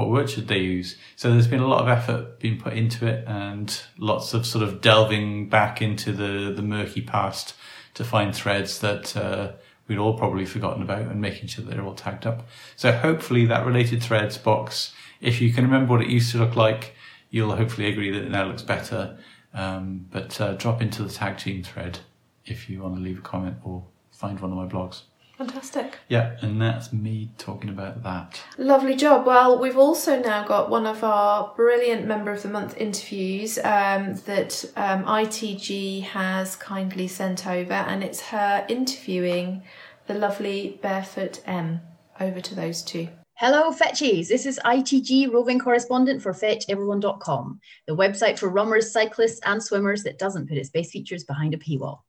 What 0.00 0.10
word 0.10 0.30
should 0.30 0.48
they 0.48 0.58
use? 0.58 0.96
So 1.16 1.30
there's 1.30 1.46
been 1.46 1.60
a 1.60 1.66
lot 1.66 1.82
of 1.82 1.88
effort 1.88 2.40
being 2.40 2.58
put 2.58 2.72
into 2.72 3.06
it 3.06 3.24
and 3.26 3.68
lots 3.98 4.32
of 4.34 4.46
sort 4.46 4.64
of 4.64 4.80
delving 4.80 5.48
back 5.48 5.82
into 5.82 6.12
the, 6.12 6.52
the 6.54 6.62
murky 6.62 7.02
past 7.02 7.54
to 7.94 8.02
find 8.04 8.34
threads 8.34 8.78
that, 8.80 9.16
uh, 9.16 9.52
we'd 9.90 9.98
all 9.98 10.16
probably 10.16 10.46
forgotten 10.46 10.82
about 10.82 11.02
and 11.02 11.20
making 11.20 11.48
sure 11.48 11.64
that 11.64 11.74
they're 11.74 11.84
all 11.84 11.94
tagged 11.94 12.24
up. 12.24 12.46
So 12.76 12.92
hopefully 12.92 13.44
that 13.46 13.66
related 13.66 14.00
threads 14.00 14.38
box, 14.38 14.94
if 15.20 15.40
you 15.40 15.52
can 15.52 15.64
remember 15.64 15.94
what 15.94 16.02
it 16.02 16.08
used 16.08 16.30
to 16.30 16.38
look 16.38 16.54
like, 16.54 16.94
you'll 17.28 17.56
hopefully 17.56 17.88
agree 17.88 18.12
that 18.12 18.22
it 18.22 18.30
now 18.30 18.46
looks 18.46 18.62
better. 18.62 19.18
Um, 19.52 20.06
but 20.10 20.40
uh, 20.40 20.54
drop 20.54 20.80
into 20.80 21.02
the 21.02 21.10
tag 21.10 21.38
team 21.38 21.64
thread 21.64 21.98
if 22.44 22.70
you 22.70 22.82
want 22.82 22.94
to 22.94 23.00
leave 23.00 23.18
a 23.18 23.22
comment 23.22 23.56
or 23.64 23.84
find 24.12 24.38
one 24.38 24.52
of 24.52 24.56
my 24.56 24.66
blogs. 24.66 25.02
Fantastic. 25.40 26.00
Yeah, 26.10 26.36
and 26.42 26.60
that's 26.60 26.92
me 26.92 27.30
talking 27.38 27.70
about 27.70 28.02
that. 28.02 28.42
Lovely 28.58 28.94
job. 28.94 29.26
Well, 29.26 29.58
we've 29.58 29.78
also 29.78 30.20
now 30.20 30.46
got 30.46 30.68
one 30.68 30.86
of 30.86 31.02
our 31.02 31.54
brilliant 31.56 32.06
Member 32.06 32.30
of 32.30 32.42
the 32.42 32.50
Month 32.50 32.76
interviews 32.76 33.56
um, 33.64 34.16
that 34.26 34.62
um, 34.76 35.04
ITG 35.04 36.02
has 36.02 36.56
kindly 36.56 37.08
sent 37.08 37.46
over, 37.46 37.72
and 37.72 38.04
it's 38.04 38.20
her 38.20 38.66
interviewing 38.68 39.62
the 40.06 40.12
lovely 40.12 40.78
Barefoot 40.82 41.40
M. 41.46 41.80
Over 42.20 42.42
to 42.42 42.54
those 42.54 42.82
two. 42.82 43.08
Hello, 43.36 43.72
Fetchies. 43.72 44.28
This 44.28 44.44
is 44.44 44.60
ITG 44.62 45.32
roving 45.32 45.58
correspondent 45.58 46.20
for 46.20 46.34
FetchEveryone.com, 46.34 47.60
the 47.86 47.96
website 47.96 48.38
for 48.38 48.50
runners, 48.50 48.92
cyclists, 48.92 49.40
and 49.46 49.62
swimmers 49.62 50.02
that 50.02 50.18
doesn't 50.18 50.50
put 50.50 50.58
its 50.58 50.68
best 50.68 50.90
features 50.90 51.24
behind 51.24 51.54
a 51.54 51.56
paywall. 51.56 52.00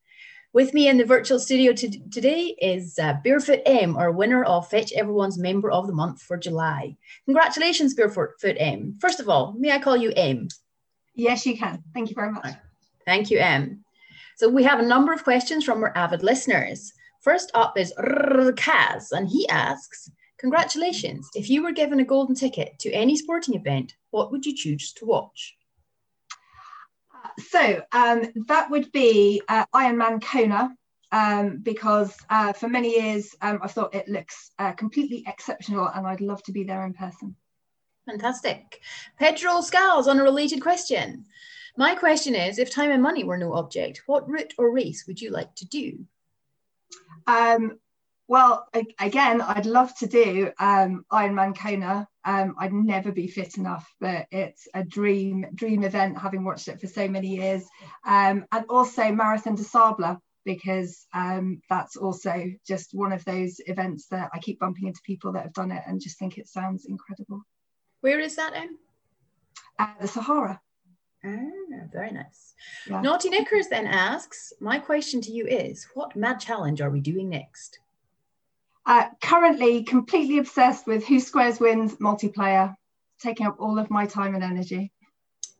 With 0.53 0.73
me 0.73 0.89
in 0.89 0.97
the 0.97 1.05
virtual 1.05 1.39
studio 1.39 1.71
to- 1.71 2.09
today 2.09 2.55
is 2.61 2.99
uh, 2.99 3.13
Barefoot 3.23 3.61
M, 3.65 3.95
our 3.95 4.11
winner 4.11 4.43
of 4.43 4.67
Fetch 4.69 4.91
Everyone's 4.91 5.37
Member 5.37 5.71
of 5.71 5.87
the 5.87 5.93
Month 5.93 6.21
for 6.21 6.35
July. 6.37 6.97
Congratulations, 7.23 7.93
Barefoot 7.93 8.33
M. 8.43 8.97
First 8.99 9.21
of 9.21 9.29
all, 9.29 9.55
may 9.57 9.71
I 9.71 9.79
call 9.79 9.95
you 9.95 10.11
M? 10.11 10.49
Yes, 11.15 11.45
you 11.45 11.57
can. 11.57 11.81
Thank 11.93 12.09
you 12.09 12.15
very 12.15 12.31
much. 12.31 12.53
Thank 13.05 13.31
you, 13.31 13.39
M. 13.39 13.85
So 14.35 14.49
we 14.49 14.63
have 14.63 14.79
a 14.79 14.85
number 14.85 15.13
of 15.13 15.23
questions 15.23 15.63
from 15.63 15.83
our 15.83 15.95
avid 15.95 16.21
listeners. 16.21 16.91
First 17.21 17.51
up 17.53 17.77
is 17.77 17.93
Kaz, 17.97 19.11
and 19.13 19.29
he 19.29 19.47
asks, 19.47 20.11
Congratulations. 20.37 21.29
If 21.35 21.49
you 21.49 21.63
were 21.63 21.71
given 21.71 21.99
a 21.99 22.03
golden 22.03 22.35
ticket 22.35 22.77
to 22.79 22.91
any 22.91 23.15
sporting 23.15 23.55
event, 23.55 23.93
what 24.09 24.31
would 24.31 24.45
you 24.45 24.55
choose 24.55 24.91
to 24.93 25.05
watch? 25.05 25.55
So 27.39 27.81
um, 27.91 28.31
that 28.47 28.69
would 28.69 28.91
be 28.91 29.41
uh, 29.47 29.65
Ironman 29.73 30.23
Kona, 30.23 30.75
um, 31.11 31.57
because 31.57 32.15
uh, 32.29 32.53
for 32.53 32.69
many 32.69 32.99
years 32.99 33.35
um, 33.41 33.59
I 33.61 33.67
thought 33.67 33.95
it 33.95 34.07
looks 34.07 34.51
uh, 34.59 34.73
completely 34.73 35.23
exceptional, 35.27 35.87
and 35.87 36.07
I'd 36.07 36.21
love 36.21 36.43
to 36.43 36.51
be 36.51 36.63
there 36.63 36.85
in 36.85 36.93
person. 36.93 37.35
Fantastic. 38.05 38.81
Pedro 39.19 39.61
Scales 39.61 40.07
on 40.07 40.19
a 40.19 40.23
related 40.23 40.61
question. 40.61 41.25
My 41.77 41.95
question 41.95 42.35
is 42.35 42.59
if 42.59 42.69
time 42.69 42.91
and 42.91 43.01
money 43.01 43.23
were 43.23 43.37
no 43.37 43.53
object, 43.53 44.03
what 44.05 44.27
route 44.29 44.53
or 44.57 44.71
race 44.71 45.05
would 45.07 45.21
you 45.21 45.31
like 45.31 45.53
to 45.55 45.65
do? 45.65 46.05
Um, 47.27 47.79
well, 48.31 48.65
again, 48.97 49.41
I'd 49.41 49.65
love 49.65 49.93
to 49.97 50.07
do 50.07 50.53
um, 50.57 51.03
Ironman 51.11 51.53
Kona. 51.53 52.07
Um, 52.23 52.55
I'd 52.57 52.71
never 52.71 53.11
be 53.11 53.27
fit 53.27 53.57
enough, 53.57 53.93
but 53.99 54.27
it's 54.31 54.69
a 54.73 54.85
dream 54.85 55.47
dream 55.53 55.83
event. 55.83 56.17
Having 56.17 56.45
watched 56.45 56.69
it 56.69 56.79
for 56.79 56.87
so 56.87 57.09
many 57.09 57.35
years, 57.35 57.67
um, 58.05 58.45
and 58.53 58.65
also 58.69 59.11
Marathon 59.11 59.55
des 59.55 59.65
Sables 59.65 60.15
because 60.45 61.05
um, 61.13 61.61
that's 61.69 61.97
also 61.97 62.45
just 62.65 62.93
one 62.93 63.11
of 63.11 63.25
those 63.25 63.59
events 63.65 64.07
that 64.07 64.29
I 64.33 64.39
keep 64.39 64.59
bumping 64.59 64.87
into 64.87 65.01
people 65.05 65.33
that 65.33 65.43
have 65.43 65.53
done 65.53 65.73
it 65.73 65.83
and 65.85 65.99
just 65.99 66.17
think 66.17 66.37
it 66.37 66.47
sounds 66.47 66.85
incredible. 66.85 67.41
Where 67.99 68.21
is 68.21 68.37
that 68.37 68.55
in? 68.55 68.77
Uh, 69.77 69.87
the 69.99 70.07
Sahara. 70.07 70.61
Ah, 71.25 71.37
very 71.91 72.11
nice. 72.11 72.55
Yeah. 72.87 73.01
Naughty 73.01 73.29
Knickers 73.29 73.67
then 73.67 73.87
asks, 73.87 74.53
my 74.61 74.79
question 74.79 75.19
to 75.19 75.31
you 75.33 75.45
is, 75.45 75.85
what 75.95 76.15
mad 76.15 76.39
challenge 76.39 76.79
are 76.79 76.89
we 76.89 77.01
doing 77.01 77.27
next? 77.29 77.79
Uh, 78.85 79.05
currently, 79.21 79.83
completely 79.83 80.39
obsessed 80.39 80.87
with 80.87 81.05
Who 81.05 81.19
Squares 81.19 81.59
Wins 81.59 81.95
multiplayer, 81.97 82.75
taking 83.21 83.45
up 83.45 83.57
all 83.59 83.77
of 83.77 83.89
my 83.91 84.05
time 84.05 84.33
and 84.33 84.43
energy. 84.43 84.91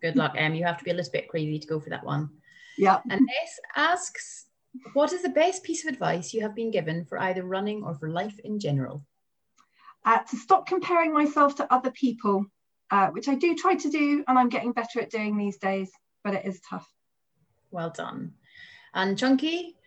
Good 0.02 0.16
luck, 0.16 0.34
Em. 0.36 0.56
You 0.56 0.66
have 0.66 0.80
to 0.80 0.84
be 0.84 0.92
a 0.92 0.96
little 0.96 1.12
bit 1.12 1.30
crazy 1.30 1.60
to 1.60 1.68
go 1.68 1.80
for 1.80 1.92
that 1.92 2.04
one. 2.04 2.30
Yeah. 2.78 3.00
And 3.10 3.22
this 3.22 3.60
asks, 3.76 4.46
what 4.94 5.14
is 5.14 5.22
the 5.22 5.30
best 5.30 5.64
piece 5.64 5.86
of 5.86 5.94
advice 5.94 6.34
you 6.34 6.42
have 6.42 6.56
been 6.56 6.72
given 6.72 7.06
for 7.06 7.20
either 7.20 7.44
running 7.44 7.84
or 7.84 7.94
for 7.94 8.10
life 8.10 8.40
in 8.44 8.60
general? 8.60 9.06
Uh, 10.04 10.20
to 10.20 10.36
stop 10.38 10.66
comparing 10.66 11.14
myself 11.14 11.56
to 11.58 11.72
other 11.72 11.92
people, 11.92 12.46
uh, 12.90 13.10
which 13.10 13.28
I 13.28 13.36
do 13.36 13.56
try 13.56 13.76
to 13.76 13.90
do, 13.90 14.24
and 14.28 14.40
I'm 14.40 14.50
getting 14.50 14.72
better 14.72 15.00
at 15.00 15.12
doing 15.12 15.38
these 15.38 15.58
days, 15.58 15.92
but 16.24 16.34
it 16.34 16.46
is 16.46 16.60
tough. 16.68 16.92
Well 17.70 17.92
done. 17.92 18.34
And 18.96 19.18
Chunky, 19.18 19.78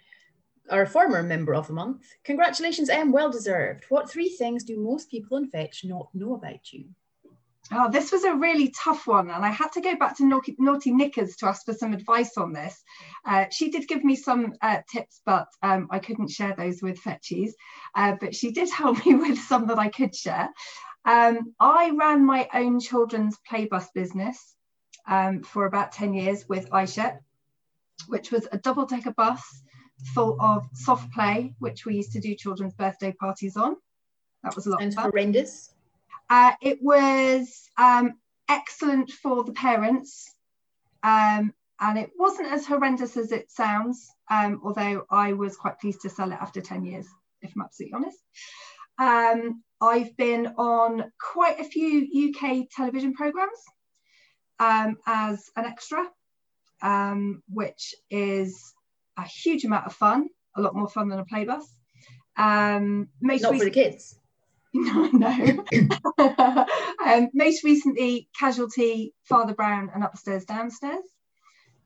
our 0.70 0.86
former 0.86 1.22
member 1.22 1.54
of 1.54 1.66
the 1.66 1.72
month. 1.72 2.02
Congratulations, 2.24 2.88
Em, 2.88 3.12
well 3.12 3.30
deserved. 3.30 3.84
What 3.88 4.10
three 4.10 4.28
things 4.28 4.64
do 4.64 4.78
most 4.78 5.10
people 5.10 5.36
in 5.36 5.48
Fetch 5.48 5.84
not 5.84 6.08
know 6.14 6.34
about 6.34 6.72
you? 6.72 6.86
Oh, 7.72 7.90
this 7.90 8.12
was 8.12 8.24
a 8.24 8.34
really 8.34 8.74
tough 8.76 9.06
one, 9.06 9.30
and 9.30 9.44
I 9.44 9.48
had 9.48 9.72
to 9.72 9.80
go 9.80 9.96
back 9.96 10.18
to 10.18 10.26
Naughty, 10.26 10.54
Naughty 10.58 10.92
Knickers 10.92 11.36
to 11.36 11.46
ask 11.46 11.64
for 11.64 11.72
some 11.72 11.94
advice 11.94 12.36
on 12.36 12.52
this. 12.52 12.82
Uh, 13.24 13.46
she 13.50 13.70
did 13.70 13.88
give 13.88 14.04
me 14.04 14.16
some 14.16 14.52
uh, 14.60 14.82
tips, 14.90 15.22
but 15.24 15.48
um, 15.62 15.88
I 15.90 15.98
couldn't 15.98 16.30
share 16.30 16.54
those 16.56 16.82
with 16.82 17.00
Fetchies. 17.00 17.52
Uh, 17.94 18.16
but 18.20 18.34
she 18.34 18.52
did 18.52 18.70
help 18.72 19.04
me 19.06 19.14
with 19.14 19.38
some 19.38 19.66
that 19.68 19.78
I 19.78 19.88
could 19.88 20.14
share. 20.14 20.50
Um, 21.06 21.54
I 21.58 21.90
ran 21.98 22.24
my 22.24 22.48
own 22.52 22.80
children's 22.80 23.38
playbus 23.50 23.86
business 23.94 24.54
um, 25.06 25.42
for 25.42 25.64
about 25.64 25.92
10 25.92 26.12
years 26.14 26.46
with 26.48 26.70
iShep, 26.70 27.18
which 28.08 28.30
was 28.30 28.46
a 28.52 28.58
double 28.58 28.84
decker 28.84 29.12
bus 29.12 29.62
full 30.14 30.36
of 30.40 30.66
soft 30.74 31.12
play, 31.12 31.54
which 31.58 31.86
we 31.86 31.96
used 31.96 32.12
to 32.12 32.20
do 32.20 32.34
children's 32.34 32.74
birthday 32.74 33.12
parties 33.12 33.56
on. 33.56 33.76
That 34.42 34.54
was 34.54 34.66
a 34.66 34.70
lot 34.70 34.82
and 34.82 34.90
of 34.90 34.94
fun. 34.94 35.10
horrendous. 35.10 35.72
Uh, 36.28 36.52
it 36.60 36.82
was 36.82 37.68
um, 37.76 38.14
excellent 38.48 39.10
for 39.10 39.44
the 39.44 39.52
parents, 39.52 40.34
um, 41.02 41.52
and 41.80 41.98
it 41.98 42.10
wasn't 42.18 42.50
as 42.52 42.66
horrendous 42.66 43.16
as 43.16 43.32
it 43.32 43.50
sounds. 43.50 44.10
Um, 44.30 44.60
although 44.64 45.06
I 45.10 45.32
was 45.34 45.56
quite 45.56 45.80
pleased 45.80 46.02
to 46.02 46.10
sell 46.10 46.32
it 46.32 46.38
after 46.40 46.60
ten 46.60 46.84
years, 46.84 47.06
if 47.42 47.52
I'm 47.54 47.62
absolutely 47.62 47.94
honest. 47.94 48.18
Um, 48.98 49.62
I've 49.80 50.16
been 50.16 50.46
on 50.56 51.12
quite 51.20 51.60
a 51.60 51.64
few 51.64 52.30
UK 52.30 52.68
television 52.70 53.12
programs 53.14 53.58
um, 54.58 54.96
as 55.06 55.50
an 55.56 55.64
extra, 55.64 56.06
um, 56.82 57.42
which 57.48 57.94
is 58.10 58.73
a 59.16 59.26
huge 59.26 59.64
amount 59.64 59.86
of 59.86 59.94
fun, 59.94 60.28
a 60.56 60.60
lot 60.60 60.74
more 60.74 60.88
fun 60.88 61.08
than 61.08 61.18
a 61.18 61.24
play 61.24 61.44
bus. 61.44 61.64
Um, 62.36 63.08
most 63.20 63.42
Not 63.42 63.56
for 63.56 63.64
the 63.64 63.70
kids. 63.70 64.18
No, 64.76 65.08
no. 65.12 65.64
um, 67.06 67.28
most 67.32 67.62
recently, 67.62 68.28
Casualty, 68.36 69.14
Father 69.22 69.54
Brown, 69.54 69.88
and 69.94 70.02
Upstairs 70.02 70.44
Downstairs, 70.46 71.04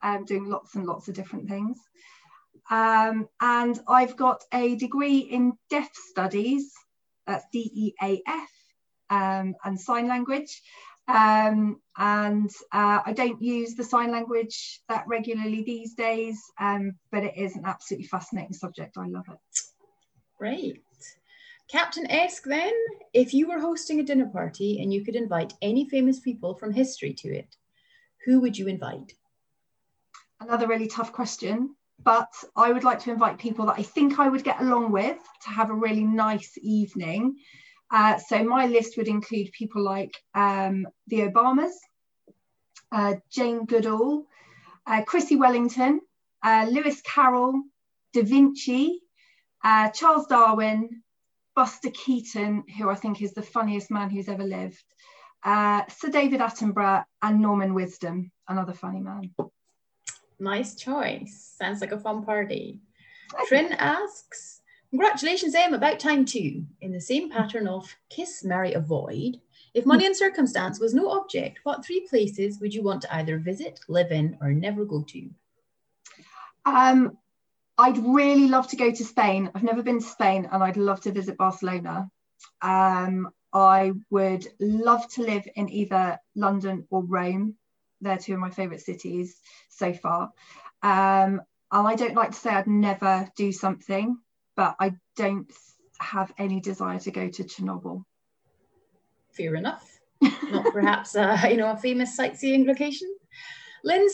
um, 0.02 0.24
doing 0.24 0.46
lots 0.46 0.74
and 0.74 0.86
lots 0.86 1.06
of 1.06 1.14
different 1.14 1.50
things. 1.50 1.78
Um, 2.70 3.28
and 3.42 3.78
I've 3.86 4.16
got 4.16 4.42
a 4.54 4.76
degree 4.76 5.18
in 5.18 5.52
deaf 5.68 5.90
studies, 5.94 6.72
that's 7.26 7.44
D 7.52 7.70
E 7.74 7.92
A 8.02 8.22
F, 8.26 8.50
um, 9.10 9.54
and 9.64 9.78
sign 9.78 10.08
language. 10.08 10.62
Um, 11.08 11.80
and 11.96 12.50
uh, 12.70 13.00
I 13.04 13.12
don't 13.14 13.40
use 13.40 13.74
the 13.74 13.84
sign 13.84 14.10
language 14.10 14.82
that 14.88 15.08
regularly 15.08 15.62
these 15.62 15.94
days, 15.94 16.38
um, 16.60 16.92
but 17.10 17.24
it 17.24 17.36
is 17.36 17.56
an 17.56 17.62
absolutely 17.64 18.06
fascinating 18.06 18.52
subject. 18.52 18.98
I 18.98 19.06
love 19.06 19.24
it. 19.28 19.58
Great. 20.38 20.82
Captain 21.68 22.10
Esk, 22.10 22.44
then, 22.44 22.72
if 23.12 23.34
you 23.34 23.48
were 23.48 23.58
hosting 23.58 24.00
a 24.00 24.02
dinner 24.02 24.26
party 24.26 24.80
and 24.80 24.92
you 24.92 25.04
could 25.04 25.16
invite 25.16 25.54
any 25.60 25.88
famous 25.88 26.20
people 26.20 26.54
from 26.54 26.72
history 26.72 27.12
to 27.14 27.28
it, 27.28 27.56
who 28.24 28.40
would 28.40 28.56
you 28.58 28.68
invite? 28.68 29.12
Another 30.40 30.66
really 30.66 30.86
tough 30.86 31.12
question, 31.12 31.74
but 32.02 32.32
I 32.54 32.72
would 32.72 32.84
like 32.84 33.00
to 33.00 33.10
invite 33.10 33.38
people 33.38 33.66
that 33.66 33.78
I 33.78 33.82
think 33.82 34.18
I 34.18 34.28
would 34.28 34.44
get 34.44 34.60
along 34.60 34.92
with 34.92 35.18
to 35.44 35.50
have 35.50 35.70
a 35.70 35.74
really 35.74 36.04
nice 36.04 36.56
evening. 36.62 37.36
Uh, 37.90 38.18
so 38.18 38.42
my 38.44 38.66
list 38.66 38.96
would 38.96 39.08
include 39.08 39.50
people 39.52 39.82
like 39.82 40.14
um, 40.34 40.86
the 41.06 41.20
Obamas, 41.20 41.72
uh, 42.92 43.14
Jane 43.30 43.64
Goodall, 43.64 44.26
uh, 44.86 45.02
Chrissie 45.02 45.36
Wellington, 45.36 46.00
uh, 46.42 46.66
Lewis 46.70 47.00
Carroll, 47.02 47.62
Da 48.12 48.22
Vinci, 48.22 49.00
uh, 49.64 49.90
Charles 49.90 50.26
Darwin, 50.26 51.02
Buster 51.54 51.90
Keaton, 51.90 52.64
who 52.76 52.88
I 52.88 52.94
think 52.94 53.20
is 53.20 53.32
the 53.32 53.42
funniest 53.42 53.90
man 53.90 54.10
who's 54.10 54.28
ever 54.28 54.44
lived, 54.44 54.82
uh, 55.44 55.82
Sir 55.88 56.10
David 56.10 56.40
Attenborough, 56.40 57.04
and 57.22 57.40
Norman 57.40 57.74
Wisdom, 57.74 58.30
another 58.46 58.74
funny 58.74 59.00
man. 59.00 59.34
Nice 60.38 60.76
choice. 60.76 61.54
Sounds 61.58 61.80
like 61.80 61.92
a 61.92 61.98
fun 61.98 62.24
party. 62.24 62.80
Trin 63.46 63.72
asks, 63.72 64.57
Congratulations, 64.90 65.54
Em, 65.54 65.74
about 65.74 65.98
time 65.98 66.24
too. 66.24 66.64
In 66.80 66.92
the 66.92 67.00
same 67.00 67.30
pattern 67.30 67.68
of 67.68 67.94
kiss, 68.08 68.42
marry, 68.42 68.72
avoid, 68.72 69.38
if 69.74 69.84
money 69.84 70.06
and 70.06 70.16
circumstance 70.16 70.80
was 70.80 70.94
no 70.94 71.10
object, 71.10 71.60
what 71.62 71.84
three 71.84 72.06
places 72.08 72.58
would 72.60 72.74
you 72.74 72.82
want 72.82 73.02
to 73.02 73.14
either 73.14 73.38
visit, 73.38 73.80
live 73.88 74.10
in, 74.10 74.38
or 74.40 74.52
never 74.52 74.84
go 74.84 75.02
to? 75.02 75.30
Um, 76.64 77.18
I'd 77.76 77.98
really 77.98 78.48
love 78.48 78.68
to 78.68 78.76
go 78.76 78.90
to 78.90 79.04
Spain. 79.04 79.50
I've 79.54 79.62
never 79.62 79.82
been 79.82 80.00
to 80.00 80.06
Spain 80.06 80.48
and 80.50 80.62
I'd 80.62 80.76
love 80.76 81.00
to 81.02 81.12
visit 81.12 81.36
Barcelona. 81.36 82.10
Um, 82.62 83.30
I 83.52 83.92
would 84.10 84.46
love 84.58 85.08
to 85.12 85.22
live 85.22 85.46
in 85.54 85.68
either 85.68 86.18
London 86.34 86.86
or 86.90 87.04
Rome. 87.04 87.54
They're 88.00 88.18
two 88.18 88.34
of 88.34 88.40
my 88.40 88.50
favourite 88.50 88.80
cities 88.80 89.36
so 89.68 89.92
far. 89.92 90.32
Um, 90.82 91.42
and 91.70 91.86
I 91.86 91.94
don't 91.94 92.14
like 92.14 92.30
to 92.30 92.36
say 92.38 92.50
I'd 92.50 92.66
never 92.66 93.28
do 93.36 93.52
something 93.52 94.18
but 94.58 94.74
I 94.80 94.94
don't 95.14 95.50
have 96.00 96.34
any 96.36 96.58
desire 96.58 96.98
to 96.98 97.12
go 97.12 97.28
to 97.28 97.44
Chernobyl. 97.44 98.02
Fair 99.30 99.54
enough. 99.54 99.88
Not 100.20 100.66
perhaps 100.72 101.14
uh, 101.14 101.38
you 101.48 101.56
know 101.56 101.70
a 101.70 101.76
famous 101.76 102.16
sightseeing 102.16 102.66
location. 102.66 103.08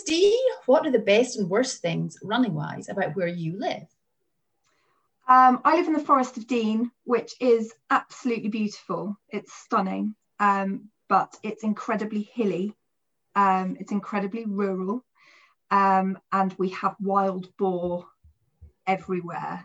D, 0.07 0.39
what 0.67 0.87
are 0.87 0.93
the 0.93 0.99
best 0.99 1.39
and 1.39 1.49
worst 1.49 1.81
things 1.81 2.19
running 2.23 2.53
wise 2.53 2.91
about 2.91 3.17
where 3.17 3.27
you 3.27 3.59
live? 3.59 3.87
Um, 5.27 5.63
I 5.65 5.77
live 5.77 5.87
in 5.87 5.95
the 5.95 5.99
Forest 5.99 6.37
of 6.37 6.47
Dean, 6.47 6.91
which 7.05 7.33
is 7.41 7.73
absolutely 7.89 8.51
beautiful. 8.51 9.17
It's 9.31 9.55
stunning, 9.55 10.15
um, 10.39 10.91
but 11.09 11.35
it's 11.43 11.65
incredibly 11.65 12.29
hilly. 12.35 12.77
Um, 13.35 13.79
it's 13.81 13.93
incredibly 13.93 14.45
rural, 14.45 15.03
um, 15.71 16.19
and 16.31 16.55
we 16.59 16.69
have 16.69 16.97
wild 17.01 17.49
boar 17.57 18.07
everywhere. 18.87 19.65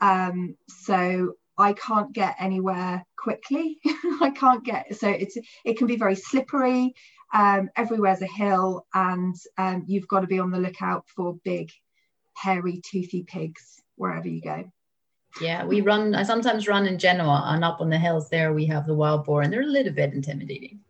Um, 0.00 0.56
so 0.68 1.34
I 1.58 1.72
can't 1.72 2.12
get 2.12 2.36
anywhere 2.38 3.04
quickly. 3.16 3.78
I 4.20 4.32
can't 4.34 4.64
get 4.64 4.94
so 4.96 5.08
it's 5.08 5.36
it 5.64 5.78
can 5.78 5.86
be 5.86 5.96
very 5.96 6.14
slippery. 6.14 6.94
Um, 7.32 7.70
everywhere's 7.76 8.22
a 8.22 8.26
hill, 8.26 8.86
and 8.94 9.34
um, 9.58 9.84
you've 9.86 10.08
got 10.08 10.20
to 10.20 10.26
be 10.26 10.38
on 10.38 10.50
the 10.50 10.60
lookout 10.60 11.08
for 11.08 11.34
big, 11.44 11.70
hairy, 12.34 12.80
toothy 12.84 13.24
pigs 13.24 13.82
wherever 13.96 14.28
you 14.28 14.40
go. 14.40 14.70
Yeah, 15.40 15.64
we 15.64 15.80
run. 15.80 16.14
I 16.14 16.22
sometimes 16.22 16.68
run 16.68 16.86
in 16.86 16.98
Genoa, 16.98 17.42
and 17.46 17.64
up 17.64 17.80
on 17.80 17.90
the 17.90 17.98
hills 17.98 18.30
there 18.30 18.52
we 18.52 18.66
have 18.66 18.86
the 18.86 18.94
wild 18.94 19.24
boar, 19.24 19.42
and 19.42 19.52
they're 19.52 19.62
a 19.62 19.66
little 19.66 19.92
bit 19.92 20.12
intimidating. 20.12 20.80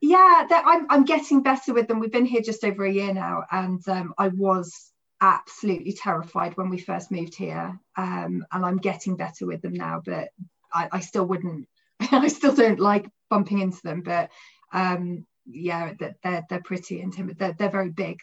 Yeah, 0.00 0.46
I'm 0.50 0.86
I'm 0.90 1.04
getting 1.04 1.42
better 1.42 1.72
with 1.72 1.88
them. 1.88 1.98
We've 1.98 2.12
been 2.12 2.26
here 2.26 2.42
just 2.42 2.64
over 2.64 2.84
a 2.84 2.92
year 2.92 3.12
now, 3.12 3.44
and 3.50 3.86
um, 3.88 4.14
I 4.18 4.28
was 4.28 4.92
absolutely 5.20 5.92
terrified 5.92 6.56
when 6.56 6.70
we 6.70 6.78
first 6.78 7.10
moved 7.10 7.34
here 7.34 7.78
um, 7.96 8.44
and 8.52 8.64
i'm 8.64 8.76
getting 8.76 9.16
better 9.16 9.46
with 9.46 9.60
them 9.62 9.74
now 9.74 10.00
but 10.04 10.28
i, 10.72 10.88
I 10.92 11.00
still 11.00 11.24
wouldn't 11.26 11.68
i 12.00 12.28
still 12.28 12.54
don't 12.54 12.80
like 12.80 13.08
bumping 13.30 13.60
into 13.60 13.82
them 13.82 14.02
but 14.02 14.30
um, 14.72 15.26
yeah 15.46 15.94
they're, 15.98 16.44
they're 16.48 16.62
pretty 16.62 17.00
intimidating 17.00 17.38
they're, 17.38 17.56
they're 17.58 17.70
very 17.70 17.90
big 17.90 18.20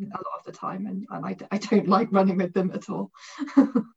a 0.00 0.04
lot 0.04 0.38
of 0.38 0.44
the 0.44 0.52
time 0.52 0.86
and, 0.86 1.06
and 1.10 1.24
I, 1.24 1.36
I 1.50 1.58
don't 1.58 1.86
like 1.86 2.08
running 2.10 2.38
with 2.38 2.54
them 2.54 2.72
at 2.74 2.88
all 2.88 3.10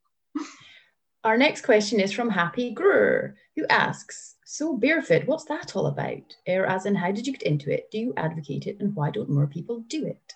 Our 1.25 1.37
next 1.37 1.61
question 1.61 1.99
is 1.99 2.11
from 2.11 2.29
Happy 2.29 2.69
Grur, 2.71 3.33
who 3.55 3.65
asks, 3.65 4.35
so 4.45 4.77
barefoot, 4.77 5.25
what's 5.25 5.45
that 5.45 5.75
all 5.75 5.87
about? 5.87 6.35
Or 6.47 6.67
as 6.67 6.85
in, 6.85 6.93
how 6.93 7.11
did 7.11 7.25
you 7.25 7.33
get 7.33 7.41
into 7.41 7.73
it? 7.73 7.89
Do 7.89 7.97
you 7.97 8.13
advocate 8.15 8.67
it? 8.67 8.77
And 8.79 8.95
why 8.95 9.09
don't 9.09 9.31
more 9.31 9.47
people 9.47 9.79
do 9.87 10.05
it? 10.05 10.35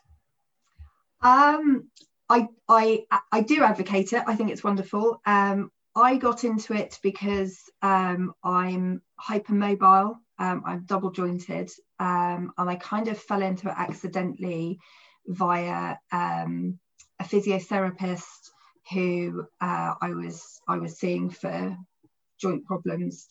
Um, 1.22 1.90
I, 2.30 2.48
I, 2.68 3.06
I 3.32 3.42
do 3.42 3.64
advocate 3.64 4.14
it. 4.14 4.24
I 4.28 4.36
think 4.36 4.52
it's 4.52 4.64
wonderful. 4.64 5.22
Um, 5.26 5.72
I 5.96 6.18
got 6.18 6.44
into 6.44 6.74
it 6.74 7.00
because 7.02 7.58
um, 7.82 8.34
I'm 8.44 9.02
hypermobile. 9.20 10.16
Um, 10.38 10.64
I'm 10.66 10.84
double 10.86 11.12
jointed, 11.12 11.70
um, 12.00 12.54
and 12.58 12.70
I 12.70 12.76
kind 12.76 13.10
of 13.10 13.18
fell 13.18 13.42
into 13.42 13.68
it 13.68 13.76
accidentally 13.76 14.80
via 15.28 15.98
um, 16.12 16.80
a 17.20 17.24
physiotherapist 17.26 18.52
who 18.94 19.46
uh, 19.60 19.96
I 20.02 20.12
was 20.12 20.62
I 20.68 20.78
was 20.78 20.98
seeing 20.98 21.30
for 21.30 21.76
joint 22.40 22.66
problems, 22.66 23.28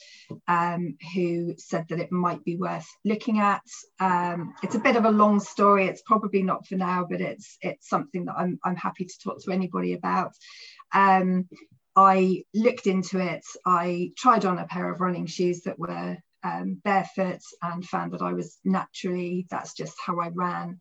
um, 0.46 0.96
who 1.14 1.54
said 1.58 1.86
that 1.88 2.00
it 2.00 2.12
might 2.12 2.44
be 2.44 2.56
worth 2.56 2.86
looking 3.04 3.40
at. 3.40 3.62
Um, 4.00 4.54
it's 4.62 4.74
a 4.74 4.80
bit 4.80 4.96
of 4.96 5.04
a 5.04 5.10
long 5.10 5.40
story. 5.40 5.86
It's 5.86 6.02
probably 6.02 6.42
not 6.42 6.66
for 6.66 6.76
now, 6.76 7.06
but 7.08 7.20
it's 7.20 7.58
it's 7.60 7.88
something 7.88 8.26
that 8.26 8.36
I'm 8.36 8.58
I'm 8.64 8.76
happy 8.76 9.04
to 9.04 9.18
talk 9.22 9.42
to 9.44 9.52
anybody 9.52 9.94
about. 9.94 10.32
Um, 10.92 11.48
I 11.96 12.44
looked 12.54 12.86
into 12.86 13.18
it. 13.18 13.44
I 13.66 14.12
tried 14.16 14.44
on 14.44 14.58
a 14.58 14.66
pair 14.66 14.90
of 14.90 15.00
running 15.00 15.26
shoes 15.26 15.62
that 15.62 15.78
were 15.78 16.16
um, 16.44 16.80
barefoot 16.84 17.40
and 17.62 17.84
found 17.84 18.12
that 18.12 18.22
I 18.22 18.32
was 18.32 18.58
naturally 18.64 19.46
that's 19.50 19.74
just 19.74 19.96
how 20.04 20.20
I 20.20 20.28
ran, 20.28 20.78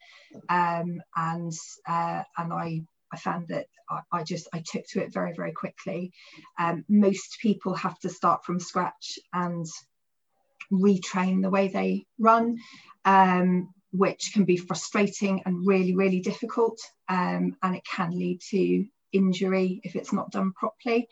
um, 0.49 1.01
and 1.15 1.53
uh, 1.87 2.23
and 2.37 2.53
I 2.53 2.81
I 3.11 3.17
found 3.17 3.47
that 3.49 3.67
I, 3.89 3.99
I, 4.11 4.23
just 4.23 4.47
I 4.53 4.63
took 4.65 4.85
to 4.89 5.03
it 5.03 5.13
very 5.13 5.33
very 5.33 5.51
quickly. 5.51 6.11
Um, 6.59 6.85
most 6.89 7.37
people 7.41 7.73
have 7.75 7.97
to 7.99 8.09
start 8.09 8.45
from 8.45 8.59
scratch 8.59 9.19
and 9.33 9.65
retrain 10.71 11.41
the 11.41 11.49
way 11.49 11.69
they 11.69 12.05
run, 12.19 12.57
um, 13.05 13.73
which 13.91 14.31
can 14.33 14.45
be 14.45 14.57
frustrating 14.57 15.41
and 15.45 15.65
really 15.65 15.95
really 15.95 16.19
difficult, 16.19 16.79
um, 17.09 17.55
and 17.63 17.75
it 17.75 17.83
can 17.85 18.11
lead 18.11 18.41
to 18.51 18.85
injury 19.13 19.79
if 19.83 19.95
it's 19.95 20.13
not 20.13 20.31
done 20.31 20.51
properly. 20.53 21.07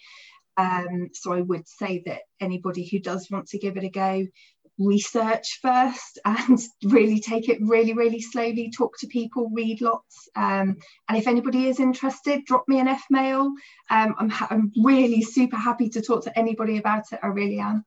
Um, 0.58 1.10
so 1.14 1.34
I 1.34 1.41
would 1.41 1.68
say 1.68 2.04
that 2.06 2.22
anybody 2.39 2.88
who 2.88 3.00
does 3.00 3.30
want 3.30 3.48
to 3.48 3.60
give 3.60 3.78
it 3.78 3.84
a 3.84 3.89
go, 3.89 4.26
research 4.78 5.59
first 5.61 6.19
and 6.26 6.59
really 6.84 7.19
take 7.19 7.49
it 7.49 7.59
really, 7.61 7.93
really 7.93 8.21
slowly, 8.21 8.71
talk 8.76 8.97
to 8.99 9.07
people, 9.07 9.49
read 9.53 9.82
lots. 9.82 10.30
Um, 10.36 10.78
and 11.07 11.17
if 11.17 11.28
anybody 11.28 11.67
is 11.67 11.80
interested, 11.80 12.45
drop 12.45 12.65
me 12.67 12.80
an 12.80 12.88
F 12.88 13.03
mail. 13.09 13.51
Um, 13.89 14.15
I'm, 14.17 14.30
ha- 14.30 14.47
I'm 14.49 14.71
really 14.84 15.21
super 15.21 15.57
happy 15.57 15.89
to 15.89 16.01
talk 16.01 16.23
to 16.23 16.38
anybody 16.38 16.78
about 16.78 17.05
it. 17.11 17.19
I 17.23 17.28
really 17.28 17.59
am. 17.59 17.86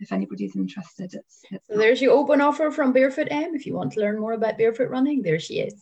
If 0.00 0.12
anybody's 0.12 0.54
interested, 0.54 1.12
it's, 1.12 1.40
it's 1.50 1.66
so 1.66 1.76
there's 1.76 2.00
your 2.00 2.12
open 2.12 2.40
offer 2.40 2.70
from 2.70 2.92
Barefoot 2.92 3.28
M. 3.32 3.56
If 3.56 3.66
you 3.66 3.74
want 3.74 3.94
to 3.94 4.00
learn 4.00 4.20
more 4.20 4.32
about 4.32 4.56
barefoot 4.56 4.90
running, 4.90 5.22
there 5.22 5.40
she 5.40 5.58
is. 5.58 5.74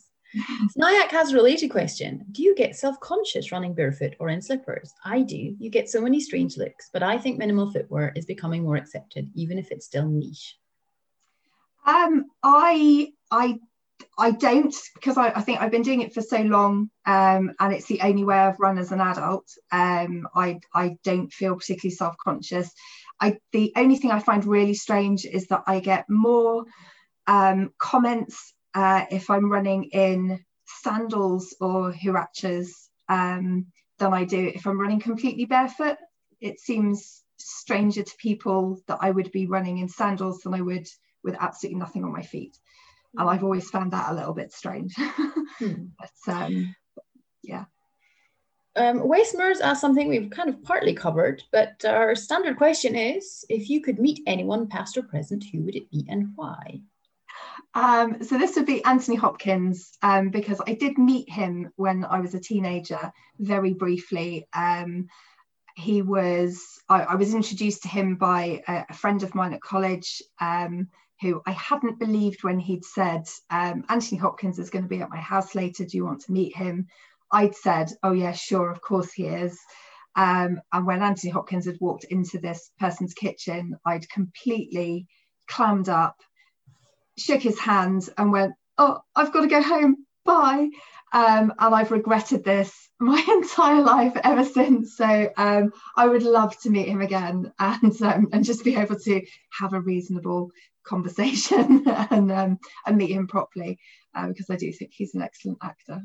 Nyack 0.75 1.11
has 1.11 1.31
a 1.31 1.35
related 1.35 1.69
question. 1.69 2.25
Do 2.31 2.43
you 2.43 2.55
get 2.55 2.75
self-conscious 2.75 3.51
running 3.51 3.73
barefoot 3.73 4.15
or 4.19 4.29
in 4.29 4.41
slippers? 4.41 4.93
I 5.03 5.21
do. 5.21 5.55
You 5.59 5.69
get 5.69 5.89
so 5.89 6.01
many 6.01 6.19
strange 6.19 6.57
looks, 6.57 6.89
but 6.91 7.03
I 7.03 7.17
think 7.17 7.37
minimal 7.37 7.71
footwear 7.71 8.13
is 8.15 8.25
becoming 8.25 8.63
more 8.63 8.75
accepted, 8.75 9.29
even 9.35 9.57
if 9.57 9.71
it's 9.71 9.85
still 9.85 10.07
niche. 10.07 10.57
Um, 11.85 12.25
I 12.43 13.13
I 13.31 13.59
I 14.17 14.31
don't 14.31 14.75
because 14.95 15.17
I, 15.17 15.29
I, 15.29 15.41
think 15.41 15.61
I've 15.61 15.71
been 15.71 15.83
doing 15.83 16.01
it 16.01 16.13
for 16.13 16.21
so 16.21 16.41
long, 16.41 16.89
um, 17.05 17.51
and 17.59 17.73
it's 17.73 17.87
the 17.87 18.01
only 18.01 18.23
way 18.23 18.37
I've 18.37 18.59
run 18.59 18.77
as 18.77 18.91
an 18.91 18.99
adult. 18.99 19.49
Um, 19.71 20.27
I 20.35 20.59
I 20.73 20.97
don't 21.03 21.31
feel 21.31 21.55
particularly 21.55 21.95
self-conscious. 21.95 22.71
I 23.21 23.37
the 23.53 23.71
only 23.75 23.95
thing 23.95 24.11
I 24.11 24.19
find 24.19 24.43
really 24.45 24.73
strange 24.73 25.25
is 25.25 25.47
that 25.47 25.63
I 25.65 25.79
get 25.79 26.05
more 26.09 26.65
um, 27.25 27.71
comments 27.77 28.53
uh, 28.77 29.05
if 29.09 29.31
I'm 29.31 29.51
running 29.51 29.85
in 29.85 30.45
sandals 30.83 31.55
or 31.59 31.91
huaraches 31.91 32.69
um, 33.09 33.65
than 33.97 34.13
I 34.13 34.23
do 34.23 34.51
if 34.53 34.67
I'm 34.67 34.79
running 34.79 34.99
completely 34.99 35.45
barefoot. 35.45 35.97
It 36.41 36.59
seems 36.59 37.23
stranger 37.37 38.03
to 38.03 38.17
people 38.19 38.79
that 38.87 38.99
I 39.01 39.09
would 39.09 39.31
be 39.31 39.47
running 39.47 39.79
in 39.79 39.89
sandals 39.89 40.41
than 40.41 40.53
I 40.53 40.61
would 40.61 40.87
with 41.23 41.35
absolutely 41.39 41.79
nothing 41.79 42.03
on 42.03 42.13
my 42.13 42.21
feet. 42.21 42.55
And 43.17 43.27
I've 43.27 43.43
always 43.43 43.67
found 43.67 43.93
that 43.93 44.11
a 44.11 44.13
little 44.13 44.35
bit 44.35 44.53
strange. 44.53 44.93
hmm. 45.59 45.85
But 45.99 46.33
um, 46.33 46.75
yeah. 47.41 47.65
Um, 48.75 48.99
Westmers 48.99 49.59
are 49.63 49.73
something 49.73 50.07
we've 50.07 50.29
kind 50.29 50.49
of 50.49 50.61
partly 50.61 50.93
covered, 50.93 51.41
but 51.51 51.83
our 51.83 52.13
standard 52.13 52.57
question 52.57 52.95
is 52.95 53.43
if 53.49 53.71
you 53.71 53.81
could 53.81 53.97
meet 53.97 54.21
anyone, 54.27 54.67
past 54.67 54.97
or 54.97 55.01
present, 55.01 55.43
who 55.51 55.63
would 55.63 55.75
it 55.75 55.89
be 55.89 56.05
and 56.07 56.33
why? 56.35 56.81
Um, 57.73 58.23
so 58.23 58.37
this 58.37 58.55
would 58.55 58.65
be 58.65 58.83
Anthony 58.83 59.17
Hopkins 59.17 59.97
um, 60.01 60.29
because 60.29 60.61
I 60.65 60.73
did 60.73 60.97
meet 60.97 61.29
him 61.29 61.71
when 61.75 62.05
I 62.05 62.19
was 62.19 62.33
a 62.33 62.39
teenager, 62.39 63.11
very 63.39 63.73
briefly. 63.73 64.47
Um, 64.53 65.07
he 65.75 66.01
was 66.01 66.79
I, 66.89 67.03
I, 67.03 67.15
was 67.15 67.35
introduced 67.35 67.83
to 67.83 67.87
him 67.87 68.15
by 68.15 68.63
a, 68.67 68.85
a 68.89 68.93
friend 68.93 69.21
of 69.21 69.35
mine 69.35 69.53
at 69.53 69.61
college 69.61 70.23
um, 70.41 70.87
who 71.21 71.41
I 71.45 71.51
hadn't 71.51 71.99
believed 71.99 72.43
when 72.43 72.59
he'd 72.59 72.83
said 72.83 73.23
um, 73.51 73.83
Anthony 73.89 74.17
Hopkins 74.17 74.57
is 74.57 74.71
going 74.71 74.85
to 74.85 74.89
be 74.89 75.01
at 75.01 75.09
my 75.09 75.19
house 75.19 75.53
later. 75.53 75.85
Do 75.85 75.97
you 75.97 76.05
want 76.05 76.21
to 76.21 76.31
meet 76.31 76.55
him? 76.55 76.87
I'd 77.31 77.55
said, 77.55 77.91
oh 78.03 78.13
yeah, 78.13 78.31
sure, 78.31 78.71
of 78.71 78.81
course 78.81 79.11
he 79.11 79.25
is. 79.25 79.59
Um, 80.15 80.61
and 80.73 80.85
when 80.85 81.03
Anthony 81.03 81.31
Hopkins 81.31 81.65
had 81.65 81.77
walked 81.79 82.05
into 82.05 82.39
this 82.39 82.71
person's 82.79 83.13
kitchen, 83.13 83.75
I'd 83.85 84.09
completely 84.09 85.07
clammed 85.47 85.89
up 85.89 86.17
shook 87.17 87.41
his 87.41 87.59
hand 87.59 88.09
and 88.17 88.31
went, 88.31 88.53
Oh, 88.77 88.99
I've 89.15 89.33
got 89.33 89.41
to 89.41 89.47
go 89.47 89.61
home. 89.61 90.05
Bye. 90.23 90.69
Um, 91.13 91.53
and 91.57 91.75
I've 91.75 91.91
regretted 91.91 92.43
this 92.43 92.89
my 92.99 93.23
entire 93.27 93.81
life 93.81 94.13
ever 94.23 94.43
since. 94.43 94.97
So 94.97 95.29
um, 95.37 95.71
I 95.95 96.07
would 96.07 96.23
love 96.23 96.57
to 96.61 96.69
meet 96.69 96.87
him 96.87 97.01
again 97.01 97.51
and 97.59 98.01
um, 98.01 98.27
and 98.33 98.43
just 98.43 98.63
be 98.63 98.75
able 98.75 98.99
to 98.99 99.21
have 99.59 99.73
a 99.73 99.81
reasonable 99.81 100.51
conversation 100.83 101.83
and 102.11 102.31
um, 102.31 102.59
and 102.85 102.97
meet 102.97 103.11
him 103.11 103.27
properly 103.27 103.79
uh, 104.15 104.27
because 104.27 104.49
I 104.49 104.55
do 104.55 104.71
think 104.71 104.91
he's 104.93 105.15
an 105.15 105.21
excellent 105.21 105.59
actor. 105.61 106.01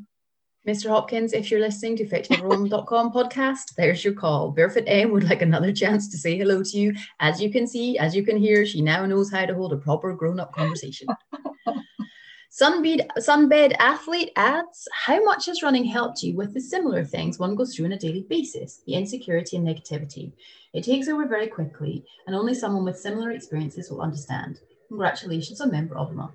Mr. 0.66 0.88
Hopkins, 0.88 1.32
if 1.32 1.50
you're 1.50 1.58
listening 1.58 1.96
to 1.96 2.06
fetcheveryone.com 2.06 3.12
podcast, 3.12 3.74
there's 3.76 4.04
your 4.04 4.14
call. 4.14 4.52
Barefoot 4.52 4.84
M 4.86 5.10
would 5.10 5.24
like 5.24 5.42
another 5.42 5.72
chance 5.72 6.08
to 6.08 6.16
say 6.16 6.38
hello 6.38 6.62
to 6.62 6.78
you. 6.78 6.94
As 7.18 7.42
you 7.42 7.50
can 7.50 7.66
see, 7.66 7.98
as 7.98 8.14
you 8.14 8.24
can 8.24 8.36
hear, 8.36 8.64
she 8.64 8.80
now 8.80 9.04
knows 9.04 9.28
how 9.28 9.44
to 9.44 9.54
hold 9.54 9.72
a 9.72 9.76
proper 9.76 10.14
grown-up 10.14 10.54
conversation. 10.54 11.08
Sunbed, 12.52 13.08
Sunbed 13.18 13.74
Athlete 13.80 14.30
adds, 14.36 14.86
how 14.92 15.24
much 15.24 15.46
has 15.46 15.64
running 15.64 15.84
helped 15.84 16.22
you 16.22 16.36
with 16.36 16.54
the 16.54 16.60
similar 16.60 17.02
things 17.02 17.40
one 17.40 17.56
goes 17.56 17.74
through 17.74 17.86
on 17.86 17.92
a 17.92 17.98
daily 17.98 18.24
basis, 18.28 18.82
the 18.86 18.94
insecurity 18.94 19.56
and 19.56 19.66
negativity? 19.66 20.32
It 20.74 20.84
takes 20.84 21.08
over 21.08 21.26
very 21.26 21.48
quickly, 21.48 22.04
and 22.28 22.36
only 22.36 22.54
someone 22.54 22.84
with 22.84 23.00
similar 23.00 23.32
experiences 23.32 23.90
will 23.90 24.00
understand. 24.00 24.60
Congratulations 24.88 25.60
on 25.60 25.72
Member 25.72 25.96
of 25.96 26.10
the 26.10 26.14
Month. 26.14 26.34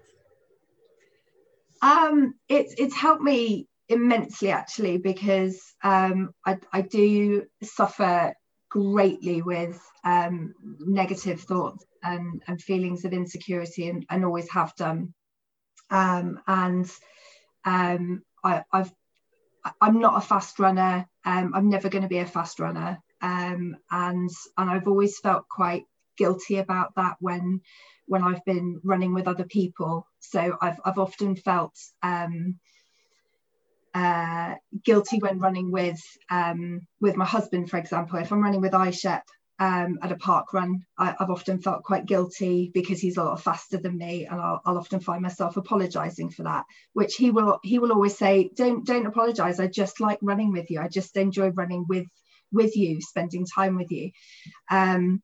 Um, 1.81 2.33
it's 2.49 2.73
it's 2.77 2.95
helped 2.95 3.21
me 3.21 3.67
immensely 3.89 4.51
actually 4.51 4.97
because 4.97 5.61
um, 5.83 6.33
I, 6.45 6.57
I, 6.73 6.81
do 6.81 7.45
suffer 7.63 8.33
greatly 8.69 9.41
with 9.41 9.81
um, 10.03 10.53
negative 10.79 11.41
thoughts 11.41 11.85
and, 12.03 12.43
and, 12.47 12.61
feelings 12.61 13.05
of 13.05 13.13
insecurity 13.13 13.89
and, 13.89 14.05
and 14.09 14.25
always 14.25 14.49
have 14.51 14.75
done. 14.75 15.13
Um, 15.89 16.41
and 16.47 16.91
um, 17.63 18.23
I, 18.43 18.63
have 18.73 18.93
I'm 19.81 19.99
not 19.99 20.17
a 20.17 20.25
fast 20.25 20.59
runner. 20.59 21.07
Um, 21.25 21.53
I'm 21.53 21.69
never 21.69 21.89
going 21.89 22.03
to 22.03 22.09
be 22.09 22.19
a 22.19 22.25
fast 22.25 22.59
runner. 22.59 22.99
Um, 23.21 23.75
and 23.89 24.29
and 24.57 24.69
I've 24.69 24.87
always 24.87 25.19
felt 25.19 25.47
quite 25.49 25.83
guilty 26.17 26.57
about 26.57 26.95
that 26.95 27.17
when 27.19 27.61
when 28.07 28.23
I've 28.23 28.43
been 28.45 28.79
running 28.83 29.13
with 29.13 29.27
other 29.27 29.43
people. 29.45 30.07
So 30.19 30.57
I've, 30.61 30.79
I've 30.85 30.99
often 30.99 31.35
felt 31.35 31.77
uh, 33.97 34.53
guilty 34.85 35.17
when 35.17 35.39
running 35.39 35.71
with 35.71 35.99
um, 36.29 36.85
with 37.01 37.15
my 37.15 37.25
husband, 37.25 37.67
for 37.67 37.77
example. 37.77 38.19
If 38.19 38.31
I'm 38.31 38.43
running 38.43 38.61
with 38.61 38.73
iShep 38.73 39.23
um, 39.57 39.97
at 40.03 40.11
a 40.11 40.17
park 40.17 40.53
run, 40.53 40.85
I, 40.99 41.15
have 41.17 41.31
often 41.31 41.59
felt 41.59 41.83
quite 41.83 42.05
guilty 42.05 42.69
because 42.71 42.99
he's 42.99 43.17
a 43.17 43.23
lot 43.23 43.41
faster 43.41 43.77
than 43.77 43.97
me, 43.97 44.27
and 44.27 44.39
I'll, 44.39 44.61
I'll 44.65 44.77
often 44.77 44.99
find 44.99 45.23
myself 45.23 45.57
apologising 45.57 46.29
for 46.29 46.43
that. 46.43 46.65
Which 46.93 47.15
he 47.15 47.31
will 47.31 47.59
he 47.63 47.79
will 47.79 47.91
always 47.91 48.15
say, 48.15 48.51
"Don't 48.55 48.85
don't 48.85 49.07
apologise. 49.07 49.59
I 49.59 49.65
just 49.65 49.99
like 49.99 50.19
running 50.21 50.51
with 50.51 50.69
you. 50.69 50.79
I 50.79 50.89
just 50.89 51.17
enjoy 51.17 51.49
running 51.49 51.85
with 51.89 52.05
with 52.51 52.77
you, 52.77 53.01
spending 53.01 53.47
time 53.47 53.77
with 53.77 53.91
you." 53.91 54.11
Um, 54.69 55.23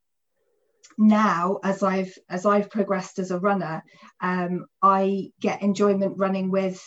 now 0.96 1.58
as 1.64 1.82
i've 1.82 2.16
as 2.28 2.46
i've 2.46 2.70
progressed 2.70 3.18
as 3.18 3.32
a 3.32 3.38
runner 3.40 3.82
um, 4.20 4.64
i 4.80 5.28
get 5.40 5.60
enjoyment 5.60 6.14
running 6.16 6.52
with 6.52 6.80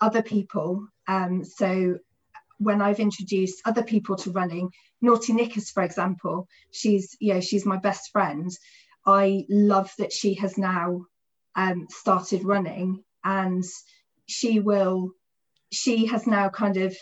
other 0.00 0.22
people 0.22 0.86
um, 1.06 1.44
so 1.44 1.98
when 2.58 2.80
I've 2.80 3.00
introduced 3.00 3.62
other 3.64 3.82
people 3.82 4.16
to 4.16 4.30
running, 4.30 4.70
Naughty 5.00 5.32
Knickers, 5.32 5.70
for 5.70 5.82
example, 5.82 6.48
she's 6.70 7.16
you 7.20 7.34
know 7.34 7.40
she's 7.40 7.66
my 7.66 7.76
best 7.76 8.10
friend. 8.12 8.50
I 9.06 9.44
love 9.50 9.92
that 9.98 10.12
she 10.12 10.34
has 10.34 10.56
now 10.56 11.04
um, 11.56 11.86
started 11.90 12.44
running, 12.44 13.02
and 13.22 13.64
she 14.26 14.60
will 14.60 15.10
she 15.72 16.06
has 16.06 16.26
now 16.26 16.48
kind 16.48 16.76
of 16.76 16.96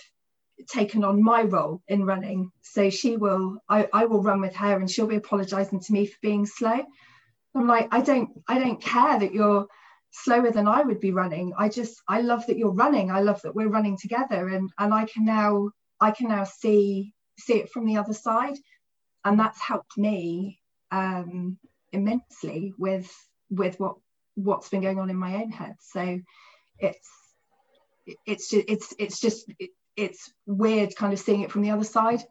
taken 0.68 1.04
on 1.04 1.22
my 1.22 1.42
role 1.42 1.82
in 1.88 2.04
running. 2.04 2.50
So 2.62 2.90
she 2.90 3.16
will 3.16 3.58
I, 3.68 3.88
I 3.92 4.06
will 4.06 4.22
run 4.22 4.40
with 4.40 4.56
her, 4.56 4.78
and 4.78 4.90
she'll 4.90 5.06
be 5.06 5.16
apologising 5.16 5.80
to 5.80 5.92
me 5.92 6.06
for 6.06 6.18
being 6.22 6.46
slow. 6.46 6.80
I'm 7.54 7.68
like 7.68 7.88
I 7.92 8.00
don't 8.00 8.30
I 8.48 8.58
don't 8.58 8.82
care 8.82 9.18
that 9.18 9.34
you're 9.34 9.66
slower 10.12 10.50
than 10.50 10.68
I 10.68 10.82
would 10.82 11.00
be 11.00 11.10
running. 11.10 11.52
I 11.56 11.68
just 11.68 12.00
I 12.08 12.20
love 12.20 12.46
that 12.46 12.58
you're 12.58 12.70
running. 12.70 13.10
I 13.10 13.20
love 13.20 13.42
that 13.42 13.54
we're 13.54 13.68
running 13.68 13.98
together 13.98 14.48
and 14.48 14.70
and 14.78 14.94
I 14.94 15.06
can 15.06 15.24
now 15.24 15.70
I 16.00 16.10
can 16.10 16.28
now 16.28 16.44
see 16.44 17.14
see 17.38 17.54
it 17.54 17.70
from 17.70 17.86
the 17.86 17.96
other 17.96 18.12
side. 18.12 18.56
And 19.24 19.38
that's 19.38 19.60
helped 19.60 19.96
me 19.96 20.60
um, 20.90 21.58
immensely 21.92 22.74
with 22.78 23.10
with 23.50 23.78
what 23.80 23.96
what's 24.34 24.68
been 24.68 24.82
going 24.82 24.98
on 24.98 25.10
in 25.10 25.16
my 25.16 25.36
own 25.36 25.50
head. 25.50 25.76
So 25.80 26.20
it's 26.78 27.08
it's 28.26 28.50
just 28.50 28.64
it's 28.68 28.94
it's 28.98 29.20
just 29.20 29.52
it's 29.96 30.32
weird 30.46 30.94
kind 30.96 31.12
of 31.12 31.18
seeing 31.18 31.42
it 31.42 31.50
from 31.50 31.62
the 31.62 31.70
other 31.70 31.84
side 31.84 32.22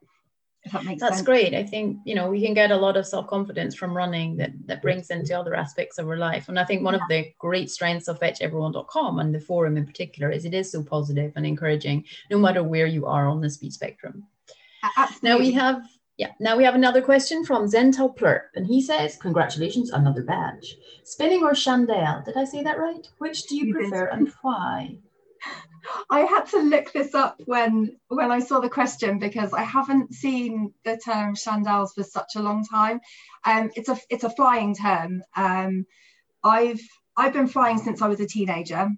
that 0.72 0.86
makes 0.86 1.02
That's 1.02 1.18
sense. 1.18 1.26
great. 1.26 1.54
I 1.56 1.64
think, 1.64 1.98
you 2.06 2.14
know, 2.14 2.30
we 2.30 2.44
can 2.44 2.54
get 2.54 2.72
a 2.72 2.78
lot 2.78 2.96
of 2.96 3.08
self-confidence 3.08 3.74
from 3.74 3.98
running 3.98 4.38
that, 4.38 4.52
that 4.68 4.82
brings 4.82 5.10
into 5.10 5.38
other 5.38 5.56
aspects 5.56 5.98
of 5.98 6.08
our 6.08 6.18
life. 6.18 6.50
And 6.50 6.60
I 6.60 6.66
think 6.66 6.84
one 6.84 6.94
of 6.94 7.02
the 7.10 7.32
great 7.40 7.72
strengths 7.72 8.08
of 8.08 8.20
fetcheveryone.com 8.20 9.20
and 9.20 9.34
the 9.34 9.40
forum 9.40 9.76
in 9.78 9.86
particular 9.86 10.30
is 10.30 10.46
it 10.46 10.54
is 10.54 10.72
so 10.72 10.84
positive 10.84 11.34
and 11.36 11.46
encouraging, 11.46 12.06
no 12.30 12.38
matter 12.38 12.62
where 12.64 12.86
you 12.86 13.08
are 13.08 13.28
on 13.28 13.42
the 13.42 13.50
speed 13.50 13.74
spectrum. 13.74 14.24
Absolutely. 14.98 15.30
Now 15.30 15.38
we 15.40 15.52
have 15.54 15.82
yeah, 16.18 16.34
now 16.40 16.56
we 16.56 16.64
have 16.64 16.76
another 16.76 17.02
question 17.02 17.44
from 17.44 17.66
Zental 17.66 18.16
Plurp, 18.16 18.42
and 18.54 18.68
he 18.68 18.80
says, 18.80 19.18
Congratulations, 19.18 19.90
another 19.90 20.22
badge. 20.22 20.78
Spinning 21.04 21.42
or 21.42 21.54
chandelle? 21.54 22.24
Did 22.24 22.38
I 22.38 22.44
say 22.44 22.62
that 22.62 22.78
right? 22.78 23.08
Which 23.18 23.48
do 23.48 23.56
you, 23.56 23.66
You 23.66 23.74
did. 23.74 23.90
prefer 23.90 24.06
and 24.10 24.32
why? 24.44 24.98
I 26.10 26.22
had 26.22 26.46
to 26.48 26.60
look 26.60 26.92
this 26.92 27.16
up 27.16 27.42
when 27.46 27.98
when 28.08 28.32
I 28.32 28.40
saw 28.40 28.60
the 28.60 28.70
question 28.70 29.20
because 29.20 29.54
I 29.54 29.64
haven't 29.64 30.14
seen 30.14 30.74
the 30.86 30.98
term 30.98 31.36
chandelles 31.36 31.94
for 31.94 32.04
such 32.04 32.36
a 32.36 32.42
long 32.42 32.66
time. 32.66 33.02
Um, 33.46 33.72
it's 33.76 33.90
a 33.90 33.98
it's 34.10 34.24
a 34.24 34.30
flying 34.30 34.76
term. 34.76 35.24
Um, 35.36 35.86
I've 36.44 36.82
I've 37.18 37.34
been 37.34 37.48
flying 37.48 37.78
since 37.78 38.02
I 38.02 38.08
was 38.08 38.20
a 38.20 38.28
teenager, 38.28 38.90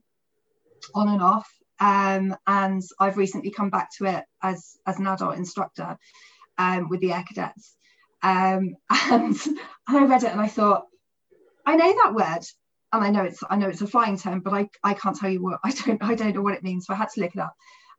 on 0.95 1.09
and 1.09 1.21
off, 1.21 1.49
um, 1.79 2.36
and 2.47 2.81
I've 2.99 3.17
recently 3.17 3.51
come 3.51 3.69
back 3.69 3.89
to 3.97 4.05
it 4.05 4.25
as 4.41 4.77
as 4.86 4.99
an 4.99 5.07
adult 5.07 5.38
instructor 5.38 5.97
um, 6.57 6.89
with 6.89 7.01
the 7.01 7.13
air 7.13 7.23
cadets. 7.27 7.75
Um, 8.21 8.75
and 8.89 9.38
I 9.88 10.05
read 10.05 10.23
it 10.23 10.31
and 10.31 10.41
I 10.41 10.47
thought, 10.47 10.86
I 11.65 11.75
know 11.75 11.93
that 12.03 12.13
word 12.13 12.45
and 12.94 13.04
I 13.04 13.10
know 13.10 13.24
it's 13.24 13.44
I 13.50 13.58
know 13.58 13.68
it's 13.68 13.82
a 13.82 13.88
flying 13.88 14.18
term, 14.18 14.39
but 14.39 14.54
I, 14.54 14.70
I 14.84 14.94
can't 14.94 15.18
tell 15.18 15.30
you 15.30 15.41
what 15.41 15.60
I 15.64 15.72
don't 15.72 16.02
I 16.02 16.16
don't 16.16 16.36
know 16.36 16.41
what 16.41 16.54
it 16.54 16.64
means, 16.64 16.86
so 16.86 16.94
I 16.94 16.98
had 16.98 17.10
to 17.10 17.22
look 17.22 17.36
it 17.36 17.41
up. 17.41 17.56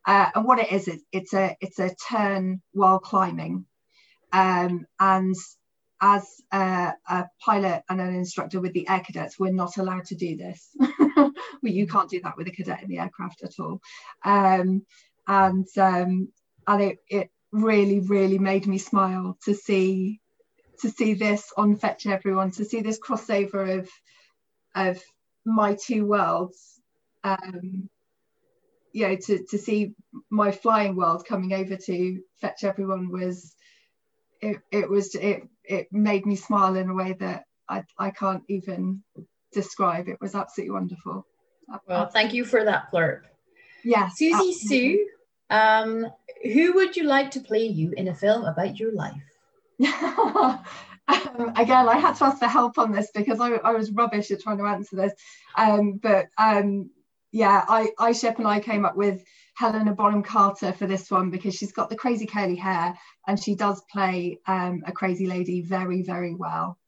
Uh, 0.07 0.29
and 0.35 0.45
what 0.45 0.59
it 0.59 0.71
is, 0.71 0.87
it, 0.87 1.01
it's 1.11 1.33
a 1.33 1.55
it's 1.59 1.79
a 1.79 1.93
turn 2.09 2.61
while 2.73 2.99
climbing, 2.99 3.65
um, 4.31 4.85
and 4.99 5.35
as 6.01 6.25
a, 6.51 6.93
a 7.09 7.25
pilot 7.43 7.83
and 7.89 7.99
an 7.99 8.13
instructor 8.13 8.61
with 8.61 8.73
the 8.73 8.87
air 8.87 8.99
cadets, 8.99 9.39
we're 9.39 9.51
not 9.51 9.77
allowed 9.77 10.05
to 10.05 10.15
do 10.15 10.37
this. 10.37 10.69
well, 11.17 11.31
you 11.63 11.87
can't 11.87 12.09
do 12.09 12.21
that 12.21 12.37
with 12.37 12.47
a 12.47 12.51
cadet 12.51 12.83
in 12.83 12.89
the 12.89 12.99
aircraft 12.99 13.43
at 13.43 13.59
all, 13.59 13.81
um, 14.23 14.85
and 15.27 15.67
um, 15.77 16.29
and 16.67 16.81
it 16.81 16.97
it 17.09 17.29
really 17.51 17.99
really 17.99 18.37
made 18.37 18.67
me 18.67 18.77
smile 18.77 19.37
to 19.43 19.53
see 19.53 20.21
to 20.81 20.89
see 20.89 21.13
this 21.13 21.51
on 21.57 21.75
Fetch 21.75 22.05
Everyone, 22.05 22.51
to 22.51 22.65
see 22.65 22.81
this 22.81 22.99
crossover 22.99 23.79
of 23.79 23.89
of 24.75 25.01
my 25.45 25.75
two 25.75 26.05
worlds 26.05 26.81
um 27.23 27.89
you 28.91 29.07
know 29.07 29.15
to 29.15 29.43
to 29.49 29.57
see 29.57 29.93
my 30.29 30.51
flying 30.51 30.95
world 30.95 31.25
coming 31.25 31.53
over 31.53 31.75
to 31.75 32.19
fetch 32.39 32.63
everyone 32.63 33.11
was 33.11 33.55
it, 34.41 34.57
it 34.71 34.89
was 34.89 35.15
it 35.15 35.43
it 35.63 35.87
made 35.91 36.25
me 36.25 36.35
smile 36.35 36.75
in 36.75 36.89
a 36.89 36.93
way 36.93 37.13
that 37.19 37.43
I, 37.67 37.83
I 37.97 38.11
can't 38.11 38.43
even 38.47 39.03
describe 39.51 40.07
it 40.07 40.21
was 40.21 40.35
absolutely 40.35 40.71
wonderful 40.71 41.25
Well, 41.87 42.07
thank 42.07 42.33
you 42.33 42.45
for 42.45 42.63
that, 42.63 42.91
Plurp. 42.91 43.21
yeah 43.83 44.09
Susie 44.15 44.33
absolutely. 44.33 44.53
Sue, 44.53 45.07
um, 45.49 46.07
who 46.43 46.73
would 46.73 46.95
you 46.95 47.03
like 47.03 47.31
to 47.31 47.39
play 47.41 47.65
you 47.65 47.91
in 47.97 48.07
a 48.07 48.15
film 48.15 48.43
about 48.45 48.79
your 48.79 48.93
life? 48.93 49.23
um, 51.07 51.53
again, 51.55 51.87
I 51.87 51.97
had 51.97 52.15
to 52.17 52.25
ask 52.25 52.39
for 52.39 52.47
help 52.47 52.77
on 52.77 52.91
this 52.91 53.11
because 53.13 53.39
I, 53.39 53.53
I 53.55 53.71
was 53.71 53.91
rubbish 53.91 54.31
at 54.31 54.41
trying 54.41 54.57
to 54.57 54.65
answer 54.65 54.95
this. 54.95 55.13
Um, 55.55 55.93
but 56.01 56.27
um, 56.37 56.89
yeah, 57.31 57.65
I, 57.67 57.91
I 57.99 58.11
Shep 58.11 58.39
and 58.39 58.47
I 58.47 58.59
came 58.59 58.85
up 58.85 58.95
with 58.95 59.23
Helena 59.55 59.93
Bonham 59.93 60.23
Carter 60.23 60.73
for 60.73 60.87
this 60.87 61.11
one 61.11 61.29
because 61.29 61.55
she's 61.55 61.71
got 61.71 61.89
the 61.89 61.95
crazy 61.95 62.25
curly 62.25 62.55
hair 62.55 62.97
and 63.27 63.41
she 63.41 63.55
does 63.55 63.81
play 63.91 64.39
um, 64.47 64.83
a 64.85 64.91
crazy 64.91 65.27
lady 65.27 65.61
very, 65.61 66.01
very 66.01 66.33
well. 66.33 66.77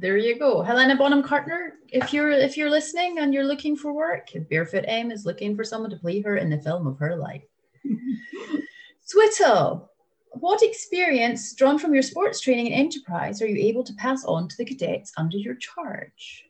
There 0.00 0.16
you 0.16 0.38
go, 0.38 0.62
Helena 0.62 0.94
Bonham 0.94 1.24
Carter. 1.24 1.74
If 1.88 2.12
you're 2.12 2.30
if 2.30 2.56
you're 2.56 2.70
listening 2.70 3.18
and 3.18 3.34
you're 3.34 3.44
looking 3.44 3.74
for 3.74 3.92
work, 3.92 4.28
Barefoot 4.48 4.84
M 4.86 5.10
is 5.10 5.26
looking 5.26 5.56
for 5.56 5.64
someone 5.64 5.90
to 5.90 5.96
play 5.96 6.20
her 6.20 6.36
in 6.36 6.50
the 6.50 6.60
film 6.60 6.86
of 6.86 7.00
her 7.00 7.16
life. 7.16 7.42
Swittle, 9.04 9.90
what 10.32 10.62
experience 10.62 11.54
drawn 11.54 11.78
from 11.78 11.94
your 11.94 12.02
sports 12.02 12.40
training 12.40 12.72
and 12.72 12.74
enterprise 12.74 13.40
are 13.42 13.46
you 13.46 13.68
able 13.68 13.84
to 13.84 13.94
pass 13.94 14.24
on 14.24 14.48
to 14.48 14.56
the 14.56 14.64
cadets 14.64 15.12
under 15.16 15.36
your 15.36 15.54
charge? 15.54 16.44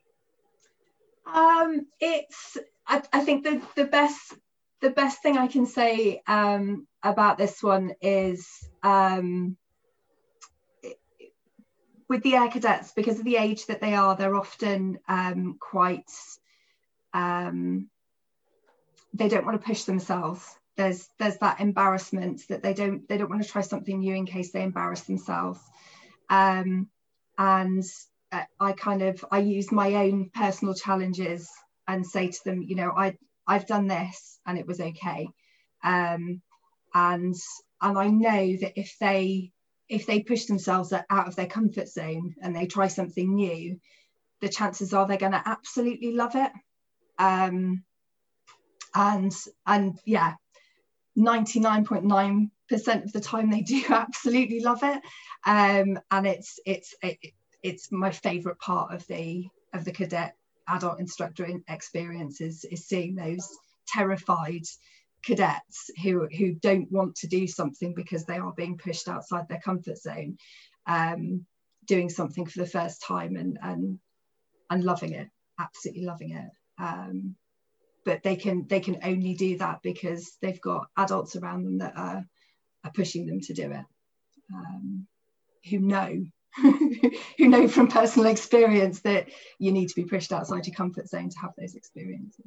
Um, 1.33 1.87
it's 2.01 2.57
I, 2.87 3.03
I 3.13 3.21
think 3.21 3.45
the 3.45 3.61
the 3.77 3.85
best 3.85 4.35
the 4.81 4.91
best 4.91 5.23
thing 5.23 5.37
I 5.37 5.49
can 5.49 5.67
say 5.67 6.23
um, 6.27 6.87
about 7.03 7.37
this 7.37 7.63
one 7.63 7.93
is 8.01 8.49
um, 8.83 9.57
with 12.09 12.23
the 12.23 12.37
air 12.37 12.49
cadets 12.49 12.93
because 12.93 13.19
of 13.19 13.25
the 13.25 13.37
age 13.37 13.67
that 13.67 13.81
they 13.81 13.95
are, 13.95 14.17
they're 14.17 14.37
often 14.37 14.99
um, 15.09 15.57
quite 15.61 16.11
um, 17.13 17.89
they 19.15 19.29
don't 19.29 19.45
want 19.45 19.61
to 19.61 19.67
push 19.67 19.85
themselves. 19.85 20.58
There's 20.79 21.09
there's 21.19 21.37
that 21.39 21.61
embarrassment 21.61 22.41
that 22.49 22.63
they 22.63 22.73
don't 22.73 23.07
they 23.09 23.19
don't 23.19 23.29
want 23.29 23.43
to 23.43 23.49
try 23.49 23.63
something 23.63 23.99
new 23.99 24.15
in 24.15 24.27
case 24.27 24.53
they 24.53 24.63
embarrass 24.63 25.03
themselves. 25.03 25.61
Um, 26.31 26.89
and 27.37 27.85
I 28.61 28.73
kind 28.73 29.03
of 29.03 29.25
I 29.31 29.41
use 29.41 29.73
my 29.73 29.95
own 29.95 30.31
personal 30.33 30.75
challenges 30.75 31.51
and 31.89 32.07
say 32.07 32.29
to 32.29 32.39
them, 32.45 32.63
you 32.63 32.77
know, 32.77 32.93
I 32.97 33.17
I've 33.47 33.67
done 33.67 33.89
this 33.89 34.39
and 34.47 34.57
it 34.57 34.69
was 34.69 34.81
okay, 34.81 35.29
um, 35.83 36.41
and 36.95 37.35
and 37.83 37.99
I 37.99 38.07
know 38.07 38.57
that 38.61 38.79
if 38.79 38.95
they 39.01 39.51
if 39.89 40.07
they 40.07 40.23
push 40.23 40.45
themselves 40.45 40.93
out 40.93 41.29
of 41.29 41.35
their 41.35 41.47
comfort 41.47 41.89
zone 41.89 42.35
and 42.41 42.55
they 42.55 42.67
try 42.67 42.87
something 42.87 43.35
new, 43.35 43.81
the 44.41 44.49
chances 44.49 44.95
are 44.95 45.09
they're 45.09 45.17
going 45.17 45.33
to 45.33 45.43
absolutely 45.45 46.13
love 46.13 46.37
it. 46.37 46.53
Um, 47.19 47.83
and 48.95 49.33
and 49.67 49.99
yeah, 50.05 50.35
ninety 51.19 51.61
nine 51.61 51.85
point 51.85 52.05
nine 52.05 52.51
percent 52.69 53.05
of 53.05 53.13
the 53.13 53.21
time 53.21 53.51
they 53.51 53.61
do 53.75 53.83
absolutely 53.89 54.61
love 54.61 54.83
it, 54.83 55.03
um, 55.47 55.99
and 56.11 56.27
it's 56.27 56.59
it's 56.65 56.95
it, 57.03 57.19
it's 57.63 57.93
my 57.93 58.11
favorite 58.11 58.59
part 58.59 58.95
of 58.95 59.07
the 59.07 59.47
of 59.75 59.85
the 59.85 59.93
cadet 59.93 60.35
adult 60.69 61.01
instructor 61.01 61.45
in- 61.45 61.65
experience 61.69 62.41
is, 62.41 62.65
is 62.65 62.87
seeing 62.87 63.15
those 63.15 63.49
terrified 63.87 64.63
cadets 65.23 65.91
who 66.03 66.29
who 66.37 66.53
don't 66.53 66.91
want 66.93 67.17
to 67.17 67.27
do 67.27 67.47
something 67.47 67.95
because 67.95 68.25
they 68.25 68.39
are 68.39 68.53
being 68.53 68.79
pushed 68.79 69.09
outside 69.09 69.49
their 69.49 69.61
comfort 69.61 69.99
zone 69.99 70.37
um, 70.87 71.45
doing 71.87 72.09
something 72.09 72.47
for 72.47 72.59
the 72.61 72.67
first 72.67 73.03
time 73.03 73.37
and 73.37 73.59
and 73.63 73.99
and 74.71 74.85
loving 74.85 75.13
it 75.13 75.29
absolutely 75.59 76.05
loving 76.05 76.31
it. 76.33 76.51
Um, 76.79 77.37
but 78.09 78.23
they 78.23 78.37
can 78.37 78.67
they 78.69 78.81
can 78.81 78.99
only 79.05 79.35
do 79.35 79.59
that 79.59 79.83
because 79.83 80.39
they've 80.41 80.63
got 80.63 80.87
adults 80.97 81.37
around 81.37 81.65
them 81.65 81.77
that 81.77 81.93
are, 81.95 82.25
are 82.83 82.91
pushing 82.95 83.27
them 83.27 83.39
to 83.39 83.53
do 83.53 83.71
it 83.71 83.85
um, 84.55 85.07
who 85.69 85.79
know 85.79 86.25
who 87.37 87.49
know 87.49 87.69
from 87.69 87.87
personal 87.87 88.31
experience 88.31 89.01
that 89.01 89.29
you 89.59 89.73
need 89.73 89.89
to 89.89 89.95
be 89.95 90.07
pushed 90.07 90.33
outside 90.33 90.67
your 90.67 90.75
comfort 90.75 91.07
zone 91.07 91.29
to 91.29 91.39
have 91.39 91.51
those 91.59 91.75
experiences. 91.75 92.47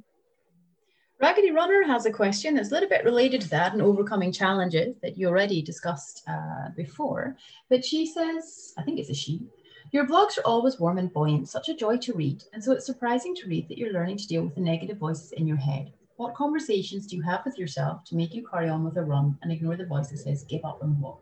Raggedy 1.22 1.51
Runner 1.51 1.84
has 1.86 2.07
a 2.07 2.12
question 2.12 2.55
that's 2.55 2.72
a 2.72 2.74
little 2.74 2.89
bit 2.89 3.05
related 3.05 3.41
to 3.41 3.49
that 3.51 3.74
and 3.74 3.84
overcoming 3.84 4.32
challenges 4.32 4.95
that 5.03 5.16
you 5.16 5.28
already 5.28 5.62
discussed 5.62 6.24
uh, 6.28 6.70
before. 6.76 7.38
But 7.70 7.86
she 7.86 8.07
says, 8.07 8.74
I 8.80 8.82
think 8.82 8.99
it's 8.99 9.12
a 9.12 9.14
she, 9.14 9.41
your 9.91 10.07
blogs 10.07 10.37
are 10.37 10.45
always 10.45 10.79
warm 10.79 10.97
and 10.97 11.11
buoyant, 11.11 11.49
such 11.49 11.69
a 11.69 11.75
joy 11.75 11.97
to 11.97 12.13
read. 12.13 12.43
And 12.53 12.63
so 12.63 12.71
it's 12.71 12.85
surprising 12.85 13.35
to 13.35 13.47
read 13.47 13.67
that 13.67 13.77
you're 13.77 13.93
learning 13.93 14.17
to 14.17 14.27
deal 14.27 14.43
with 14.43 14.55
the 14.55 14.61
negative 14.61 14.97
voices 14.97 15.33
in 15.33 15.47
your 15.47 15.57
head. 15.57 15.91
What 16.15 16.33
conversations 16.33 17.07
do 17.07 17.17
you 17.17 17.21
have 17.23 17.41
with 17.45 17.57
yourself 17.57 18.03
to 18.05 18.15
make 18.15 18.33
you 18.33 18.47
carry 18.47 18.69
on 18.69 18.83
with 18.83 18.97
a 18.97 19.03
run 19.03 19.37
and 19.41 19.51
ignore 19.51 19.75
the 19.75 19.85
voice 19.85 20.09
that 20.09 20.19
says 20.19 20.43
give 20.43 20.63
up 20.63 20.81
and 20.81 20.99
walk? 21.01 21.21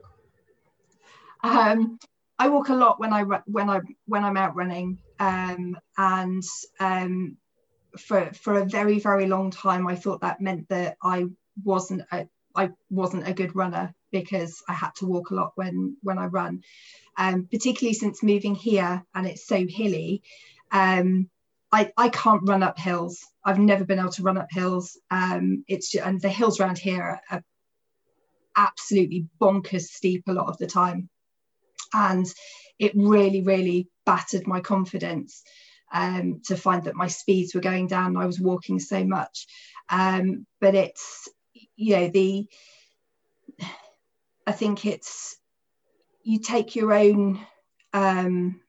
Um, 1.41 1.99
I 2.37 2.49
walk 2.49 2.69
a 2.69 2.75
lot 2.75 2.99
when 2.99 3.13
I 3.13 3.23
when 3.23 3.69
I 3.69 3.79
when 4.05 4.23
I'm 4.23 4.37
out 4.37 4.55
running, 4.55 4.99
um, 5.19 5.77
and 5.97 6.43
um, 6.79 7.37
for 7.97 8.31
for 8.33 8.55
a 8.55 8.65
very 8.65 8.99
very 8.99 9.25
long 9.25 9.51
time 9.51 9.87
I 9.87 9.95
thought 9.95 10.21
that 10.21 10.41
meant 10.41 10.67
that 10.69 10.97
I 11.01 11.27
wasn't 11.63 12.03
a, 12.11 12.27
I 12.55 12.71
wasn't 12.89 13.27
a 13.27 13.33
good 13.33 13.55
runner 13.55 13.93
because 14.11 14.61
I 14.67 14.73
had 14.73 14.91
to 14.97 15.05
walk 15.05 15.29
a 15.29 15.35
lot 15.35 15.51
when 15.55 15.97
when 16.01 16.17
I 16.17 16.25
run, 16.25 16.61
um, 17.17 17.47
particularly 17.51 17.93
since 17.93 18.23
moving 18.23 18.55
here 18.55 19.03
and 19.13 19.27
it's 19.27 19.45
so 19.45 19.65
hilly. 19.67 20.23
Um, 20.71 21.29
I, 21.71 21.91
I 21.97 22.09
can't 22.09 22.47
run 22.47 22.63
up 22.63 22.79
hills. 22.79 23.19
I've 23.45 23.59
never 23.59 23.85
been 23.85 23.99
able 23.99 24.11
to 24.13 24.23
run 24.23 24.37
up 24.37 24.47
hills. 24.49 24.97
Um, 25.11 25.63
it's 25.67 25.91
just, 25.91 26.05
and 26.05 26.19
the 26.19 26.29
hills 26.29 26.59
around 26.59 26.79
here 26.79 27.19
are 27.29 27.43
absolutely 28.55 29.27
bonkers 29.39 29.83
steep 29.83 30.23
a 30.27 30.33
lot 30.33 30.47
of 30.47 30.57
the 30.57 30.67
time, 30.67 31.09
and 31.93 32.25
it 32.79 32.93
really 32.95 33.41
really 33.41 33.87
battered 34.05 34.47
my 34.47 34.59
confidence 34.59 35.43
um, 35.93 36.41
to 36.45 36.55
find 36.55 36.83
that 36.83 36.95
my 36.95 37.07
speeds 37.07 37.53
were 37.53 37.61
going 37.61 37.87
down. 37.87 38.17
I 38.17 38.25
was 38.25 38.39
walking 38.39 38.79
so 38.79 39.03
much, 39.03 39.45
um, 39.89 40.45
but 40.59 40.75
it's 40.75 41.29
you 41.75 41.95
know 41.95 42.07
the 42.07 42.47
I 44.49 44.51
think 44.51 44.83
it's 44.83 45.37
you 46.23 46.39
take 46.39 46.75
your 46.75 46.91
own 46.91 47.39
um, 47.93 48.59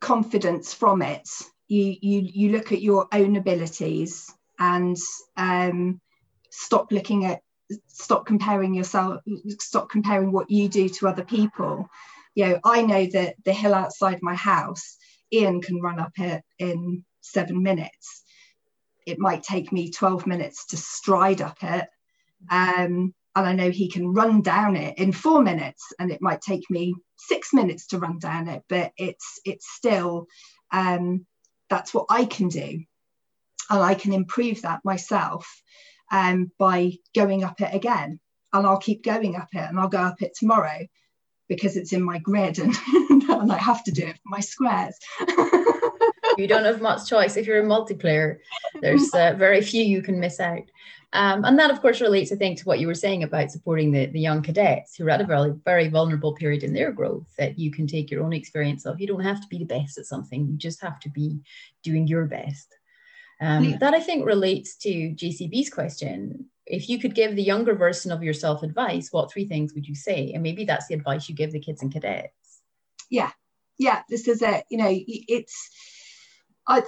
confidence 0.00 0.72
from 0.72 1.02
it. 1.02 1.28
You 1.68 1.94
you 2.00 2.26
you 2.32 2.52
look 2.52 2.72
at 2.72 2.80
your 2.80 3.06
own 3.12 3.36
abilities 3.36 4.32
and 4.58 4.96
um, 5.36 6.00
stop 6.48 6.90
looking 6.90 7.26
at 7.26 7.42
stop 7.86 8.24
comparing 8.24 8.72
yourself 8.72 9.20
stop 9.58 9.90
comparing 9.90 10.32
what 10.32 10.50
you 10.50 10.70
do 10.70 10.88
to 10.88 11.08
other 11.08 11.24
people. 11.24 11.90
You 12.34 12.46
know 12.46 12.60
i 12.64 12.80
know 12.80 13.04
that 13.12 13.34
the 13.44 13.52
hill 13.52 13.74
outside 13.74 14.20
my 14.22 14.36
house 14.36 14.96
ian 15.30 15.60
can 15.60 15.82
run 15.82 16.00
up 16.00 16.12
it 16.16 16.42
in 16.58 17.04
seven 17.20 17.62
minutes. 17.62 18.22
It 19.04 19.18
might 19.18 19.42
take 19.42 19.70
me 19.70 19.90
12 19.90 20.26
minutes 20.26 20.64
to 20.68 20.78
stride 20.78 21.42
up 21.42 21.58
it. 21.60 21.86
Um, 22.50 23.12
and 23.40 23.48
I 23.48 23.52
know 23.54 23.70
he 23.70 23.88
can 23.88 24.12
run 24.12 24.42
down 24.42 24.76
it 24.76 24.98
in 24.98 25.12
four 25.12 25.42
minutes, 25.42 25.92
and 25.98 26.10
it 26.12 26.20
might 26.20 26.42
take 26.42 26.68
me 26.70 26.94
six 27.16 27.52
minutes 27.52 27.86
to 27.88 27.98
run 27.98 28.18
down 28.18 28.48
it, 28.48 28.62
but 28.68 28.92
it's 28.96 29.40
it's 29.44 29.66
still 29.74 30.26
um, 30.72 31.26
that's 31.70 31.94
what 31.94 32.06
I 32.10 32.26
can 32.26 32.48
do, 32.48 32.84
and 33.70 33.82
I 33.82 33.94
can 33.94 34.12
improve 34.12 34.62
that 34.62 34.80
myself 34.84 35.48
um, 36.12 36.52
by 36.58 36.92
going 37.14 37.42
up 37.42 37.60
it 37.60 37.74
again, 37.74 38.20
and 38.52 38.66
I'll 38.66 38.78
keep 38.78 39.02
going 39.02 39.36
up 39.36 39.48
it, 39.52 39.68
and 39.68 39.80
I'll 39.80 39.88
go 39.88 39.98
up 39.98 40.20
it 40.20 40.32
tomorrow 40.38 40.86
because 41.48 41.76
it's 41.76 41.94
in 41.94 42.02
my 42.02 42.18
grid, 42.18 42.58
and, 42.58 42.74
and 43.22 43.52
I 43.52 43.58
have 43.58 43.82
to 43.84 43.90
do 43.90 44.04
it 44.06 44.16
for 44.16 44.28
my 44.28 44.40
squares. 44.40 44.98
you 46.40 46.48
don't 46.48 46.64
have 46.64 46.80
much 46.80 47.08
choice 47.08 47.36
if 47.36 47.46
you're 47.46 47.62
a 47.62 47.66
multiplayer. 47.66 48.38
There's 48.80 49.12
uh, 49.14 49.34
very 49.38 49.62
few 49.62 49.82
you 49.82 50.02
can 50.02 50.18
miss 50.18 50.40
out. 50.40 50.64
Um, 51.12 51.44
and 51.44 51.58
that, 51.58 51.72
of 51.72 51.80
course, 51.80 52.00
relates, 52.00 52.30
I 52.30 52.36
think, 52.36 52.58
to 52.58 52.64
what 52.64 52.78
you 52.78 52.86
were 52.86 52.94
saying 52.94 53.24
about 53.24 53.50
supporting 53.50 53.90
the, 53.90 54.06
the 54.06 54.20
young 54.20 54.42
cadets 54.42 54.94
who 54.94 55.06
are 55.06 55.10
at 55.10 55.20
a 55.20 55.26
very, 55.26 55.52
very 55.64 55.88
vulnerable 55.88 56.34
period 56.34 56.62
in 56.62 56.72
their 56.72 56.92
growth 56.92 57.26
that 57.36 57.58
you 57.58 57.72
can 57.72 57.86
take 57.86 58.10
your 58.10 58.22
own 58.22 58.32
experience 58.32 58.86
of. 58.86 59.00
You 59.00 59.08
don't 59.08 59.24
have 59.24 59.40
to 59.40 59.48
be 59.48 59.58
the 59.58 59.64
best 59.64 59.98
at 59.98 60.06
something, 60.06 60.46
you 60.46 60.56
just 60.56 60.80
have 60.82 61.00
to 61.00 61.10
be 61.10 61.40
doing 61.82 62.06
your 62.06 62.26
best. 62.26 62.76
Um, 63.40 63.64
yeah. 63.64 63.76
That, 63.78 63.94
I 63.94 64.00
think, 64.00 64.24
relates 64.24 64.76
to 64.78 64.88
JCB's 64.88 65.70
question. 65.70 66.46
If 66.66 66.88
you 66.88 67.00
could 67.00 67.16
give 67.16 67.34
the 67.34 67.42
younger 67.42 67.74
version 67.74 68.12
of 68.12 68.22
yourself 68.22 68.62
advice, 68.62 69.08
what 69.10 69.32
three 69.32 69.48
things 69.48 69.74
would 69.74 69.88
you 69.88 69.96
say? 69.96 70.30
And 70.32 70.42
maybe 70.42 70.64
that's 70.64 70.86
the 70.86 70.94
advice 70.94 71.28
you 71.28 71.34
give 71.34 71.50
the 71.50 71.58
kids 71.58 71.82
and 71.82 71.92
cadets. 71.92 72.32
Yeah, 73.08 73.32
yeah, 73.78 74.02
this 74.08 74.28
is 74.28 74.42
it. 74.42 74.64
You 74.70 74.78
know, 74.78 74.88
it's, 74.90 75.70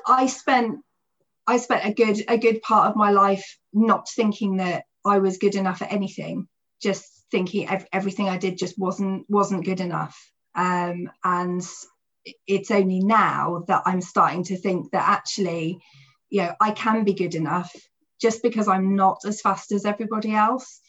I, 0.06 0.26
spent 0.26 0.80
I 1.46 1.56
spent 1.56 1.84
a 1.84 1.92
good 1.92 2.24
a 2.28 2.38
good 2.38 2.62
part 2.62 2.88
of 2.90 2.96
my 2.96 3.10
life 3.10 3.58
not 3.72 4.08
thinking 4.08 4.58
that 4.58 4.84
I 5.04 5.18
was 5.18 5.38
good 5.38 5.54
enough 5.54 5.82
at 5.82 5.92
anything, 5.92 6.46
just 6.80 7.04
thinking 7.30 7.68
ev- 7.68 7.86
everything 7.92 8.28
I 8.28 8.38
did 8.38 8.58
just 8.58 8.78
wasn't 8.78 9.26
wasn't 9.28 9.64
good 9.64 9.80
enough. 9.80 10.16
Um, 10.54 11.10
and 11.24 11.62
it's 12.46 12.70
only 12.70 13.00
now 13.00 13.64
that 13.66 13.82
I'm 13.86 14.00
starting 14.00 14.44
to 14.44 14.56
think 14.56 14.92
that 14.92 15.08
actually, 15.08 15.80
you 16.30 16.42
know, 16.42 16.54
I 16.60 16.70
can 16.70 17.04
be 17.04 17.14
good 17.14 17.34
enough 17.34 17.74
just 18.20 18.42
because 18.42 18.68
I'm 18.68 18.94
not 18.94 19.18
as 19.26 19.40
fast 19.40 19.72
as 19.72 19.84
everybody 19.84 20.32
else 20.32 20.80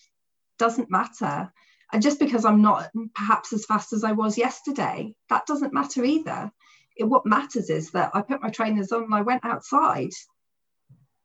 doesn't 0.59 0.91
matter. 0.91 1.51
And 1.91 2.01
just 2.01 2.19
because 2.19 2.45
I'm 2.45 2.61
not 2.61 2.89
perhaps 3.15 3.53
as 3.53 3.65
fast 3.65 3.93
as 3.93 4.03
I 4.03 4.11
was 4.11 4.37
yesterday, 4.37 5.15
that 5.29 5.45
doesn't 5.47 5.73
matter 5.73 6.03
either. 6.03 6.51
It, 6.95 7.05
what 7.05 7.25
matters 7.25 7.69
is 7.69 7.91
that 7.91 8.11
I 8.13 8.21
put 8.21 8.41
my 8.41 8.49
trainers 8.49 8.91
on 8.91 9.03
and 9.03 9.15
I 9.15 9.21
went 9.21 9.43
outside. 9.45 10.11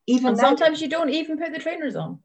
Even 0.07 0.29
and 0.29 0.39
sometimes 0.39 0.81
you 0.81 0.89
don't 0.89 1.11
even 1.11 1.39
put 1.39 1.53
the 1.53 1.59
trainers 1.59 1.97
on. 1.97 2.21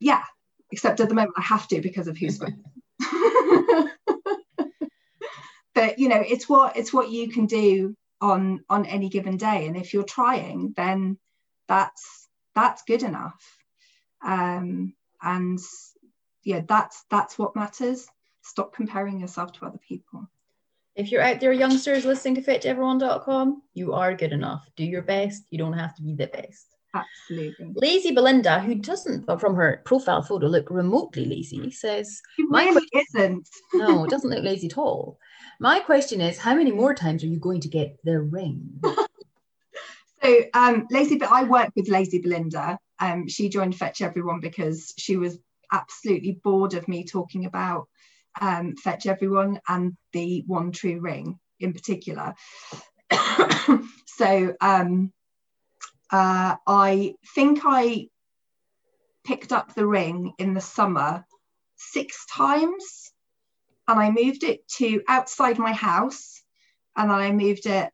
Yeah 0.00 0.22
except 0.70 1.00
at 1.00 1.08
the 1.08 1.14
moment 1.14 1.34
i 1.36 1.42
have 1.42 1.66
to 1.68 1.80
because 1.80 2.08
of 2.08 2.16
who's 2.16 2.38
going. 2.38 2.62
but 5.74 5.98
you 5.98 6.08
know 6.08 6.22
it's 6.26 6.48
what 6.48 6.76
it's 6.76 6.92
what 6.92 7.10
you 7.10 7.28
can 7.28 7.46
do 7.46 7.96
on 8.20 8.64
on 8.68 8.84
any 8.86 9.08
given 9.08 9.36
day. 9.36 9.66
And 9.66 9.76
if 9.76 9.94
you're 9.94 10.02
trying 10.02 10.74
then 10.76 11.18
that's 11.68 12.28
that's 12.54 12.82
good 12.82 13.02
enough. 13.02 13.40
Um 14.24 14.94
and 15.22 15.58
yeah 16.44 16.62
that's 16.66 17.04
that's 17.10 17.38
what 17.38 17.56
matters. 17.56 18.08
Stop 18.42 18.74
comparing 18.74 19.20
yourself 19.20 19.52
to 19.52 19.66
other 19.66 19.80
people 19.86 20.28
if 20.98 21.12
you're 21.12 21.22
out 21.22 21.38
there, 21.38 21.52
youngsters 21.52 22.04
listening 22.04 22.34
to 22.34 22.42
fetcheveryone.com, 22.42 23.62
you 23.72 23.92
are 23.94 24.14
good 24.14 24.32
enough. 24.32 24.68
Do 24.76 24.84
your 24.84 25.02
best. 25.02 25.44
You 25.48 25.56
don't 25.56 25.72
have 25.72 25.94
to 25.94 26.02
be 26.02 26.14
the 26.14 26.26
best. 26.26 26.74
Absolutely. 26.92 27.72
Lazy 27.76 28.10
Belinda, 28.10 28.58
who 28.58 28.74
doesn't, 28.74 29.24
from 29.38 29.54
her 29.54 29.80
profile 29.84 30.22
photo, 30.22 30.48
look 30.48 30.70
remotely 30.70 31.24
lazy, 31.24 31.70
says, 31.70 32.20
She 32.34 32.44
really 32.50 32.88
isn't. 32.92 33.48
no, 33.74 34.04
it 34.04 34.10
doesn't 34.10 34.28
look 34.28 34.42
lazy 34.44 34.66
at 34.66 34.76
all. 34.76 35.18
My 35.60 35.78
question 35.78 36.20
is, 36.20 36.36
how 36.36 36.56
many 36.56 36.72
more 36.72 36.94
times 36.94 37.22
are 37.22 37.28
you 37.28 37.38
going 37.38 37.60
to 37.60 37.68
get 37.68 37.96
the 38.02 38.20
ring? 38.20 38.80
so, 40.22 40.42
um, 40.52 40.88
Lazy, 40.90 41.16
but 41.16 41.30
I 41.30 41.44
work 41.44 41.70
with 41.76 41.88
Lazy 41.88 42.18
Belinda. 42.18 42.76
Um, 42.98 43.28
she 43.28 43.48
joined 43.48 43.76
Fetch 43.76 44.02
Everyone 44.02 44.40
because 44.40 44.94
she 44.98 45.16
was 45.16 45.38
absolutely 45.72 46.40
bored 46.42 46.74
of 46.74 46.88
me 46.88 47.04
talking 47.04 47.44
about 47.44 47.86
um, 48.40 48.76
Fetch 48.76 49.06
Everyone 49.06 49.60
and 49.68 49.96
the 50.12 50.44
One 50.46 50.72
True 50.72 51.00
Ring 51.00 51.38
in 51.60 51.72
particular. 51.72 52.34
so 54.06 54.54
um, 54.60 55.12
uh, 56.10 56.56
I 56.66 57.14
think 57.34 57.60
I 57.64 58.08
picked 59.24 59.52
up 59.52 59.74
the 59.74 59.86
ring 59.86 60.32
in 60.38 60.54
the 60.54 60.60
summer 60.60 61.24
six 61.76 62.24
times 62.26 63.12
and 63.86 63.98
I 63.98 64.10
moved 64.10 64.42
it 64.42 64.66
to 64.78 65.02
outside 65.08 65.58
my 65.58 65.72
house 65.72 66.42
and 66.96 67.10
then 67.10 67.18
I 67.18 67.32
moved 67.32 67.66
it 67.66 67.90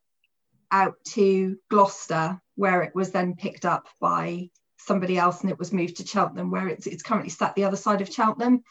out 0.71 0.95
to 1.11 1.57
Gloucester 1.71 2.41
where 2.57 2.83
it 2.83 2.95
was 2.95 3.11
then 3.11 3.35
picked 3.35 3.65
up 3.65 3.87
by 4.01 4.51
somebody 4.79 5.19
else 5.19 5.41
and 5.41 5.51
it 5.51 5.59
was 5.59 5.73
moved 5.73 5.97
to 5.97 6.07
Cheltenham 6.07 6.51
where 6.51 6.69
it's, 6.69 6.87
it's 6.87 7.03
currently 7.03 7.31
sat 7.31 7.55
the 7.55 7.65
other 7.65 7.77
side 7.77 8.01
of 8.01 8.13
Cheltenham. 8.13 8.63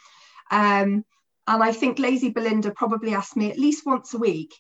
Um, 0.51 1.03
and 1.47 1.63
I 1.63 1.71
think 1.71 1.99
Lazy 1.99 2.29
Belinda 2.29 2.71
probably 2.71 3.13
asks 3.13 3.35
me 3.35 3.51
at 3.51 3.59
least 3.59 3.85
once 3.85 4.13
a 4.13 4.17
week, 4.17 4.53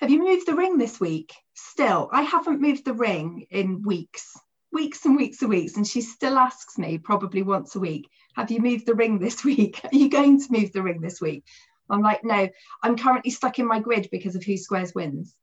Have 0.00 0.10
you 0.10 0.22
moved 0.22 0.46
the 0.46 0.54
ring 0.54 0.78
this 0.78 1.00
week? 1.00 1.32
Still, 1.54 2.08
I 2.12 2.22
haven't 2.22 2.60
moved 2.60 2.84
the 2.84 2.94
ring 2.94 3.46
in 3.50 3.82
weeks, 3.82 4.38
weeks 4.72 5.04
and 5.04 5.16
weeks 5.16 5.40
and 5.42 5.50
weeks. 5.50 5.76
And 5.76 5.86
she 5.86 6.00
still 6.00 6.36
asks 6.36 6.78
me 6.78 6.98
probably 6.98 7.42
once 7.42 7.74
a 7.74 7.80
week, 7.80 8.08
Have 8.36 8.50
you 8.50 8.60
moved 8.60 8.86
the 8.86 8.94
ring 8.94 9.18
this 9.18 9.44
week? 9.50 9.80
Are 9.84 9.96
you 9.96 10.10
going 10.10 10.40
to 10.40 10.52
move 10.52 10.72
the 10.72 10.82
ring 10.82 11.00
this 11.00 11.20
week? 11.20 11.44
I'm 11.88 12.02
like, 12.02 12.22
No, 12.22 12.48
I'm 12.82 12.96
currently 12.96 13.30
stuck 13.30 13.58
in 13.58 13.66
my 13.66 13.80
grid 13.80 14.08
because 14.12 14.36
of 14.36 14.44
who 14.44 14.56
squares 14.56 14.94
wins. 14.94 15.34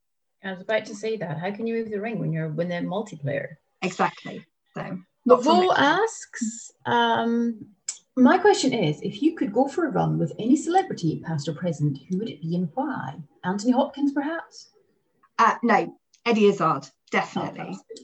I 0.43 0.51
was 0.51 0.61
about 0.61 0.85
to 0.85 0.95
say 0.95 1.17
that. 1.17 1.39
How 1.39 1.51
can 1.51 1.65
you 1.67 1.73
move 1.73 1.89
the 1.89 1.99
ring 1.99 2.19
when 2.19 2.31
you're 2.31 2.49
when 2.49 2.69
they're 2.69 2.81
multiplayer? 2.81 3.55
Exactly. 3.81 4.45
So 4.75 4.99
Laveau 5.27 5.73
asks, 5.75 6.71
um, 6.85 7.65
my 8.17 8.37
question 8.37 8.73
is 8.73 9.01
if 9.01 9.21
you 9.21 9.35
could 9.35 9.53
go 9.53 9.67
for 9.67 9.85
a 9.85 9.91
run 9.91 10.17
with 10.17 10.33
any 10.39 10.55
celebrity, 10.55 11.21
past 11.25 11.47
or 11.47 11.53
present, 11.53 11.99
who 12.09 12.17
would 12.17 12.29
it 12.29 12.41
be 12.41 12.55
and 12.55 12.69
why? 12.73 13.15
Anthony 13.43 13.71
Hopkins, 13.71 14.11
perhaps? 14.11 14.69
Uh, 15.37 15.55
no, 15.61 15.95
Eddie 16.25 16.47
Izzard, 16.47 16.87
definitely. 17.11 17.77
Oh, 17.77 18.03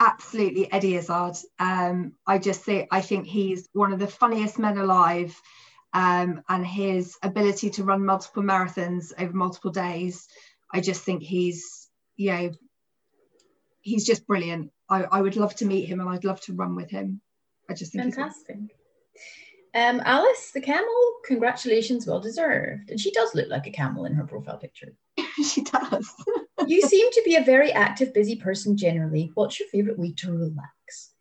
Absolutely, 0.00 0.72
Eddie 0.72 0.96
Izzard. 0.96 1.36
Um, 1.58 2.14
I 2.26 2.38
just 2.38 2.62
think 2.62 2.88
I 2.90 3.02
think 3.02 3.26
he's 3.26 3.68
one 3.72 3.92
of 3.92 4.00
the 4.00 4.06
funniest 4.08 4.58
men 4.58 4.78
alive, 4.78 5.40
um, 5.92 6.42
and 6.48 6.66
his 6.66 7.16
ability 7.22 7.70
to 7.70 7.84
run 7.84 8.04
multiple 8.04 8.42
marathons 8.42 9.12
over 9.18 9.32
multiple 9.32 9.70
days. 9.70 10.26
I 10.72 10.80
just 10.80 11.02
think 11.02 11.22
he's, 11.22 11.88
you 12.16 12.32
know, 12.32 12.50
he's 13.82 14.06
just 14.06 14.26
brilliant. 14.26 14.72
I, 14.88 15.04
I 15.04 15.20
would 15.20 15.36
love 15.36 15.54
to 15.56 15.66
meet 15.66 15.84
him 15.84 16.00
and 16.00 16.08
I'd 16.08 16.24
love 16.24 16.40
to 16.42 16.54
run 16.54 16.74
with 16.74 16.90
him. 16.90 17.20
I 17.68 17.74
just 17.74 17.92
think 17.92 18.14
fantastic. 18.14 18.56
Um, 19.74 20.02
Alice, 20.04 20.50
the 20.52 20.60
camel, 20.60 21.14
congratulations, 21.24 22.06
well 22.06 22.20
deserved. 22.20 22.90
And 22.90 23.00
she 23.00 23.10
does 23.10 23.34
look 23.34 23.48
like 23.48 23.66
a 23.66 23.70
camel 23.70 24.04
in 24.04 24.14
her 24.14 24.24
profile 24.24 24.58
picture. 24.58 24.94
she 25.44 25.62
does. 25.62 26.12
you 26.66 26.82
seem 26.82 27.10
to 27.10 27.22
be 27.24 27.36
a 27.36 27.44
very 27.44 27.72
active, 27.72 28.12
busy 28.12 28.36
person 28.36 28.76
generally. 28.76 29.30
What's 29.34 29.58
your 29.58 29.68
favorite 29.70 29.98
way 29.98 30.12
to 30.18 30.32
relax? 30.32 31.12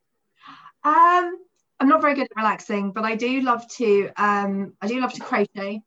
Um, 0.84 1.38
I'm 1.80 1.88
not 1.88 2.02
very 2.02 2.14
good 2.14 2.28
at 2.30 2.36
relaxing, 2.36 2.92
but 2.92 3.06
I 3.06 3.16
do 3.16 3.42
love 3.42 3.68
to. 3.78 4.12
Um, 4.18 4.74
I 4.82 4.88
do 4.88 5.00
love 5.00 5.14
to 5.14 5.22
crochet, 5.22 5.82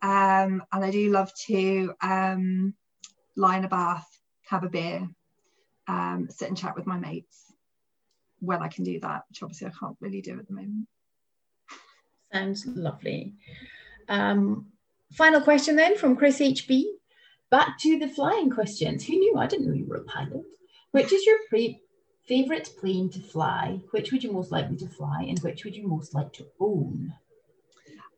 um, 0.00 0.62
and 0.72 0.84
I 0.84 0.90
do 0.90 1.10
love 1.10 1.32
to 1.46 1.92
um, 2.00 2.74
lie 3.36 3.58
in 3.58 3.64
a 3.64 3.68
bath, 3.68 4.08
have 4.48 4.64
a 4.64 4.68
beer, 4.68 5.08
um, 5.86 6.28
sit 6.30 6.48
and 6.48 6.56
chat 6.56 6.76
with 6.76 6.86
my 6.86 6.98
mates 6.98 7.51
when 8.42 8.62
I 8.62 8.68
can 8.68 8.84
do 8.84 8.98
that, 9.00 9.22
which 9.28 9.42
obviously 9.42 9.68
I 9.68 9.72
can't 9.78 9.96
really 10.00 10.20
do 10.20 10.38
at 10.38 10.46
the 10.46 10.54
moment. 10.54 10.88
Sounds 12.32 12.66
lovely. 12.66 13.34
Um, 14.08 14.66
final 15.12 15.40
question 15.40 15.76
then 15.76 15.96
from 15.96 16.16
Chris 16.16 16.40
HB. 16.40 16.84
Back 17.50 17.78
to 17.80 17.98
the 17.98 18.08
flying 18.08 18.50
questions. 18.50 19.04
Who 19.04 19.14
knew? 19.14 19.36
I 19.38 19.46
didn't 19.46 19.66
know 19.66 19.74
you 19.74 19.86
were 19.86 19.96
a 19.96 20.04
pilot. 20.04 20.42
Which 20.90 21.12
is 21.12 21.24
your 21.24 21.38
pre- 21.48 21.80
favorite 22.26 22.70
plane 22.80 23.10
to 23.10 23.20
fly? 23.20 23.80
Which 23.90 24.10
would 24.10 24.24
you 24.24 24.32
most 24.32 24.50
likely 24.50 24.76
to 24.78 24.88
fly, 24.88 25.26
and 25.28 25.38
which 25.40 25.64
would 25.64 25.76
you 25.76 25.86
most 25.86 26.14
like 26.14 26.32
to 26.34 26.46
own? 26.58 27.14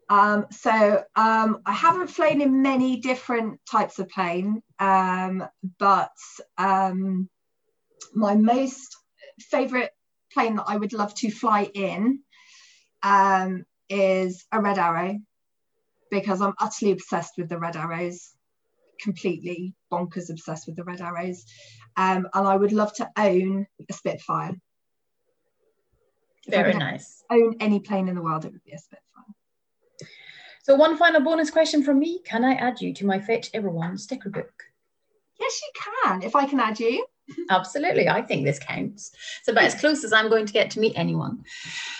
Um, 0.08 0.46
so 0.50 1.02
um, 1.16 1.62
I 1.66 1.72
haven't 1.72 2.08
flown 2.08 2.40
in 2.40 2.62
many 2.62 2.98
different 2.98 3.60
types 3.68 3.98
of 3.98 4.08
plane, 4.08 4.62
um, 4.78 5.44
but 5.78 6.12
um, 6.58 7.28
my 8.14 8.34
most 8.34 8.96
favorite 9.40 9.90
plane 10.34 10.56
that 10.56 10.66
I 10.66 10.76
would 10.76 10.92
love 10.92 11.14
to 11.14 11.30
fly 11.30 11.70
in 11.72 12.20
um, 13.02 13.64
is 13.88 14.44
a 14.52 14.60
red 14.60 14.78
arrow 14.78 15.18
because 16.10 16.40
I'm 16.40 16.54
utterly 16.58 16.92
obsessed 16.92 17.34
with 17.38 17.48
the 17.48 17.58
red 17.58 17.76
arrows, 17.76 18.34
completely 19.00 19.74
bonkers 19.92 20.30
obsessed 20.30 20.66
with 20.66 20.76
the 20.76 20.84
red 20.84 21.00
arrows. 21.00 21.44
Um, 21.96 22.28
and 22.34 22.46
I 22.46 22.56
would 22.56 22.72
love 22.72 22.92
to 22.94 23.10
own 23.16 23.66
a 23.88 23.92
Spitfire. 23.92 24.54
Very 26.48 26.74
nice. 26.74 27.24
Own 27.30 27.56
any 27.60 27.80
plane 27.80 28.08
in 28.08 28.14
the 28.14 28.22
world, 28.22 28.44
it 28.44 28.52
would 28.52 28.64
be 28.64 28.72
a 28.72 28.78
Spitfire. 28.78 29.00
So, 30.62 30.76
one 30.76 30.96
final 30.96 31.20
bonus 31.20 31.50
question 31.50 31.82
from 31.82 31.98
me 31.98 32.20
Can 32.24 32.44
I 32.44 32.54
add 32.54 32.80
you 32.80 32.94
to 32.94 33.06
my 33.06 33.20
Fetch 33.20 33.50
Everyone 33.54 33.98
sticker 33.98 34.30
book? 34.30 34.52
Yes, 35.38 35.60
you 35.62 35.82
can, 35.82 36.22
if 36.22 36.36
I 36.36 36.46
can 36.46 36.60
add 36.60 36.80
you. 36.80 37.04
Absolutely. 37.50 38.08
I 38.08 38.22
think 38.22 38.44
this 38.44 38.58
counts. 38.58 39.12
It's 39.38 39.48
about 39.48 39.64
as 39.64 39.74
close 39.74 40.04
as 40.04 40.12
I'm 40.12 40.28
going 40.28 40.46
to 40.46 40.52
get 40.52 40.70
to 40.72 40.80
meet 40.80 40.92
anyone. 40.96 41.44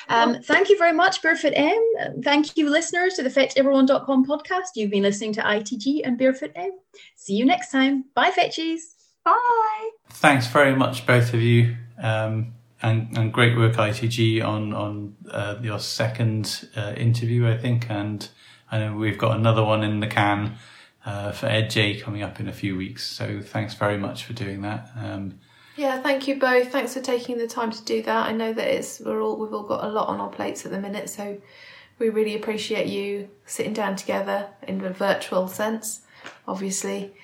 Um, 0.08 0.42
thank 0.42 0.68
you 0.68 0.78
very 0.78 0.92
much, 0.92 1.22
Barefoot 1.22 1.52
M. 1.56 1.82
Thank 2.22 2.56
you, 2.56 2.68
listeners, 2.70 3.14
to 3.14 3.22
the 3.22 3.30
FetchEveryone.com 3.30 4.26
podcast. 4.26 4.68
You've 4.74 4.90
been 4.90 5.02
listening 5.02 5.32
to 5.34 5.42
ITG 5.42 6.00
and 6.04 6.18
Barefoot 6.18 6.52
M. 6.54 6.72
See 7.16 7.34
you 7.34 7.44
next 7.44 7.70
time. 7.70 8.04
Bye, 8.14 8.30
Fetchies. 8.30 8.80
Bye. 9.24 9.90
Thanks 10.10 10.46
very 10.46 10.76
much, 10.76 11.06
both 11.06 11.32
of 11.32 11.40
you. 11.40 11.76
Um, 11.98 12.54
and, 12.82 13.16
and 13.16 13.32
great 13.32 13.56
work, 13.56 13.74
ITG, 13.74 14.44
on 14.44 14.74
on 14.74 15.16
uh, 15.30 15.56
your 15.62 15.78
second 15.78 16.68
uh, 16.76 16.92
interview, 16.96 17.48
I 17.48 17.56
think. 17.56 17.88
And 17.88 18.28
I 18.70 18.78
know 18.80 18.96
we've 18.96 19.16
got 19.16 19.36
another 19.36 19.64
one 19.64 19.82
in 19.82 20.00
the 20.00 20.06
can 20.06 20.58
uh, 21.04 21.32
for 21.32 21.46
Ed 21.46 21.70
J 21.70 21.98
coming 22.00 22.22
up 22.22 22.40
in 22.40 22.48
a 22.48 22.52
few 22.52 22.76
weeks. 22.76 23.06
So 23.06 23.40
thanks 23.40 23.74
very 23.74 23.98
much 23.98 24.24
for 24.24 24.32
doing 24.32 24.62
that. 24.62 24.90
Um, 24.96 25.38
yeah, 25.76 26.00
thank 26.00 26.28
you 26.28 26.38
both. 26.38 26.70
Thanks 26.70 26.94
for 26.94 27.00
taking 27.00 27.38
the 27.38 27.48
time 27.48 27.72
to 27.72 27.84
do 27.84 28.02
that. 28.02 28.26
I 28.26 28.32
know 28.32 28.52
that 28.52 28.66
it's 28.66 29.00
we're 29.00 29.20
all 29.20 29.36
we've 29.36 29.52
all 29.52 29.64
got 29.64 29.84
a 29.84 29.88
lot 29.88 30.08
on 30.08 30.20
our 30.20 30.28
plates 30.30 30.64
at 30.64 30.70
the 30.70 30.80
minute, 30.80 31.10
so 31.10 31.40
we 31.98 32.10
really 32.10 32.36
appreciate 32.36 32.86
you 32.86 33.28
sitting 33.44 33.72
down 33.72 33.96
together 33.96 34.48
in 34.66 34.84
a 34.84 34.90
virtual 34.90 35.48
sense, 35.48 36.02
obviously, 36.46 37.14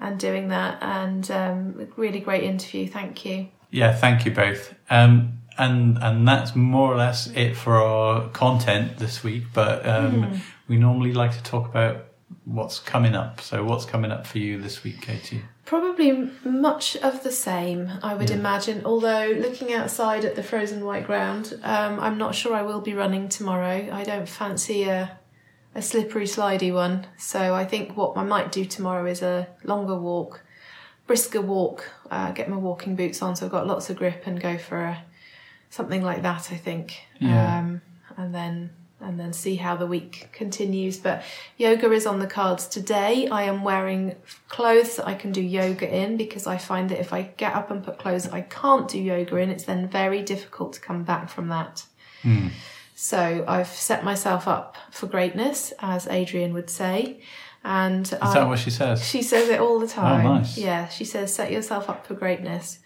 and 0.00 0.18
doing 0.20 0.48
that. 0.48 0.78
And 0.82 1.30
um, 1.30 1.88
really 1.96 2.20
great 2.20 2.44
interview. 2.44 2.86
Thank 2.86 3.24
you. 3.24 3.48
Yeah, 3.70 3.92
thank 3.92 4.24
you 4.24 4.30
both. 4.30 4.74
Um, 4.88 5.40
and 5.58 5.98
and 5.98 6.28
that's 6.28 6.54
more 6.54 6.92
or 6.92 6.96
less 6.96 7.28
it 7.28 7.56
for 7.56 7.76
our 7.76 8.28
content 8.28 8.98
this 8.98 9.24
week. 9.24 9.44
But 9.52 9.84
um, 9.84 10.22
mm. 10.22 10.40
we 10.68 10.76
normally 10.76 11.12
like 11.12 11.32
to 11.32 11.42
talk 11.42 11.68
about 11.68 12.05
what's 12.44 12.78
coming 12.78 13.14
up. 13.14 13.40
So, 13.40 13.64
what's 13.64 13.84
coming 13.84 14.10
up 14.10 14.26
for 14.26 14.38
you 14.38 14.60
this 14.60 14.82
week, 14.82 15.00
Katie? 15.00 15.42
Probably 15.64 16.30
much 16.44 16.96
of 16.98 17.22
the 17.22 17.32
same, 17.32 17.90
I 18.02 18.14
would 18.14 18.30
yeah. 18.30 18.36
imagine. 18.36 18.82
Although, 18.84 19.28
looking 19.38 19.72
outside 19.72 20.24
at 20.24 20.36
the 20.36 20.42
frozen 20.42 20.84
white 20.84 21.06
ground, 21.06 21.58
um, 21.62 22.00
I'm 22.00 22.18
not 22.18 22.34
sure 22.34 22.54
I 22.54 22.62
will 22.62 22.80
be 22.80 22.94
running 22.94 23.28
tomorrow. 23.28 23.88
I 23.92 24.04
don't 24.04 24.28
fancy 24.28 24.84
a, 24.84 25.18
a 25.74 25.82
slippery, 25.82 26.26
slidey 26.26 26.72
one. 26.72 27.06
So, 27.16 27.54
I 27.54 27.64
think 27.64 27.96
what 27.96 28.16
I 28.16 28.24
might 28.24 28.52
do 28.52 28.64
tomorrow 28.64 29.06
is 29.06 29.22
a 29.22 29.48
longer 29.64 29.96
walk, 29.96 30.42
brisker 31.06 31.42
walk, 31.42 31.90
uh, 32.10 32.32
get 32.32 32.48
my 32.48 32.56
walking 32.56 32.96
boots 32.96 33.22
on 33.22 33.36
so 33.36 33.46
I've 33.46 33.52
got 33.52 33.66
lots 33.66 33.90
of 33.90 33.96
grip 33.96 34.22
and 34.26 34.40
go 34.40 34.58
for 34.58 34.78
a, 34.82 35.04
something 35.70 36.02
like 36.02 36.22
that, 36.22 36.52
I 36.52 36.56
think. 36.56 37.06
Yeah. 37.18 37.58
Um, 37.58 37.82
and 38.16 38.34
then 38.34 38.70
and 39.00 39.20
then 39.20 39.32
see 39.32 39.56
how 39.56 39.76
the 39.76 39.86
week 39.86 40.28
continues. 40.32 40.98
But 40.98 41.22
yoga 41.56 41.90
is 41.92 42.06
on 42.06 42.18
the 42.18 42.26
cards 42.26 42.66
today. 42.66 43.28
I 43.28 43.42
am 43.42 43.62
wearing 43.62 44.16
clothes 44.48 44.96
that 44.96 45.06
I 45.06 45.14
can 45.14 45.32
do 45.32 45.42
yoga 45.42 45.92
in 45.94 46.16
because 46.16 46.46
I 46.46 46.56
find 46.56 46.88
that 46.90 47.00
if 47.00 47.12
I 47.12 47.22
get 47.36 47.54
up 47.54 47.70
and 47.70 47.84
put 47.84 47.98
clothes 47.98 48.26
I 48.28 48.40
can't 48.42 48.88
do 48.88 48.98
yoga 48.98 49.36
in, 49.36 49.50
it's 49.50 49.64
then 49.64 49.88
very 49.88 50.22
difficult 50.22 50.72
to 50.74 50.80
come 50.80 51.04
back 51.04 51.28
from 51.28 51.48
that. 51.48 51.84
Mm. 52.22 52.50
So 52.94 53.44
I've 53.46 53.68
set 53.68 54.04
myself 54.04 54.48
up 54.48 54.76
for 54.90 55.06
greatness, 55.06 55.74
as 55.80 56.06
Adrian 56.06 56.54
would 56.54 56.70
say. 56.70 57.20
And 57.62 58.06
is 58.06 58.14
I, 58.14 58.34
that 58.34 58.48
what 58.48 58.58
she 58.58 58.70
says? 58.70 59.06
She 59.06 59.22
says 59.22 59.50
it 59.50 59.60
all 59.60 59.78
the 59.78 59.86
oh, 59.86 59.88
time. 59.88 60.26
Oh, 60.26 60.34
nice. 60.36 60.56
Yeah, 60.56 60.88
she 60.88 61.04
says 61.04 61.34
set 61.34 61.52
yourself 61.52 61.90
up 61.90 62.06
for 62.06 62.14
greatness, 62.14 62.78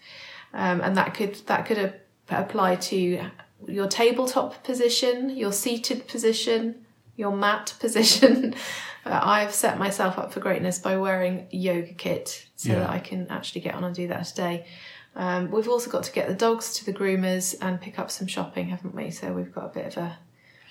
um, 0.53 0.81
and 0.81 0.97
that 0.97 1.13
could 1.13 1.35
that 1.45 1.65
could 1.67 1.93
apply 2.29 2.75
to 2.77 3.21
your 3.67 3.87
tabletop 3.87 4.63
position, 4.63 5.29
your 5.29 5.51
seated 5.51 6.07
position, 6.07 6.85
your 7.15 7.31
mat 7.31 7.73
position. 7.79 8.55
uh, 9.05 9.19
I've 9.21 9.53
set 9.53 9.77
myself 9.77 10.17
up 10.17 10.33
for 10.33 10.39
greatness 10.39 10.79
by 10.79 10.97
wearing 10.97 11.47
yoga 11.51 11.93
kit 11.93 12.47
so 12.55 12.73
yeah. 12.73 12.79
that 12.79 12.89
I 12.89 12.99
can 12.99 13.27
actually 13.29 13.61
get 13.61 13.75
on 13.75 13.83
and 13.83 13.95
do 13.95 14.07
that 14.07 14.25
today. 14.25 14.65
Um, 15.15 15.51
we've 15.51 15.67
also 15.67 15.91
got 15.91 16.03
to 16.03 16.11
get 16.11 16.27
the 16.27 16.33
dogs 16.33 16.73
to 16.75 16.85
the 16.85 16.93
groomers 16.93 17.55
and 17.61 17.81
pick 17.81 17.99
up 17.99 18.09
some 18.09 18.27
shopping, 18.27 18.69
haven't 18.69 18.95
we? 18.95 19.11
So 19.11 19.33
we've 19.33 19.53
got 19.53 19.65
a 19.65 19.69
bit 19.69 19.85
of 19.87 19.97
a 19.97 20.17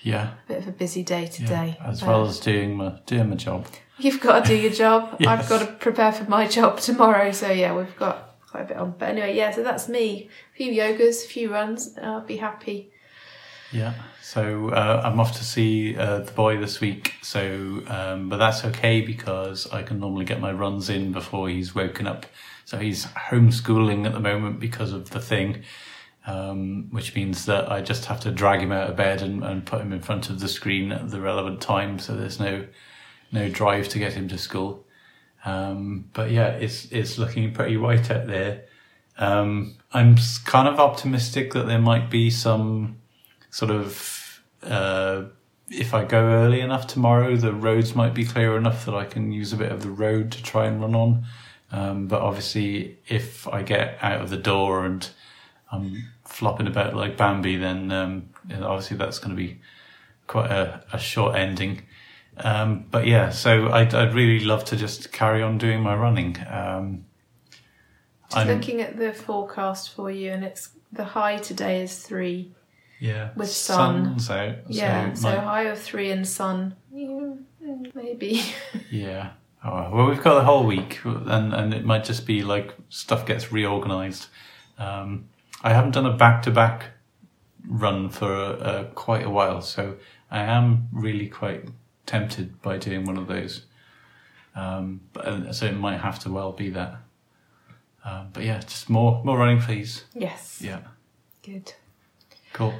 yeah, 0.03 0.31
a 0.31 0.47
bit 0.47 0.57
of 0.57 0.67
a 0.67 0.71
busy 0.71 1.03
day 1.03 1.27
today. 1.27 1.77
Yeah, 1.79 1.89
as 1.89 2.03
well 2.03 2.25
as 2.25 2.39
doing 2.39 2.75
my 2.75 2.99
doing 3.05 3.29
my 3.29 3.35
job. 3.35 3.67
You've 3.99 4.19
got 4.19 4.43
to 4.43 4.55
do 4.55 4.59
your 4.59 4.71
job. 4.71 5.17
yes. 5.19 5.29
I've 5.43 5.49
got 5.49 5.59
to 5.59 5.73
prepare 5.73 6.11
for 6.11 6.23
my 6.23 6.47
job 6.47 6.79
tomorrow. 6.87 7.31
So 7.31 7.51
yeah, 7.51 7.75
we've 7.75 7.95
got 7.97 8.30
quite 8.51 8.63
a 8.63 8.67
bit 8.67 8.77
on. 8.77 8.95
But 8.97 9.09
anyway, 9.09 9.35
yeah. 9.35 9.51
So 9.51 9.63
that's 9.63 9.89
me. 9.89 10.29
A 10.53 10.57
few 10.57 10.71
yogas, 10.71 11.25
a 11.25 11.27
few 11.27 11.51
runs. 11.51 11.97
I'll 11.97 12.21
be 12.21 12.37
happy 12.37 12.91
yeah, 13.71 13.93
so 14.21 14.69
uh, 14.69 15.01
I'm 15.03 15.19
off 15.19 15.37
to 15.37 15.45
see 15.45 15.95
uh, 15.95 16.19
the 16.19 16.31
boy 16.33 16.57
this 16.57 16.81
week. 16.81 17.13
So, 17.21 17.81
um, 17.87 18.27
but 18.27 18.37
that's 18.37 18.65
okay 18.65 19.01
because 19.01 19.71
I 19.71 19.81
can 19.83 19.99
normally 19.99 20.25
get 20.25 20.41
my 20.41 20.51
runs 20.51 20.89
in 20.89 21.13
before 21.13 21.47
he's 21.47 21.73
woken 21.73 22.05
up. 22.05 22.25
So 22.65 22.77
he's 22.77 23.05
homeschooling 23.05 24.05
at 24.05 24.13
the 24.13 24.19
moment 24.19 24.59
because 24.59 24.91
of 24.91 25.11
the 25.11 25.21
thing, 25.21 25.63
um, 26.27 26.87
which 26.91 27.15
means 27.15 27.45
that 27.45 27.71
I 27.71 27.81
just 27.81 28.05
have 28.05 28.19
to 28.21 28.31
drag 28.31 28.61
him 28.61 28.73
out 28.73 28.89
of 28.89 28.97
bed 28.97 29.21
and, 29.21 29.43
and 29.43 29.65
put 29.65 29.81
him 29.81 29.93
in 29.93 30.01
front 30.01 30.29
of 30.29 30.41
the 30.41 30.49
screen 30.49 30.91
at 30.91 31.09
the 31.09 31.21
relevant 31.21 31.61
time. 31.61 31.97
So 31.97 32.15
there's 32.15 32.39
no 32.39 32.67
no 33.33 33.47
drive 33.47 33.87
to 33.89 33.99
get 33.99 34.13
him 34.13 34.27
to 34.27 34.37
school. 34.37 34.85
Um, 35.45 36.09
but 36.13 36.31
yeah, 36.31 36.49
it's 36.49 36.91
it's 36.91 37.17
looking 37.17 37.53
pretty 37.53 37.77
white 37.77 38.11
out 38.11 38.27
there. 38.27 38.65
Um, 39.17 39.75
I'm 39.93 40.17
kind 40.45 40.67
of 40.67 40.79
optimistic 40.79 41.53
that 41.53 41.67
there 41.67 41.79
might 41.79 42.09
be 42.09 42.29
some 42.29 42.97
sort 43.49 43.71
of 43.71 44.41
uh, 44.63 45.23
if 45.71 45.93
I 45.93 46.03
go 46.03 46.19
early 46.19 46.59
enough 46.59 46.85
tomorrow, 46.87 47.35
the 47.35 47.53
roads 47.53 47.95
might 47.95 48.13
be 48.13 48.25
clear 48.25 48.57
enough 48.57 48.85
that 48.85 48.95
I 48.95 49.05
can 49.05 49.31
use 49.31 49.53
a 49.53 49.57
bit 49.57 49.71
of 49.71 49.81
the 49.81 49.89
road 49.89 50.31
to 50.33 50.43
try 50.43 50.65
and 50.65 50.81
run 50.81 50.95
on. 50.95 51.25
Um, 51.71 52.07
but 52.07 52.21
obviously, 52.21 52.97
if 53.07 53.47
I 53.47 53.63
get 53.63 53.97
out 54.01 54.21
of 54.21 54.29
the 54.29 54.37
door 54.37 54.85
and 54.85 55.09
I'm 55.71 56.09
flopping 56.25 56.67
about 56.67 56.95
like 56.95 57.15
Bambi, 57.15 57.55
then 57.55 57.91
um, 57.91 58.29
obviously 58.51 58.97
that's 58.97 59.19
going 59.19 59.35
to 59.35 59.41
be 59.41 59.61
quite 60.27 60.51
a, 60.51 60.83
a 60.91 60.99
short 60.99 61.35
ending. 61.35 61.83
Um, 62.37 62.85
but 62.89 63.05
yeah, 63.07 63.29
so 63.29 63.69
I'd, 63.71 63.93
I'd, 63.93 64.13
really 64.13 64.43
love 64.43 64.63
to 64.65 64.75
just 64.75 65.11
carry 65.11 65.43
on 65.43 65.57
doing 65.57 65.81
my 65.81 65.95
running. 65.95 66.37
Um, 66.49 67.05
just 68.25 68.37
I'm, 68.37 68.47
looking 68.47 68.81
at 68.81 68.97
the 68.97 69.13
forecast 69.13 69.93
for 69.93 70.09
you, 70.09 70.31
and 70.31 70.43
it's 70.43 70.69
the 70.91 71.03
high 71.03 71.37
today 71.37 71.81
is 71.81 71.99
three. 71.99 72.53
Yeah. 72.99 73.31
With 73.35 73.49
sun. 73.49 74.17
Out. 74.29 74.57
Yeah. 74.67 75.13
So, 75.13 75.31
so 75.31 75.39
high 75.39 75.63
of 75.63 75.79
three 75.79 76.11
and 76.11 76.27
sun. 76.27 76.75
Yeah, 76.93 77.33
maybe. 77.93 78.43
yeah. 78.91 79.31
Oh, 79.63 79.89
well, 79.91 80.07
we've 80.07 80.23
got 80.23 80.35
the 80.35 80.43
whole 80.43 80.65
week, 80.65 80.99
and, 81.03 81.53
and 81.53 81.73
it 81.73 81.85
might 81.85 82.03
just 82.03 82.25
be 82.25 82.41
like 82.41 82.73
stuff 82.89 83.25
gets 83.25 83.51
reorganized. 83.51 84.27
Um, 84.77 85.29
I 85.61 85.73
haven't 85.73 85.91
done 85.91 86.05
a 86.05 86.13
back 86.13 86.41
to 86.43 86.51
back 86.51 86.91
run 87.67 88.09
for 88.09 88.33
uh, 88.33 88.85
quite 88.95 89.23
a 89.23 89.29
while, 89.29 89.61
so 89.61 89.97
I 90.31 90.39
am 90.39 90.87
really 90.91 91.27
quite 91.27 91.65
tempted 92.05 92.61
by 92.61 92.77
doing 92.77 93.05
one 93.05 93.17
of 93.17 93.27
those. 93.27 93.65
Um, 94.55 95.01
but 95.13 95.25
uh, 95.25 95.53
so 95.53 95.65
it 95.65 95.77
might 95.77 95.99
have 96.01 96.19
to 96.19 96.31
well 96.31 96.51
be 96.51 96.69
that. 96.71 96.95
Um, 98.03 98.29
but 98.33 98.43
yeah, 98.43 98.59
just 98.59 98.89
more 98.89 99.21
more 99.23 99.37
running, 99.37 99.61
please. 99.61 100.03
Yes. 100.13 100.59
Yeah, 100.61 100.79
Good. 101.43 101.73
cool. 102.53 102.73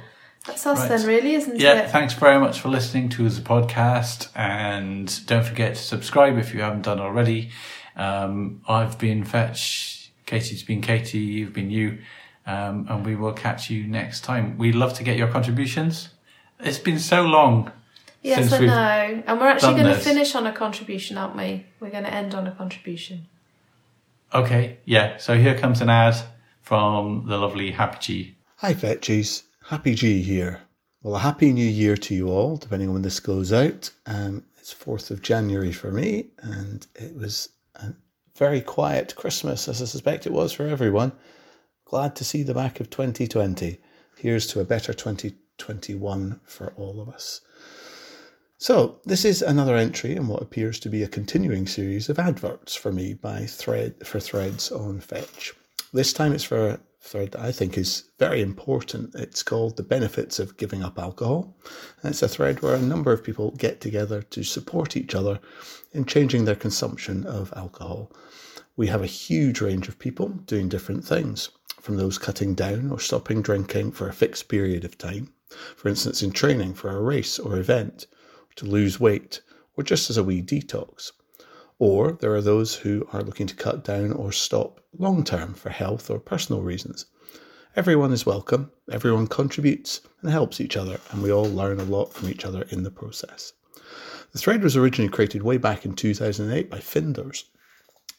That's 0.46 0.66
us 0.66 0.80
Right. 0.80 0.88
then, 0.88 1.06
really, 1.06 1.34
isn't 1.36 1.60
Yeah, 1.60 1.72
it? 1.72 1.76
Yeah. 1.76 1.86
Thanks 1.86 2.14
very 2.14 2.40
much 2.40 2.58
for 2.60 2.68
listening 2.68 3.08
to 3.10 3.28
the 3.28 3.40
podcast, 3.42 4.28
and 4.34 5.24
don't 5.26 5.44
forget 5.44 5.76
to 5.76 5.80
subscribe 5.80 6.36
if 6.36 6.52
you 6.52 6.60
haven't 6.62 6.82
done 6.82 6.98
already. 6.98 7.50
Um, 7.94 8.60
I've 8.68 8.98
been 8.98 9.24
Fetch, 9.24 10.10
Katie's 10.26 10.64
been 10.64 10.80
Katie, 10.80 11.18
you've 11.18 11.52
been 11.52 11.70
you, 11.70 11.98
um, 12.44 12.86
and 12.90 13.06
we 13.06 13.14
will 13.14 13.32
catch 13.34 13.70
you 13.70 13.86
next 13.86 14.22
time. 14.22 14.58
We'd 14.58 14.74
love 14.74 14.94
to 14.94 15.04
get 15.04 15.16
your 15.16 15.28
contributions. 15.28 16.08
It's 16.58 16.78
been 16.78 16.98
so 16.98 17.22
long. 17.22 17.70
Yes, 18.22 18.38
since 18.38 18.52
I 18.52 18.60
we've 18.60 18.68
know. 18.68 19.22
And 19.26 19.40
we're 19.40 19.48
actually 19.48 19.74
done 19.74 19.84
going 19.84 19.94
to 19.94 20.00
finish 20.00 20.34
on 20.34 20.46
a 20.46 20.52
contribution, 20.52 21.18
aren't 21.18 21.36
we? 21.36 21.66
We're 21.80 21.90
going 21.90 22.04
to 22.04 22.12
end 22.12 22.34
on 22.34 22.46
a 22.46 22.52
contribution. 22.52 23.26
Okay, 24.34 24.78
yeah. 24.84 25.18
So 25.18 25.36
here 25.36 25.58
comes 25.58 25.80
an 25.80 25.90
ad 25.90 26.16
from 26.60 27.26
the 27.26 27.36
lovely 27.36 27.72
Happy 27.72 27.98
G. 28.00 28.36
Hi, 28.56 28.74
Fetchies. 28.74 29.42
Happy 29.66 29.94
G 29.94 30.22
here. 30.22 30.62
Well, 31.02 31.16
a 31.16 31.18
happy 31.18 31.52
new 31.52 31.66
year 31.66 31.96
to 31.96 32.14
you 32.14 32.28
all, 32.28 32.56
depending 32.56 32.88
on 32.88 32.94
when 32.94 33.02
this 33.02 33.20
goes 33.20 33.52
out. 33.52 33.90
Um, 34.06 34.44
it's 34.58 34.72
4th 34.72 35.10
of 35.10 35.20
January 35.20 35.72
for 35.72 35.90
me, 35.90 36.28
and 36.38 36.86
it 36.94 37.16
was 37.16 37.48
a 37.74 37.92
very 38.36 38.60
quiet 38.60 39.16
Christmas, 39.16 39.66
as 39.66 39.82
I 39.82 39.86
suspect 39.86 40.26
it 40.26 40.32
was 40.32 40.52
for 40.52 40.68
everyone. 40.68 41.12
Glad 41.84 42.14
to 42.16 42.24
see 42.24 42.44
the 42.44 42.54
back 42.54 42.78
of 42.78 42.88
2020. 42.88 43.78
Here's 44.16 44.46
to 44.46 44.60
a 44.60 44.64
better 44.64 44.92
2021 44.92 46.40
for 46.44 46.72
all 46.76 47.00
of 47.00 47.08
us. 47.08 47.40
So, 48.62 49.00
this 49.04 49.24
is 49.24 49.42
another 49.42 49.74
entry 49.74 50.14
in 50.14 50.28
what 50.28 50.40
appears 50.40 50.78
to 50.78 50.88
be 50.88 51.02
a 51.02 51.08
continuing 51.08 51.66
series 51.66 52.08
of 52.08 52.20
adverts 52.20 52.76
for 52.76 52.92
me 52.92 53.12
by 53.12 53.44
thread 53.44 54.06
for 54.06 54.20
threads 54.20 54.70
on 54.70 55.00
Fetch. 55.00 55.52
This 55.92 56.12
time 56.12 56.32
it's 56.32 56.44
for 56.44 56.68
a 56.68 56.80
thread 57.00 57.32
that 57.32 57.40
I 57.40 57.50
think 57.50 57.76
is 57.76 58.04
very 58.20 58.40
important. 58.40 59.16
It's 59.16 59.42
called 59.42 59.76
The 59.76 59.82
Benefits 59.82 60.38
of 60.38 60.56
Giving 60.58 60.84
Up 60.84 60.96
Alcohol. 60.96 61.56
And 62.04 62.12
it's 62.12 62.22
a 62.22 62.28
thread 62.28 62.62
where 62.62 62.76
a 62.76 62.80
number 62.80 63.12
of 63.12 63.24
people 63.24 63.50
get 63.50 63.80
together 63.80 64.22
to 64.22 64.44
support 64.44 64.96
each 64.96 65.12
other 65.12 65.40
in 65.90 66.04
changing 66.04 66.44
their 66.44 66.54
consumption 66.54 67.26
of 67.26 67.52
alcohol. 67.56 68.12
We 68.76 68.86
have 68.86 69.02
a 69.02 69.06
huge 69.06 69.60
range 69.60 69.88
of 69.88 69.98
people 69.98 70.28
doing 70.28 70.68
different 70.68 71.04
things, 71.04 71.48
from 71.80 71.96
those 71.96 72.16
cutting 72.16 72.54
down 72.54 72.92
or 72.92 73.00
stopping 73.00 73.42
drinking 73.42 73.90
for 73.90 74.08
a 74.08 74.12
fixed 74.12 74.46
period 74.46 74.84
of 74.84 74.98
time, 74.98 75.32
for 75.74 75.88
instance, 75.88 76.22
in 76.22 76.30
training 76.30 76.74
for 76.74 76.90
a 76.90 77.02
race 77.02 77.40
or 77.40 77.58
event, 77.58 78.06
to 78.56 78.66
lose 78.66 79.00
weight, 79.00 79.40
or 79.76 79.84
just 79.84 80.10
as 80.10 80.16
a 80.16 80.24
wee 80.24 80.42
detox. 80.42 81.12
Or 81.78 82.12
there 82.12 82.34
are 82.34 82.42
those 82.42 82.74
who 82.74 83.08
are 83.12 83.22
looking 83.22 83.46
to 83.46 83.56
cut 83.56 83.84
down 83.84 84.12
or 84.12 84.32
stop 84.32 84.80
long 84.96 85.24
term 85.24 85.54
for 85.54 85.70
health 85.70 86.10
or 86.10 86.18
personal 86.18 86.62
reasons. 86.62 87.06
Everyone 87.74 88.12
is 88.12 88.26
welcome, 88.26 88.70
everyone 88.90 89.26
contributes 89.26 90.02
and 90.20 90.30
helps 90.30 90.60
each 90.60 90.76
other, 90.76 91.00
and 91.10 91.22
we 91.22 91.32
all 91.32 91.50
learn 91.50 91.80
a 91.80 91.84
lot 91.84 92.12
from 92.12 92.28
each 92.28 92.44
other 92.44 92.66
in 92.70 92.82
the 92.82 92.90
process. 92.90 93.54
The 94.32 94.38
thread 94.38 94.62
was 94.62 94.76
originally 94.76 95.10
created 95.10 95.42
way 95.42 95.56
back 95.56 95.84
in 95.84 95.94
2008 95.94 96.70
by 96.70 96.80
Finders. 96.80 97.44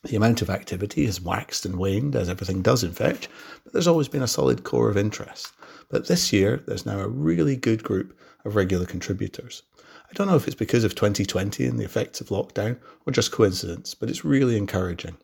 The 0.03 0.15
amount 0.15 0.41
of 0.41 0.49
activity 0.49 1.05
has 1.05 1.21
waxed 1.21 1.65
and 1.65 1.77
waned, 1.77 2.15
as 2.15 2.29
everything 2.29 2.61
does 2.61 2.83
in 2.83 2.91
Fetch, 2.91 3.29
but 3.63 3.73
there's 3.73 3.87
always 3.87 4.07
been 4.07 4.23
a 4.23 4.27
solid 4.27 4.63
core 4.63 4.89
of 4.89 4.97
interest. 4.97 5.53
But 5.89 6.07
this 6.07 6.33
year, 6.33 6.61
there's 6.67 6.85
now 6.85 6.99
a 6.99 7.07
really 7.07 7.55
good 7.55 7.83
group 7.83 8.17
of 8.43 8.55
regular 8.55 8.85
contributors. 8.85 9.63
I 10.13 10.15
don't 10.15 10.27
know 10.27 10.35
if 10.35 10.45
it's 10.45 10.53
because 10.53 10.83
of 10.83 10.93
2020 10.93 11.65
and 11.65 11.79
the 11.79 11.85
effects 11.85 12.21
of 12.21 12.27
lockdown 12.27 12.77
or 13.03 13.11
just 13.11 13.31
coincidence, 13.31 13.95
but 13.95 14.11
it's 14.11 14.23
really 14.23 14.57
encouraging. 14.57 15.17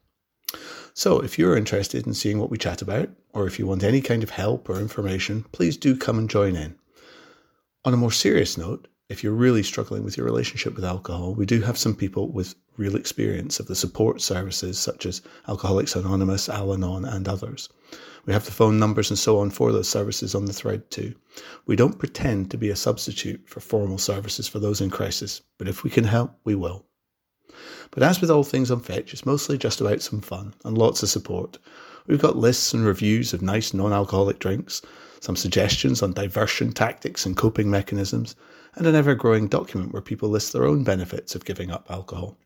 So, 0.96 1.20
if 1.20 1.38
you're 1.38 1.56
interested 1.56 2.08
in 2.08 2.16
seeing 2.16 2.40
what 2.40 2.50
we 2.50 2.58
chat 2.58 2.82
about, 2.82 3.10
or 3.32 3.46
if 3.46 3.60
you 3.60 3.68
want 3.68 3.84
any 3.84 4.02
kind 4.02 4.24
of 4.24 4.32
help 4.32 4.68
or 4.68 4.80
information, 4.80 5.46
please 5.52 5.78
do 5.78 5.96
come 5.96 6.18
and 6.18 6.28
join 6.28 6.56
in. 6.56 6.76
On 7.86 7.94
a 7.94 7.98
more 7.98 8.12
serious 8.12 8.58
note, 8.58 8.88
if 9.10 9.24
you're 9.24 9.32
really 9.32 9.62
struggling 9.62 10.04
with 10.04 10.18
your 10.18 10.26
relationship 10.26 10.74
with 10.74 10.84
alcohol, 10.84 11.36
we 11.36 11.46
do 11.46 11.62
have 11.62 11.78
some 11.78 11.96
people 11.96 12.32
with 12.32 12.56
real 12.76 12.96
experience 12.96 13.60
of 13.60 13.68
the 13.68 13.76
support 13.76 14.22
services 14.22 14.80
such 14.80 15.06
as 15.06 15.22
Alcoholics 15.48 15.96
Anonymous, 15.96 16.50
Al 16.50 16.74
Anon, 16.74 17.06
and 17.06 17.28
others. 17.28 17.70
We 18.26 18.34
have 18.34 18.46
the 18.46 18.52
phone 18.52 18.80
numbers 18.80 19.10
and 19.10 19.18
so 19.18 19.40
on 19.40 19.50
for 19.50 19.72
those 19.72 19.90
services 19.90 20.36
on 20.36 20.46
the 20.46 20.54
thread 20.54 20.90
too. 20.92 21.16
We 21.66 21.76
don't 21.76 22.00
pretend 22.00 22.52
to 22.52 22.58
be 22.58 22.70
a 22.70 22.76
substitute 22.76 23.48
for 23.48 23.60
formal 23.60 23.98
services 23.98 24.48
for 24.48 24.60
those 24.60 24.82
in 24.82 24.90
crisis, 24.90 25.42
but 25.58 25.68
if 25.68 25.84
we 25.84 25.90
can 25.90 26.04
help, 26.04 26.38
we 26.44 26.56
will. 26.56 26.86
But 27.92 28.04
as 28.04 28.22
with 28.22 28.30
all 28.30 28.44
things 28.44 28.72
on 28.72 28.82
Fetch, 28.82 29.14
it's 29.14 29.26
mostly 29.26 29.58
just 29.58 29.82
about 29.82 30.02
some 30.02 30.22
fun 30.22 30.54
and 30.64 30.78
lots 30.78 31.02
of 31.02 31.10
support. 31.10 31.58
We've 32.08 32.22
got 32.22 32.38
lists 32.38 32.74
and 32.74 32.86
reviews 32.86 33.34
of 33.34 33.42
nice 33.42 33.74
non 33.74 33.94
alcoholic 33.94 34.40
drinks, 34.40 34.82
some 35.20 35.36
suggestions 35.36 36.02
on 36.02 36.14
diversion 36.14 36.72
tactics 36.72 37.26
and 37.26 37.36
coping 37.36 37.70
mechanisms, 37.70 38.36
and 38.76 38.86
an 38.86 38.96
ever 38.96 39.16
growing 39.16 39.48
document 39.48 39.94
where 39.94 40.02
people 40.02 40.30
list 40.30 40.54
their 40.54 40.66
own 40.66 40.84
benefits 40.84 41.36
of 41.36 41.46
giving 41.46 41.72
up 41.72 41.90
alcohol. 41.90 42.38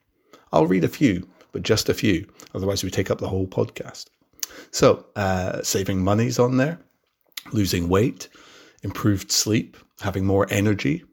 I'll 0.52 0.68
read 0.68 0.84
a 0.84 0.90
few, 0.90 1.28
but 1.52 1.64
just 1.64 1.90
a 1.90 1.94
few, 1.94 2.28
otherwise, 2.56 2.84
we 2.84 2.90
take 2.90 3.12
up 3.12 3.20
the 3.20 3.30
whole 3.30 3.48
podcast. 3.48 4.06
So, 4.72 5.06
uh, 5.16 5.62
saving 5.62 6.04
money's 6.04 6.40
on 6.40 6.58
there, 6.58 6.80
losing 7.52 7.90
weight, 7.90 8.30
improved 8.82 9.32
sleep, 9.32 9.78
having 10.02 10.26
more 10.26 10.48
energy, 10.50 11.04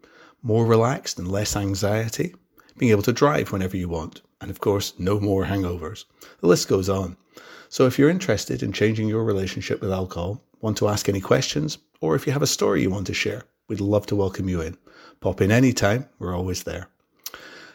more 0.43 0.65
relaxed 0.65 1.19
and 1.19 1.31
less 1.31 1.57
anxiety, 1.57 2.35
being 2.79 2.93
able 2.93 3.03
to 3.03 3.13
drive 3.13 3.53
whenever 3.53 3.77
you 3.77 3.89
want, 3.89 4.23
and 4.41 4.51
of 4.51 4.61
course, 4.61 4.95
no 4.99 5.21
more 5.21 5.45
hangovers. 5.45 6.05
The 6.41 6.47
list 6.47 6.69
goes 6.69 6.89
on. 6.89 7.17
So, 7.69 7.87
if 7.87 7.99
you're 7.99 8.11
interested 8.11 8.63
in 8.63 8.73
changing 8.73 9.09
your 9.09 9.25
relationship 9.25 9.81
with 9.81 9.93
alcohol, 9.93 10.43
want 10.61 10.77
to 10.79 10.89
ask 10.89 11.09
any 11.09 11.21
questions, 11.21 11.79
or 12.01 12.15
if 12.15 12.27
you 12.27 12.33
have 12.33 12.43
a 12.43 12.47
story 12.47 12.83
you 12.83 12.91
want 12.91 13.07
to 13.09 13.15
share, 13.15 13.45
we'd 13.69 13.81
love 13.81 14.07
to 14.07 14.17
welcome 14.17 14.49
you 14.49 14.61
in. 14.61 14.77
Pop 15.21 15.41
in 15.41 15.51
anytime, 15.51 16.09
we're 16.19 16.35
always 16.35 16.63
there. 16.65 16.89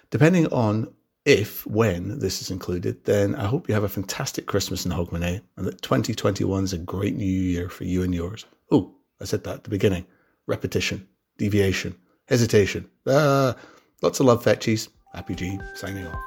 Depending 0.09 0.47
on 0.47 0.93
if, 1.25 1.65
when 1.65 2.19
this 2.19 2.41
is 2.43 2.51
included, 2.51 3.03
then 3.05 3.33
I 3.33 3.47
hope 3.47 3.67
you 3.67 3.73
have 3.73 3.83
a 3.83 3.89
fantastic 3.89 4.45
Christmas 4.45 4.85
in 4.85 4.91
Hogmanay 4.91 5.41
and 5.57 5.65
that 5.65 5.81
2021 5.81 6.63
is 6.63 6.73
a 6.73 6.77
great 6.77 7.15
new 7.15 7.25
year 7.25 7.67
for 7.67 7.83
you 7.83 8.03
and 8.03 8.13
yours. 8.13 8.45
Oh, 8.71 8.93
I 9.19 9.25
said 9.25 9.43
that 9.43 9.55
at 9.55 9.63
the 9.63 9.71
beginning. 9.71 10.05
Repetition, 10.45 11.07
deviation, 11.39 11.95
hesitation. 12.27 12.87
Ah, 13.07 13.55
lots 14.03 14.19
of 14.19 14.27
love, 14.27 14.43
Fetchies. 14.43 14.89
Happy 15.15 15.33
G, 15.33 15.59
signing 15.73 16.05
off. 16.05 16.19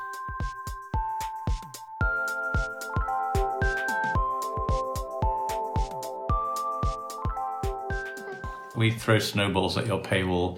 We 8.74 8.92
throw 8.92 9.18
snowballs 9.18 9.76
at 9.76 9.86
your 9.86 10.00
paywall 10.00 10.56